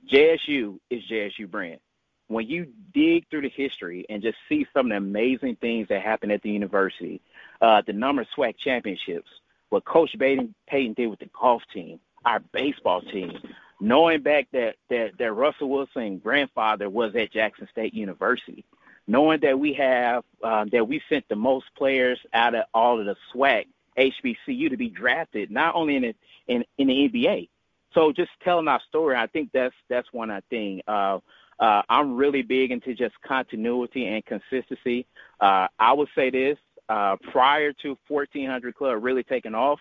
JSU 0.08 0.78
is 0.88 1.02
JSU 1.10 1.50
brand. 1.50 1.80
When 2.28 2.46
you 2.46 2.68
dig 2.92 3.28
through 3.30 3.42
the 3.42 3.48
history 3.48 4.04
and 4.08 4.22
just 4.22 4.36
see 4.48 4.66
some 4.72 4.86
of 4.86 4.90
the 4.90 4.96
amazing 4.96 5.56
things 5.56 5.88
that 5.88 6.02
happened 6.02 6.32
at 6.32 6.42
the 6.42 6.50
university, 6.50 7.20
uh, 7.60 7.82
the 7.86 7.92
number 7.92 8.22
of 8.22 8.28
SWAC 8.36 8.56
championships, 8.58 9.28
what 9.68 9.84
Coach 9.84 10.10
Payton, 10.18 10.54
Payton 10.66 10.94
did 10.94 11.06
with 11.06 11.20
the 11.20 11.30
golf 11.38 11.62
team, 11.72 12.00
our 12.24 12.40
baseball 12.52 13.00
team, 13.00 13.38
knowing 13.80 14.22
back 14.22 14.48
that, 14.52 14.76
that, 14.90 15.12
that 15.18 15.32
Russell 15.32 15.68
Wilson 15.68 16.18
grandfather 16.18 16.90
was 16.90 17.14
at 17.14 17.32
Jackson 17.32 17.68
State 17.70 17.94
University, 17.94 18.64
knowing 19.06 19.40
that 19.40 19.58
we 19.58 19.72
have 19.74 20.24
uh, 20.42 20.64
that 20.72 20.86
we 20.88 21.00
sent 21.08 21.28
the 21.28 21.36
most 21.36 21.66
players 21.76 22.18
out 22.32 22.54
of 22.54 22.64
all 22.74 22.98
of 22.98 23.06
the 23.06 23.16
SWAC 23.32 23.66
HBCU 23.96 24.70
to 24.70 24.76
be 24.76 24.88
drafted, 24.88 25.50
not 25.50 25.74
only 25.74 25.96
in 25.96 26.02
the, 26.02 26.14
in, 26.48 26.64
in 26.78 26.88
the 26.88 27.08
NBA. 27.08 27.48
So 27.94 28.12
just 28.12 28.30
telling 28.44 28.68
our 28.68 28.80
story, 28.88 29.16
I 29.16 29.26
think 29.26 29.50
that's 29.52 29.74
that's 29.88 30.12
one 30.12 30.30
I 30.30 30.40
think. 30.50 30.82
Uh, 30.86 31.20
uh, 31.58 31.82
I'm 31.88 32.16
really 32.16 32.42
big 32.42 32.70
into 32.70 32.94
just 32.94 33.14
continuity 33.22 34.06
and 34.06 34.24
consistency. 34.24 35.06
Uh, 35.40 35.68
I 35.78 35.92
would 35.92 36.08
say 36.14 36.30
this 36.30 36.58
uh, 36.88 37.16
prior 37.32 37.72
to 37.82 37.96
1400 38.08 38.74
Club 38.74 39.02
really 39.02 39.22
taking 39.22 39.54
off, 39.54 39.80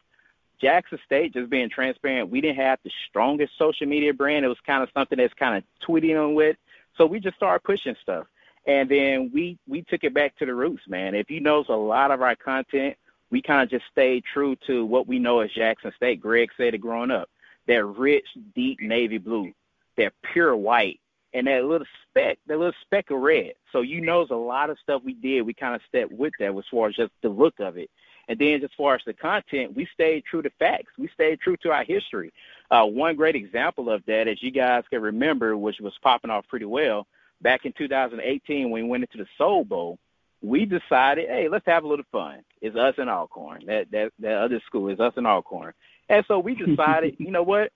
Jackson 0.61 0.99
State, 1.05 1.33
just 1.33 1.49
being 1.49 1.69
transparent, 1.69 2.29
we 2.29 2.41
didn't 2.41 2.57
have 2.57 2.79
the 2.83 2.91
strongest 3.09 3.53
social 3.57 3.87
media 3.87 4.13
brand. 4.13 4.45
It 4.45 4.49
was 4.49 4.57
kind 4.65 4.81
of 4.81 4.89
something 4.93 5.17
that's 5.17 5.33
kind 5.33 5.57
of 5.57 5.87
tweeting 5.87 6.21
on 6.21 6.33
with. 6.33 6.55
So 6.97 7.05
we 7.05 7.19
just 7.19 7.35
started 7.35 7.63
pushing 7.63 7.95
stuff. 8.01 8.25
And 8.67 8.89
then 8.89 9.31
we 9.33 9.59
we 9.67 9.83
took 9.83 10.03
it 10.03 10.13
back 10.13 10.35
to 10.37 10.45
the 10.45 10.53
roots, 10.55 10.83
man. 10.87 11.13
If 11.13 11.29
you 11.29 11.39
know 11.39 11.63
a 11.69 11.73
lot 11.73 12.09
of 12.09 12.21
our 12.21 12.35
content, 12.35 12.95
we 13.29 13.41
kind 13.41 13.61
of 13.61 13.69
just 13.69 13.85
stayed 13.91 14.23
true 14.33 14.55
to 14.67 14.85
what 14.85 15.07
we 15.07 15.19
know 15.19 15.41
as 15.41 15.51
Jackson 15.51 15.91
State. 15.95 16.19
Greg 16.19 16.49
said 16.57 16.73
it 16.73 16.79
growing 16.79 17.11
up. 17.11 17.29
That 17.67 17.85
rich, 17.85 18.25
deep 18.55 18.79
navy 18.81 19.17
blue, 19.17 19.51
that 19.97 20.13
pure 20.33 20.55
white, 20.55 20.99
and 21.35 21.47
that 21.47 21.65
little 21.65 21.87
speck, 22.09 22.39
that 22.47 22.57
little 22.57 22.73
speck 22.81 23.11
of 23.11 23.19
red. 23.19 23.53
So 23.71 23.81
you 23.81 24.01
know, 24.01 24.19
there's 24.19 24.31
a 24.31 24.35
lot 24.35 24.69
of 24.69 24.79
stuff 24.81 25.01
we 25.03 25.13
did. 25.13 25.41
We 25.41 25.53
kind 25.53 25.75
of 25.75 25.81
stepped 25.87 26.13
with 26.13 26.33
that 26.39 26.55
as 26.55 26.63
far 26.71 26.87
as 26.87 26.95
just 26.95 27.11
the 27.21 27.29
look 27.29 27.59
of 27.59 27.77
it. 27.77 27.91
And 28.27 28.39
then 28.39 28.63
as 28.63 28.71
far 28.75 28.95
as 28.95 29.01
the 29.05 29.13
content, 29.13 29.75
we 29.75 29.87
stayed 29.93 30.23
true 30.25 30.41
to 30.41 30.49
facts. 30.57 30.93
We 30.97 31.09
stayed 31.13 31.41
true 31.41 31.57
to 31.57 31.71
our 31.71 31.83
history. 31.83 32.33
Uh, 32.71 32.85
one 32.85 33.15
great 33.15 33.35
example 33.35 33.89
of 33.89 34.03
that, 34.05 34.27
as 34.27 34.41
you 34.41 34.49
guys 34.49 34.83
can 34.89 35.01
remember, 35.01 35.55
which 35.55 35.79
was 35.79 35.93
popping 36.01 36.31
off 36.31 36.47
pretty 36.47 36.65
well, 36.65 37.05
back 37.41 37.65
in 37.65 37.73
2018 37.77 38.71
when 38.71 38.83
we 38.83 38.89
went 38.89 39.03
into 39.03 39.23
the 39.23 39.29
Soul 39.37 39.63
Bowl, 39.63 39.99
we 40.41 40.65
decided, 40.65 41.27
hey, 41.27 41.49
let's 41.49 41.65
have 41.67 41.83
a 41.83 41.87
little 41.87 42.05
fun. 42.11 42.39
It's 42.61 42.75
us 42.75 42.95
and 42.97 43.09
Alcorn. 43.09 43.63
That 43.67 43.91
that 43.91 44.11
that 44.19 44.37
other 44.37 44.61
school 44.65 44.89
is 44.89 44.99
us 44.99 45.13
and 45.17 45.27
Alcorn. 45.27 45.73
And 46.09 46.25
so 46.27 46.39
we 46.39 46.55
decided, 46.65 47.15
you 47.19 47.31
know 47.31 47.43
what? 47.43 47.71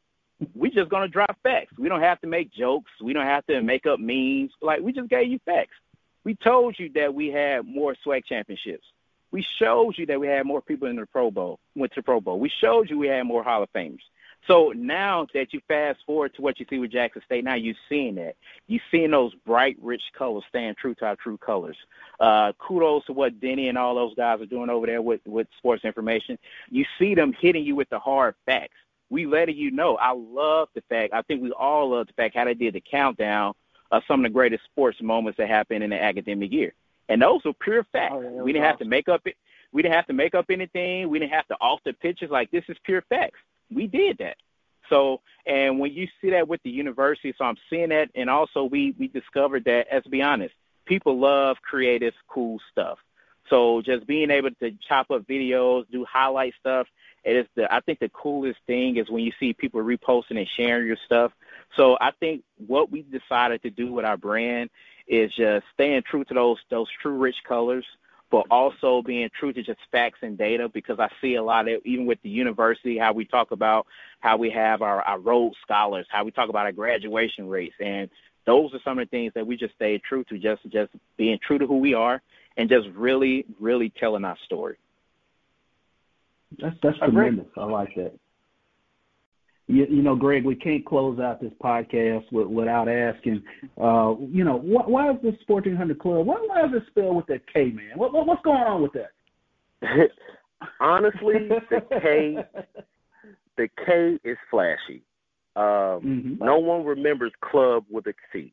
We 0.56 0.70
just 0.70 0.90
gonna 0.90 1.08
drop 1.08 1.38
facts. 1.44 1.74
We 1.78 1.90
don't 1.90 2.02
have 2.02 2.22
to 2.22 2.28
make 2.28 2.52
jokes. 2.52 2.92
We 3.02 3.14
don't 3.14 3.26
have 3.26 3.46
to 3.48 3.62
make 3.62 3.86
up 3.86 4.00
memes. 4.00 4.52
Like 4.62 4.82
we 4.82 4.94
just 4.94 5.10
gave 5.10 5.30
you 5.30 5.40
facts. 5.46 5.76
We 6.24 6.36
told 6.36 6.78
you 6.78 6.90
that 6.96 7.14
we 7.14 7.28
had 7.28 7.66
more 7.66 7.96
SWAC 8.06 8.26
championships. 8.26 8.86
We 9.32 9.46
showed 9.60 9.98
you 9.98 10.06
that 10.08 10.20
we 10.20 10.28
had 10.28 10.46
more 10.46 10.62
people 10.62 10.88
in 10.88 10.96
the 10.96 11.06
Pro 11.06 11.30
Bowl, 11.30 11.60
went 11.76 11.94
to 11.94 12.00
the 12.00 12.04
Pro 12.04 12.20
Bowl. 12.20 12.40
We 12.40 12.50
showed 12.62 12.90
you 12.90 12.98
we 12.98 13.08
had 13.08 13.24
more 13.24 13.44
Hall 13.44 13.64
of 13.64 13.72
Famers. 13.74 14.00
So 14.48 14.74
now 14.76 15.28
that 15.34 15.54
you 15.54 15.62
fast 15.68 16.00
forward 16.06 16.34
to 16.36 16.42
what 16.42 16.60
you 16.60 16.66
see 16.70 16.80
with 16.80 16.92
Jackson 16.92 17.22
State, 17.26 17.44
now 17.44 17.56
you're 17.56 17.76
seeing 17.88 18.16
that. 18.16 18.36
You're 18.68 18.82
seeing 18.90 19.12
those 19.12 19.34
bright, 19.46 19.78
rich 19.82 20.02
colors 20.18 20.44
stand 20.50 20.78
true 20.78 20.96
to 20.96 21.06
our 21.06 21.16
true 21.18 21.38
colors. 21.38 21.78
Uh, 22.20 22.54
kudos 22.58 23.06
to 23.06 23.14
what 23.14 23.40
Denny 23.40 23.68
and 23.70 23.78
all 23.78 23.96
those 23.96 24.16
guys 24.16 24.42
are 24.42 24.46
doing 24.46 24.70
over 24.70 24.88
there 24.88 25.02
with, 25.02 25.22
with 25.26 25.48
sports 25.58 25.84
information. 25.84 26.40
You 26.70 26.86
see 26.98 27.16
them 27.16 27.34
hitting 27.40 27.64
you 27.64 27.76
with 27.76 27.90
the 27.90 28.00
hard 28.00 28.36
facts. 28.46 28.76
We 29.10 29.26
letting 29.26 29.58
you 29.58 29.72
know. 29.72 29.96
I 29.98 30.14
love 30.14 30.70
the 30.76 30.82
fact. 30.90 31.14
I 31.14 31.22
think 31.24 31.42
we 31.42 31.52
all 31.52 31.92
love 31.92 32.08
the 32.08 32.14
fact 32.14 32.36
how 32.36 32.46
they 32.46 32.54
did 32.54 32.76
the 32.76 32.82
countdown 32.82 33.54
of 33.92 34.04
some 34.08 34.24
of 34.24 34.32
the 34.32 34.34
greatest 34.34 34.64
sports 34.66 35.02
moments 35.02 35.38
that 35.38 35.48
happened 35.48 35.84
in 35.84 35.90
the 35.90 36.02
academic 36.02 36.52
year. 36.52 36.74
And 37.08 37.22
those 37.22 37.44
were 37.44 37.54
pure 37.54 37.86
facts. 37.92 38.14
Oh, 38.16 38.22
yeah, 38.22 38.30
we 38.44 38.54
didn't 38.54 38.66
awesome. 38.66 38.72
have 38.72 38.80
to 38.80 38.86
make 38.86 39.10
up 39.10 39.22
it. 39.26 39.36
We 39.72 39.82
didn't 39.82 39.96
have 39.96 40.08
to 40.08 40.14
make 40.14 40.36
up 40.36 40.46
anything. 40.50 41.10
We 41.10 41.20
didn't 41.20 41.34
have 41.34 41.48
to 41.48 41.56
alter 41.60 41.94
pictures. 41.94 42.30
Like 42.30 42.52
this 42.52 42.64
is 42.70 42.78
pure 42.84 43.04
facts. 43.10 43.40
We 43.72 43.88
did 43.88 44.18
that. 44.20 44.38
So, 44.90 45.22
and 45.46 45.80
when 45.80 45.94
you 45.94 46.08
see 46.22 46.32
that 46.32 46.48
with 46.48 46.62
the 46.64 46.72
university, 46.72 47.34
so 47.38 47.46
I'm 47.46 47.58
seeing 47.70 47.90
that, 47.90 48.10
and 48.16 48.30
also 48.30 48.64
we 48.64 48.96
we 48.98 49.08
discovered 49.08 49.66
that, 49.66 49.88
as 49.92 50.04
to 50.04 50.10
be 50.10 50.22
honest, 50.22 50.54
people 50.86 51.20
love 51.20 51.58
creative, 51.62 52.14
cool 52.28 52.60
stuff. 52.72 52.98
So 53.50 53.82
just 53.82 54.06
being 54.06 54.32
able 54.32 54.52
to 54.60 54.72
chop 54.88 55.12
up 55.12 55.26
videos, 55.28 55.86
do 55.92 56.06
highlight 56.06 56.54
stuff, 56.60 56.88
it 57.24 57.36
is 57.36 57.46
the 57.56 57.74
I 57.74 57.82
think 57.82 58.00
the 58.00 58.10
coolest 58.10 58.60
thing 58.68 58.98
is 58.98 59.10
when 59.10 59.24
you 59.24 59.32
see 59.40 59.54
people 59.54 59.82
reposting 59.82 60.38
and 60.38 60.48
sharing 60.56 60.88
your 60.88 60.98
stuff. 61.06 61.32
So 61.76 61.98
I 62.00 62.12
think 62.20 62.44
what 62.68 62.92
we 62.92 63.04
decided 63.04 63.62
to 63.64 63.70
do 63.70 63.92
with 63.92 64.06
our 64.06 64.18
brand 64.18 64.70
is 65.08 65.32
just 65.36 65.66
staying 65.74 66.04
true 66.04 66.24
to 66.26 66.34
those 66.34 66.58
those 66.70 66.88
true 67.02 67.18
rich 67.18 67.36
colors, 67.48 67.86
but 68.32 68.46
also 68.50 69.02
being 69.02 69.30
true 69.38 69.52
to 69.52 69.64
just 69.64 69.80
facts 69.92 70.20
and 70.22 70.38
data 70.38 70.70
because 70.70 71.00
I 71.00 71.10
see 71.22 71.36
a 71.36 71.44
lot 71.44 71.68
of 71.68 71.82
even 71.84 72.06
with 72.06 72.22
the 72.22 72.30
university 72.30 72.98
how 72.98 73.14
we 73.14 73.26
talk 73.26 73.52
about 73.52 73.86
how 74.20 74.38
we 74.38 74.50
have 74.52 74.82
our, 74.82 75.02
our 75.02 75.20
Rhodes 75.20 75.58
scholars, 75.62 76.08
how 76.10 76.24
we 76.24 76.32
talk 76.32 76.50
about 76.50 76.66
our 76.66 76.72
graduation 76.72 77.50
rates, 77.50 77.76
and 77.80 78.10
those 78.46 78.74
are 78.74 78.80
some 78.84 78.98
of 78.98 79.06
the 79.06 79.10
things 79.10 79.34
that 79.36 79.46
we 79.46 79.58
just 79.58 79.76
stay 79.76 79.98
true 79.98 80.24
to, 80.26 80.38
just 80.38 80.62
just 80.70 80.92
being 81.18 81.38
true 81.46 81.58
to 81.58 81.68
who 81.68 81.78
we 81.78 81.94
are 81.94 82.22
and 82.60 82.70
just 82.70 82.90
really 82.90 83.46
really 83.60 83.92
telling 84.00 84.26
our 84.26 84.38
story. 84.46 84.78
That's 86.60 86.76
that's 86.84 86.98
tremendous. 87.00 87.48
I 87.58 87.64
like 87.64 87.96
that. 87.96 88.14
You, 89.68 89.86
you 89.86 90.02
know, 90.02 90.16
Greg, 90.16 90.44
we 90.44 90.56
can't 90.56 90.84
close 90.84 91.20
out 91.20 91.40
this 91.40 91.54
podcast 91.64 92.24
with, 92.32 92.48
without 92.48 92.90
asking, 92.90 93.44
uh, 93.80 94.16
you 94.20 94.44
know, 94.44 94.58
wh- 94.58 94.90
why 94.90 95.12
is 95.12 95.18
this 95.22 95.36
1400 95.46 96.00
Club? 96.00 96.26
Why, 96.26 96.38
why 96.44 96.66
is 96.66 96.72
it 96.74 96.84
spelled 96.90 97.16
with 97.16 97.28
that 97.28 97.42
K, 97.54 97.66
man? 97.66 97.92
What, 97.94 98.12
what, 98.12 98.26
what's 98.26 98.42
going 98.42 98.58
on 98.58 98.82
with 98.82 98.94
that? 98.94 100.10
Honestly, 100.80 101.50
the 101.70 101.82
K, 102.02 102.38
the 103.58 103.70
K 103.86 104.18
is 104.24 104.38
flashy. 104.50 105.04
Um, 105.56 105.64
mm-hmm. 105.64 106.44
No 106.44 106.58
one 106.58 106.84
remembers 106.84 107.32
club 107.40 107.86
with 107.92 108.08
a 108.08 108.14
C, 108.34 108.52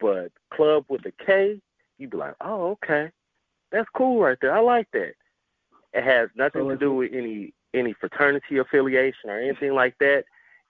but 0.00 0.32
club 0.52 0.84
with 0.88 1.02
a 1.06 1.12
K, 1.24 1.60
you'd 2.02 2.10
be 2.10 2.16
like, 2.16 2.34
oh, 2.40 2.72
okay, 2.72 3.10
that's 3.70 3.88
cool 3.96 4.20
right 4.20 4.36
there. 4.40 4.54
I 4.54 4.60
like 4.60 4.88
that. 4.92 5.12
It 5.94 6.04
has 6.04 6.28
nothing 6.36 6.62
oh, 6.62 6.70
to 6.70 6.76
do 6.76 6.92
with 6.94 7.12
any 7.14 7.54
any 7.74 7.94
fraternity 7.94 8.58
affiliation 8.58 9.30
or 9.30 9.38
anything 9.38 9.72
like 9.72 9.96
that. 10.00 10.24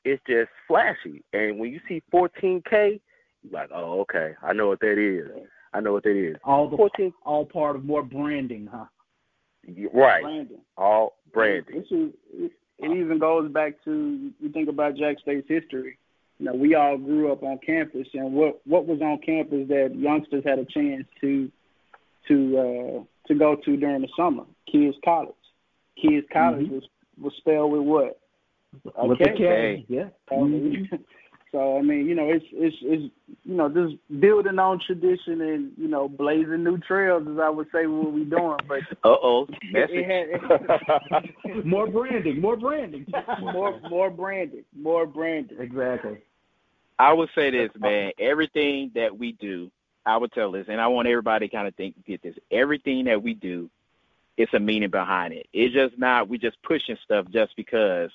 It's 0.04 0.22
just 0.28 0.50
flashy. 0.68 1.24
And 1.32 1.58
when 1.58 1.72
you 1.72 1.80
see 1.88 2.02
14K, 2.12 3.00
you're 3.42 3.52
like, 3.52 3.70
oh, 3.74 4.00
okay, 4.00 4.34
I 4.42 4.52
know 4.52 4.68
what 4.68 4.80
that 4.80 4.98
is. 4.98 5.28
I 5.72 5.80
know 5.80 5.92
what 5.92 6.04
that 6.04 6.16
is. 6.16 6.36
All 6.44 6.68
the 6.68 6.76
14, 6.76 7.12
all 7.24 7.44
part 7.44 7.76
of 7.76 7.84
more 7.84 8.02
branding, 8.02 8.68
huh? 8.70 8.84
Right. 9.92 10.22
Branding. 10.22 10.60
All 10.76 11.16
branding. 11.32 11.80
This 11.80 11.90
is, 11.90 12.12
it 12.78 12.96
even 12.96 13.18
goes 13.18 13.50
back 13.50 13.82
to 13.84 14.32
you 14.38 14.48
think 14.50 14.68
about 14.68 14.96
Jack 14.96 15.18
State's 15.20 15.48
history. 15.48 15.98
You 16.42 16.48
know, 16.48 16.54
we 16.54 16.74
all 16.74 16.98
grew 16.98 17.30
up 17.30 17.44
on 17.44 17.60
campus, 17.64 18.08
and 18.14 18.32
what 18.32 18.60
what 18.66 18.84
was 18.84 19.00
on 19.00 19.20
campus 19.24 19.68
that 19.68 19.94
youngsters 19.94 20.42
had 20.44 20.58
a 20.58 20.64
chance 20.64 21.04
to 21.20 21.48
to 22.26 22.58
uh, 22.58 23.28
to 23.28 23.34
go 23.38 23.54
to 23.64 23.76
during 23.76 24.02
the 24.02 24.08
summer? 24.16 24.42
Kids 24.66 24.96
College. 25.04 25.36
Kids 25.94 26.26
College 26.32 26.66
mm-hmm. 26.66 26.74
was 26.74 26.82
was 27.20 27.32
spelled 27.38 27.70
with 27.70 27.82
what? 27.82 28.18
Okay. 28.88 29.08
With 29.08 29.18
the 29.20 29.24
K. 29.38 29.86
Yeah. 29.88 30.08
Mm-hmm. 30.32 30.96
So 31.52 31.76
I 31.76 31.82
mean, 31.82 32.06
you 32.06 32.14
know, 32.14 32.30
it's 32.30 32.46
it's 32.50 32.74
it's 32.80 33.12
you 33.44 33.54
know 33.54 33.68
just 33.68 33.96
building 34.20 34.58
on 34.58 34.80
tradition 34.86 35.42
and 35.42 35.72
you 35.76 35.86
know 35.86 36.08
blazing 36.08 36.64
new 36.64 36.78
trails, 36.78 37.28
as 37.30 37.38
I 37.38 37.50
would 37.50 37.66
say, 37.70 37.86
what 37.86 38.10
we 38.10 38.24
doing. 38.24 38.56
But 38.66 38.78
uh 39.04 39.16
oh, 39.22 39.46
more 41.66 41.86
branding, 41.88 42.40
more 42.40 42.56
branding, 42.56 43.04
more 43.42 43.78
more 43.90 44.08
branding, 44.08 44.64
more 44.74 45.04
branding. 45.04 45.58
Exactly. 45.60 46.22
I 46.98 47.12
would 47.12 47.30
say 47.34 47.50
this, 47.50 47.70
man. 47.78 48.12
Everything 48.18 48.92
that 48.94 49.16
we 49.16 49.32
do, 49.32 49.70
I 50.06 50.16
would 50.16 50.32
tell 50.32 50.52
this, 50.52 50.66
and 50.68 50.80
I 50.80 50.88
want 50.88 51.08
everybody 51.08 51.48
to 51.48 51.54
kind 51.54 51.68
of 51.68 51.74
think 51.74 51.94
get 52.06 52.22
this. 52.22 52.36
Everything 52.50 53.04
that 53.04 53.22
we 53.22 53.34
do 53.34 53.70
it's 54.36 54.54
a 54.54 54.60
meaning 54.60 54.90
behind 54.90 55.34
it. 55.34 55.46
It's 55.52 55.74
just 55.74 55.98
not 55.98 56.28
we 56.28 56.38
just 56.38 56.60
pushing 56.62 56.96
stuff 57.04 57.26
just 57.30 57.54
because 57.56 58.10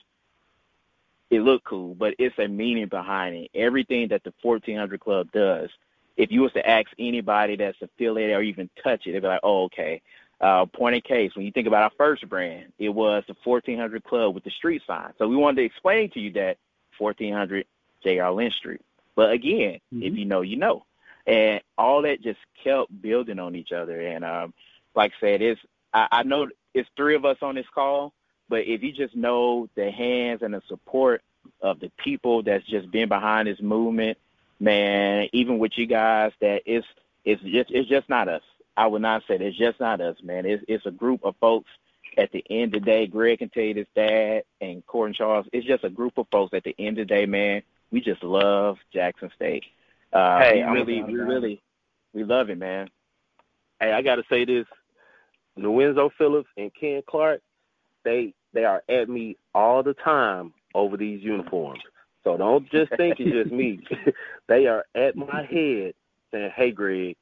it 1.29 1.41
look 1.41 1.63
cool, 1.63 1.93
but 1.95 2.15
it's 2.17 2.37
a 2.39 2.47
meaning 2.47 2.87
behind 2.87 3.35
it. 3.35 3.51
Everything 3.53 4.07
that 4.09 4.23
the 4.23 4.33
1400 4.41 4.99
Club 4.99 5.31
does, 5.31 5.69
if 6.15 6.31
you 6.31 6.41
was 6.41 6.53
to 6.53 6.67
ask 6.67 6.87
anybody 6.97 7.55
that's 7.55 7.81
affiliated 7.81 8.35
or 8.35 8.41
even 8.41 8.69
touch 8.83 9.05
it, 9.05 9.11
they'd 9.11 9.19
be 9.19 9.27
like, 9.27 9.41
"Oh, 9.43 9.65
okay." 9.65 10.01
Uh, 10.39 10.65
point 10.65 10.95
in 10.95 11.01
case, 11.01 11.35
when 11.35 11.45
you 11.45 11.51
think 11.51 11.67
about 11.67 11.83
our 11.83 11.91
first 11.97 12.27
brand, 12.29 12.71
it 12.77 12.89
was 12.89 13.23
the 13.27 13.35
1400 13.43 14.03
Club 14.03 14.35
with 14.35 14.43
the 14.43 14.51
street 14.51 14.81
sign. 14.85 15.11
So 15.17 15.27
we 15.27 15.35
wanted 15.35 15.61
to 15.61 15.65
explain 15.65 16.11
to 16.11 16.19
you 16.19 16.31
that 16.33 16.57
1400 16.99 17.65
J.R. 18.07 18.31
Lynch 18.31 18.53
Street. 18.55 18.81
But 19.15 19.31
again, 19.31 19.79
mm-hmm. 19.93 20.03
if 20.03 20.13
you 20.13 20.25
know, 20.25 20.41
you 20.41 20.55
know. 20.55 20.85
And 21.25 21.59
all 21.77 22.03
that 22.03 22.21
just 22.21 22.39
kept 22.63 23.01
building 23.01 23.37
on 23.37 23.55
each 23.55 23.73
other. 23.73 23.99
And 23.99 24.23
um, 24.23 24.53
like 24.95 25.11
I 25.17 25.19
said, 25.19 25.41
it's 25.41 25.59
I, 25.93 26.07
I 26.11 26.23
know 26.23 26.47
it's 26.73 26.89
three 26.95 27.15
of 27.15 27.25
us 27.25 27.37
on 27.41 27.55
this 27.55 27.65
call, 27.73 28.13
but 28.47 28.65
if 28.65 28.81
you 28.81 28.93
just 28.93 29.15
know 29.15 29.67
the 29.75 29.91
hands 29.91 30.41
and 30.41 30.53
the 30.53 30.61
support 30.69 31.21
of 31.61 31.79
the 31.81 31.91
people 31.97 32.43
that's 32.43 32.65
just 32.65 32.89
been 32.91 33.09
behind 33.09 33.47
this 33.47 33.61
movement, 33.61 34.17
man, 34.59 35.27
even 35.33 35.59
with 35.59 35.77
you 35.77 35.85
guys, 35.85 36.31
that 36.39 36.61
it's 36.65 36.87
it's 37.25 37.41
just 37.43 37.71
it's 37.71 37.89
just 37.89 38.07
not 38.07 38.29
us. 38.29 38.43
I 38.77 38.87
would 38.87 39.01
not 39.01 39.23
say 39.27 39.37
that. 39.37 39.45
it's 39.45 39.57
just 39.57 39.79
not 39.79 39.99
us, 39.99 40.15
man. 40.23 40.45
It's 40.45 40.63
it's 40.67 40.85
a 40.85 40.91
group 40.91 41.25
of 41.25 41.35
folks. 41.41 41.69
At 42.17 42.31
the 42.31 42.43
end 42.49 42.73
of 42.75 42.81
the 42.81 42.85
day, 42.85 43.05
Greg 43.05 43.39
can 43.39 43.49
tell 43.49 43.63
you 43.63 43.75
this, 43.75 43.87
Thad 43.93 44.43
and 44.59 44.83
Court 44.87 45.09
and 45.09 45.15
Charles. 45.15 45.45
It's 45.53 45.67
just 45.67 45.83
a 45.83 45.89
group 45.89 46.17
of 46.17 46.27
folks. 46.31 46.53
At 46.53 46.63
the 46.63 46.75
end 46.79 46.97
of 46.97 47.07
the 47.07 47.13
day, 47.13 47.25
man, 47.27 47.61
we 47.91 48.01
just 48.01 48.23
love 48.23 48.77
Jackson 48.93 49.29
State. 49.35 49.63
Uh, 50.13 50.39
hey, 50.39 50.63
we 50.63 50.71
really, 50.71 51.03
we 51.03 51.13
really, 51.15 51.61
we 52.13 52.23
love 52.23 52.49
it, 52.49 52.57
man. 52.57 52.89
Hey, 53.79 53.91
I 53.91 54.01
got 54.01 54.15
to 54.15 54.23
say 54.29 54.45
this. 54.45 54.65
Lorenzo 55.55 56.11
Phillips 56.17 56.49
and 56.57 56.71
Ken 56.79 57.01
Clark, 57.07 57.41
they 58.03 58.33
they 58.53 58.63
are 58.63 58.83
at 58.89 59.09
me 59.09 59.37
all 59.53 59.83
the 59.83 59.93
time 59.95 60.53
over 60.73 60.97
these 60.97 61.21
uniforms. 61.23 61.81
So 62.23 62.37
don't 62.37 62.69
just 62.69 62.95
think 62.97 63.19
it's 63.19 63.31
just 63.31 63.51
me. 63.51 63.79
they 64.47 64.67
are 64.67 64.85
at 64.95 65.15
my 65.15 65.45
head 65.49 65.93
saying, 66.31 66.51
"Hey, 66.55 66.71
Greg, 66.71 67.15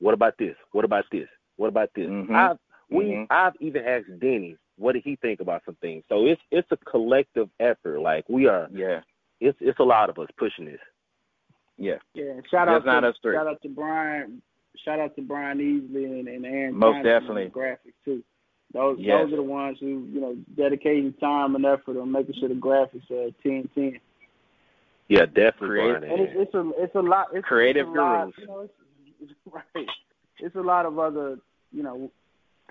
what 0.00 0.14
about 0.14 0.38
this? 0.38 0.56
What 0.72 0.84
about 0.84 1.04
this? 1.10 1.28
What 1.56 1.68
about 1.68 1.90
this?" 1.94 2.06
Mm-hmm. 2.06 2.34
I've 2.34 2.58
we 2.90 3.04
mm-hmm. 3.04 3.24
I've 3.30 3.54
even 3.60 3.84
asked 3.84 4.20
Denny 4.20 4.56
what 4.76 4.92
did 4.92 5.02
he 5.04 5.16
think 5.16 5.40
about 5.40 5.62
some 5.64 5.76
things. 5.76 6.04
So 6.08 6.26
it's 6.26 6.40
it's 6.50 6.70
a 6.72 6.76
collective 6.78 7.48
effort. 7.60 8.00
Like 8.00 8.28
we 8.28 8.46
are. 8.46 8.68
Yeah. 8.72 9.00
It's 9.40 9.58
it's 9.60 9.78
a 9.78 9.84
lot 9.84 10.10
of 10.10 10.18
us 10.18 10.28
pushing 10.36 10.66
this. 10.66 10.80
Yeah. 11.78 11.96
Yeah. 12.14 12.34
Shout 12.50 12.68
out 12.68 12.84
to 12.84 13.12
shout 13.22 13.46
out 13.46 13.62
to 13.62 13.68
Brian 13.68 14.42
shout 14.84 15.00
out 15.00 15.16
to 15.16 15.22
Brian 15.22 15.58
Easley 15.58 16.04
and, 16.04 16.28
and 16.28 16.44
Aaron 16.44 16.74
most 16.74 16.96
Johnson 16.96 17.04
definitely 17.04 17.48
graphics 17.48 17.94
too. 18.04 18.22
Those 18.72 18.98
yes. 19.00 19.22
those 19.24 19.32
are 19.32 19.36
the 19.36 19.42
ones 19.42 19.78
who 19.80 20.06
you 20.12 20.20
know 20.20 20.36
dedicating 20.56 21.12
time 21.14 21.54
and 21.56 21.64
effort 21.64 21.96
on 21.96 22.12
making 22.12 22.34
sure 22.38 22.48
the 22.48 22.54
graphics 22.54 23.10
are 23.10 23.30
ten 23.42 23.68
ten. 23.74 23.98
Yeah, 25.08 25.26
definitely. 25.26 25.68
Creative. 25.68 26.02
And 26.04 26.20
it's, 26.20 26.32
it's 26.36 26.54
a 26.54 26.70
it's 26.76 26.94
a 26.94 27.00
lot. 27.00 27.28
It's 27.34 27.46
creative 27.46 27.88
it's 27.88 27.96
a 27.96 28.00
lot, 28.00 28.24
gurus. 28.26 28.34
You 28.38 28.46
know, 28.46 28.60
it's, 28.60 28.72
it's, 29.22 29.32
right. 29.74 29.86
It's 30.38 30.56
a 30.56 30.60
lot 30.60 30.86
of 30.86 30.98
other. 30.98 31.38
You 31.72 31.82
know, 31.82 32.10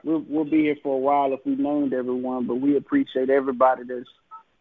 we'll 0.04 0.24
we'll 0.28 0.46
be 0.46 0.62
here 0.62 0.78
for 0.82 0.96
a 0.96 1.00
while 1.00 1.34
if 1.34 1.42
we 1.46 1.56
named 1.56 1.94
everyone, 1.94 2.48
but 2.48 2.56
we 2.56 2.78
appreciate 2.78 3.30
everybody 3.30 3.84
that's 3.84 4.10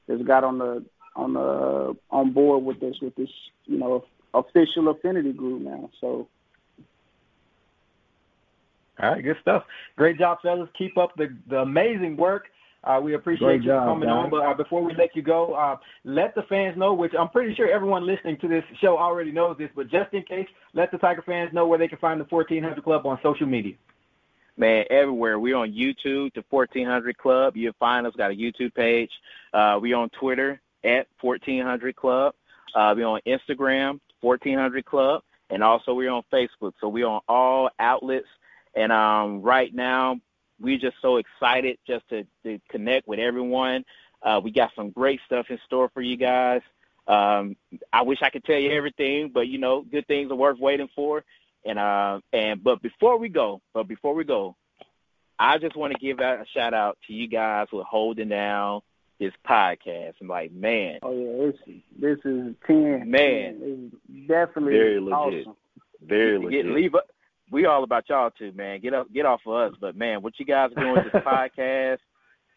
that's 0.09 0.23
got 0.23 0.43
on 0.43 0.59
the 0.59 0.85
on 1.19 1.35
the 1.35 1.97
on 2.11 2.33
board 2.33 2.65
with 2.65 2.83
us 2.83 2.95
with 3.03 3.15
this. 3.17 3.29
You 3.67 3.79
know, 3.79 4.05
official 4.33 4.89
affinity 4.89 5.33
group 5.33 5.63
now. 5.63 5.91
So. 6.01 6.29
All 9.01 9.11
right, 9.11 9.23
good 9.23 9.37
stuff. 9.43 9.63
Great 9.97 10.19
job, 10.19 10.39
fellas. 10.43 10.69
Keep 10.77 10.99
up 10.99 11.11
the, 11.17 11.29
the 11.49 11.59
amazing 11.59 12.17
work. 12.17 12.47
Uh, 12.83 13.01
we 13.03 13.15
appreciate 13.15 13.47
Great 13.47 13.63
you 13.63 13.69
job, 13.69 13.87
coming 13.87 14.09
guys. 14.09 14.25
on. 14.25 14.31
But 14.31 14.45
uh, 14.45 14.55
before 14.55 14.83
we 14.83 14.93
let 14.95 15.15
you 15.15 15.23
go, 15.23 15.55
uh, 15.55 15.77
let 16.05 16.35
the 16.35 16.43
fans 16.49 16.77
know, 16.77 16.95
which 16.95 17.13
I'm 17.19 17.29
pretty 17.29 17.55
sure 17.55 17.71
everyone 17.71 18.07
listening 18.07 18.39
to 18.41 18.49
this 18.49 18.65
show 18.81 18.99
already 18.99 19.31
knows 19.31 19.57
this, 19.59 19.71
but 19.77 19.89
just 19.89 20.13
in 20.15 20.23
case, 20.23 20.49
let 20.75 20.91
the 20.91 20.99
Tiger 20.99 21.23
fans 21.25 21.53
know 21.53 21.67
where 21.67 21.79
they 21.79 21.89
can 21.89 21.99
find 21.99 22.21
the 22.21 22.27
1400 22.29 22.83
Club 22.83 23.07
on 23.07 23.19
social 23.23 23.47
media. 23.47 23.75
Man, 24.57 24.85
everywhere. 24.91 25.39
We're 25.39 25.57
on 25.57 25.71
YouTube, 25.73 26.35
the 26.35 26.43
1400 26.51 27.17
Club. 27.19 27.57
You'll 27.57 27.75
find 27.79 28.05
us. 28.07 28.15
Got 28.17 28.33
a 28.33 28.35
YouTube 28.35 28.75
page. 28.75 29.11
Uh, 29.53 29.79
we 29.81 29.93
on 29.93 30.09
Twitter 30.19 30.61
at 30.85 31.07
1400 31.21 31.97
Club. 31.97 32.35
Uh, 32.75 32.95
we 32.97 33.03
on 33.03 33.21
Instagram, 33.27 34.01
1400 34.21 34.85
Club, 34.85 35.23
and 35.51 35.63
also 35.63 35.95
we're 35.95 36.11
on 36.11 36.23
Facebook. 36.33 36.73
So 36.81 36.89
we're 36.89 37.07
on 37.07 37.21
all 37.29 37.71
outlets. 37.79 38.27
And 38.75 38.93
um, 38.93 39.43
right 39.43 39.75
now, 39.75 40.21
we're 40.61 40.79
just 40.79 40.97
so 41.01 41.17
excited 41.17 41.79
just 41.87 42.09
to, 42.11 42.27
to 42.45 42.61
connect 42.69 43.09
with 43.09 43.19
everyone. 43.19 43.85
Uh, 44.23 44.41
we 44.43 44.51
got 44.51 44.71
some 44.75 44.91
great 44.91 45.21
stuff 45.27 45.47
in 45.49 45.59
store 45.67 45.91
for 45.95 46.03
you 46.03 46.17
guys. 46.17 46.63
Um, 47.07 47.57
I 47.93 48.03
wish 48.03 48.19
I 48.21 48.31
could 48.31 48.45
tell 48.45 48.59
you 48.59 48.73
everything, 48.73 49.31
but 49.33 49.49
you 49.49 49.59
know, 49.59 49.83
good 49.83 50.07
things 50.07 50.31
are 50.31 50.37
worth 50.37 50.59
waiting 50.59 50.89
for. 50.95 51.25
And 51.65 51.79
uh, 51.79 52.21
and 52.33 52.63
but 52.63 52.83
before 52.83 53.19
we 53.19 53.29
go, 53.29 53.61
but 53.73 53.89
before 53.89 54.15
we 54.15 54.25
go, 54.25 54.57
I 55.39 55.59
just 55.59 55.77
want 55.77 55.93
to 55.93 55.99
give 55.99 56.19
a 56.21 56.45
shout 56.53 56.75
out 56.75 56.99
to 57.07 57.13
you 57.13 57.29
guys 57.29 57.69
who 57.71 57.81
are 57.81 57.85
holding 57.85 58.29
down 58.29 58.81
this 59.19 59.33
podcast. 59.49 60.15
I'm 60.21 60.29
like, 60.29 60.53
man, 60.53 60.99
Oh 61.03 61.13
yeah, 61.13 61.51
this 61.51 61.77
this 61.99 62.19
is 62.25 62.55
ten. 62.67 63.11
Man. 63.11 63.59
it's 63.61 64.27
definitely 64.29 64.73
Very 64.75 65.01
legit. 65.01 65.13
awesome. 65.13 65.57
Very 66.07 66.39
get, 66.39 66.45
legit. 66.45 66.67
leave 66.67 66.95
up. 66.95 67.09
We 67.51 67.65
all 67.67 67.83
about 67.83 68.09
y'all 68.09 68.31
too, 68.31 68.53
man. 68.53 68.81
Get 68.81 68.95
up, 68.95 69.13
get 69.13 69.25
off 69.27 69.41
of 69.47 69.55
us. 69.73 69.79
But 69.81 69.97
man, 69.97 70.23
what 70.23 70.39
you 70.39 70.45
guys 70.45 70.71
are 70.77 70.81
doing 70.83 70.95
with 70.95 71.13
this 71.13 71.23
podcast, 71.27 71.99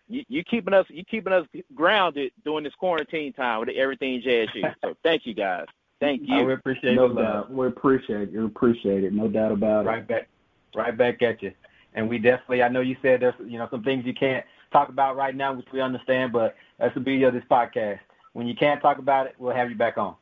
you, 0.09 0.23
you 0.27 0.43
keeping 0.43 0.73
us, 0.73 0.85
you 0.89 1.03
keeping 1.05 1.31
us 1.33 1.47
grounded 1.73 2.31
during 2.43 2.63
this 2.65 2.73
quarantine 2.75 3.31
time 3.33 3.61
with 3.61 3.69
everything 3.69 4.21
JSU. 4.21 4.73
So 4.83 4.95
thank 5.03 5.25
you 5.25 5.33
guys. 5.33 5.65
Thank 6.01 6.23
Uh, 6.23 6.25
we 6.35 6.41
you. 6.41 6.51
appreciate 6.51 6.95
No 6.95 7.07
the 7.13 7.21
doubt. 7.21 7.51
We 7.51 7.67
appreciate 7.67 8.29
it. 8.29 8.33
We 8.33 8.43
appreciate 8.45 9.03
it. 9.03 9.13
No 9.13 9.27
doubt 9.27 9.51
about 9.53 9.85
it. 9.85 9.89
Right 9.89 10.07
back, 10.07 10.27
right 10.75 10.95
back 10.97 11.21
at 11.21 11.41
you. 11.41 11.53
And 11.93 12.09
we 12.09 12.17
definitely, 12.17 12.63
I 12.63 12.69
know 12.69 12.81
you 12.81 12.95
said 13.01 13.21
there's, 13.21 13.33
you 13.45 13.57
know, 13.59 13.67
some 13.71 13.83
things 13.83 14.05
you 14.05 14.13
can't 14.13 14.45
talk 14.71 14.89
about 14.89 15.15
right 15.15 15.35
now, 15.35 15.53
which 15.53 15.67
we 15.71 15.81
understand, 15.81 16.31
but 16.31 16.55
that's 16.79 16.93
the 16.93 16.99
beauty 16.99 17.23
of 17.23 17.33
this 17.33 17.43
podcast. 17.49 17.99
When 18.33 18.47
you 18.47 18.55
can't 18.55 18.81
talk 18.81 18.97
about 18.97 19.27
it, 19.27 19.35
we'll 19.37 19.55
have 19.55 19.69
you 19.69 19.75
back 19.75 19.97
on. 19.97 20.15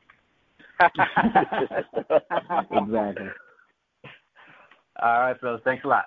Exactly. 2.72 3.28
All 5.02 5.20
right, 5.20 5.40
fellas. 5.40 5.62
Thanks 5.64 5.84
a 5.86 5.88
lot. 5.88 6.06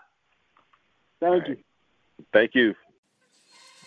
Thank 1.20 1.48
you. 1.48 1.56
Thank 2.32 2.54
you. 2.54 2.74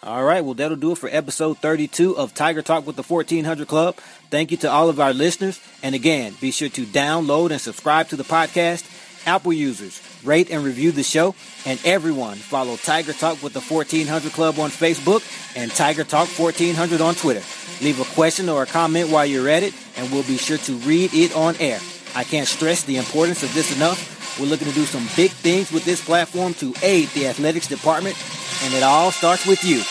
All 0.04 0.24
right, 0.24 0.44
well, 0.44 0.54
that'll 0.54 0.78
do 0.78 0.92
it 0.92 0.98
for 0.98 1.10
episode 1.12 1.58
32 1.58 2.16
of 2.16 2.34
Tiger 2.34 2.62
Talk 2.62 2.86
with 2.86 2.96
the 2.96 3.04
1400 3.04 3.68
Club. 3.68 3.96
Thank 4.30 4.52
you 4.52 4.58
to 4.58 4.70
all 4.72 4.90
of 4.90 5.00
our 5.00 5.14
listeners. 5.14 5.60
And 5.82 5.96
again, 5.96 6.36
be 6.40 6.52
sure 6.52 6.70
to 6.70 6.86
download 6.86 7.52
and 7.52 7.60
subscribe 7.60 8.10
to 8.10 8.16
the 8.16 8.24
podcast. 8.24 8.86
Apple 9.28 9.54
users, 9.54 10.00
rate 10.26 10.50
and 10.50 10.64
review 10.64 10.92
the 10.92 11.04
show. 11.04 11.36
And 11.66 11.80
everyone, 11.86 12.36
follow 12.36 12.76
Tiger 12.78 13.14
Talk 13.14 13.42
with 13.42 13.54
the 13.54 13.62
1400 13.62 14.32
Club 14.32 14.60
on 14.60 14.70
Facebook 14.70 15.24
and 15.56 15.72
Tiger 15.72 16.04
Talk 16.04 16.28
1400 16.28 17.02
on 17.02 17.16
Twitter. 17.16 17.42
Leave 17.82 18.00
a 18.00 18.16
question 18.16 18.50
or 18.50 18.64
a 18.64 18.66
comment 18.66 19.10
while 19.10 19.26
you're 19.26 19.50
at 19.50 19.64
it, 19.64 19.74
and 19.98 20.12
we'll 20.12 20.24
be 20.24 20.38
sure 20.38 20.58
to 20.58 20.74
read 20.78 21.14
it 21.14 21.36
on 21.36 21.56
air. 21.60 21.80
I 22.16 22.24
can't 22.24 22.48
stress 22.48 22.84
the 22.84 22.98
importance 22.98 23.44
of 23.44 23.54
this 23.54 23.76
enough. 23.76 24.40
We're 24.40 24.48
looking 24.48 24.68
to 24.68 24.74
do 24.74 24.86
some 24.86 25.08
big 25.16 25.32
things 25.32 25.72
with 25.72 25.86
this 25.86 26.04
platform 26.04 26.54
to 26.56 26.74
aid 26.82 27.10
the 27.10 27.28
athletics 27.28 27.68
department, 27.68 28.16
and 28.64 28.74
it 28.74 28.84
all 28.84 29.12
starts 29.12 29.46
with 29.46 29.64
you 29.64 29.82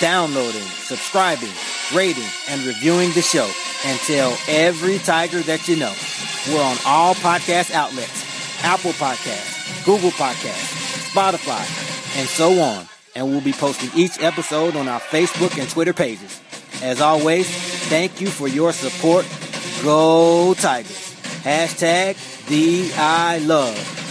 downloading, 0.00 0.62
subscribing, 0.62 1.52
rating, 1.94 2.28
and 2.48 2.62
reviewing 2.62 3.10
the 3.12 3.22
show. 3.22 3.50
And 3.84 3.98
tell 4.00 4.36
every 4.48 4.98
Tiger 4.98 5.40
that 5.42 5.68
you 5.68 5.76
know. 5.76 5.92
We're 6.48 6.62
on 6.62 6.76
all 6.86 7.14
podcast 7.14 7.72
outlets 7.72 8.24
Apple 8.62 8.92
Podcasts, 8.92 9.55
Google 9.84 10.10
Podcasts, 10.10 11.10
Spotify, 11.12 11.64
and 12.18 12.28
so 12.28 12.60
on. 12.60 12.86
And 13.14 13.28
we'll 13.28 13.40
be 13.40 13.52
posting 13.52 13.90
each 13.98 14.22
episode 14.22 14.76
on 14.76 14.88
our 14.88 15.00
Facebook 15.00 15.58
and 15.58 15.68
Twitter 15.70 15.94
pages. 15.94 16.40
As 16.82 17.00
always, 17.00 17.48
thank 17.88 18.20
you 18.20 18.28
for 18.28 18.48
your 18.48 18.72
support. 18.72 19.26
Go 19.82 20.54
Tigers. 20.54 21.14
Hashtag 21.42 22.14
TheeILove. 22.46 24.05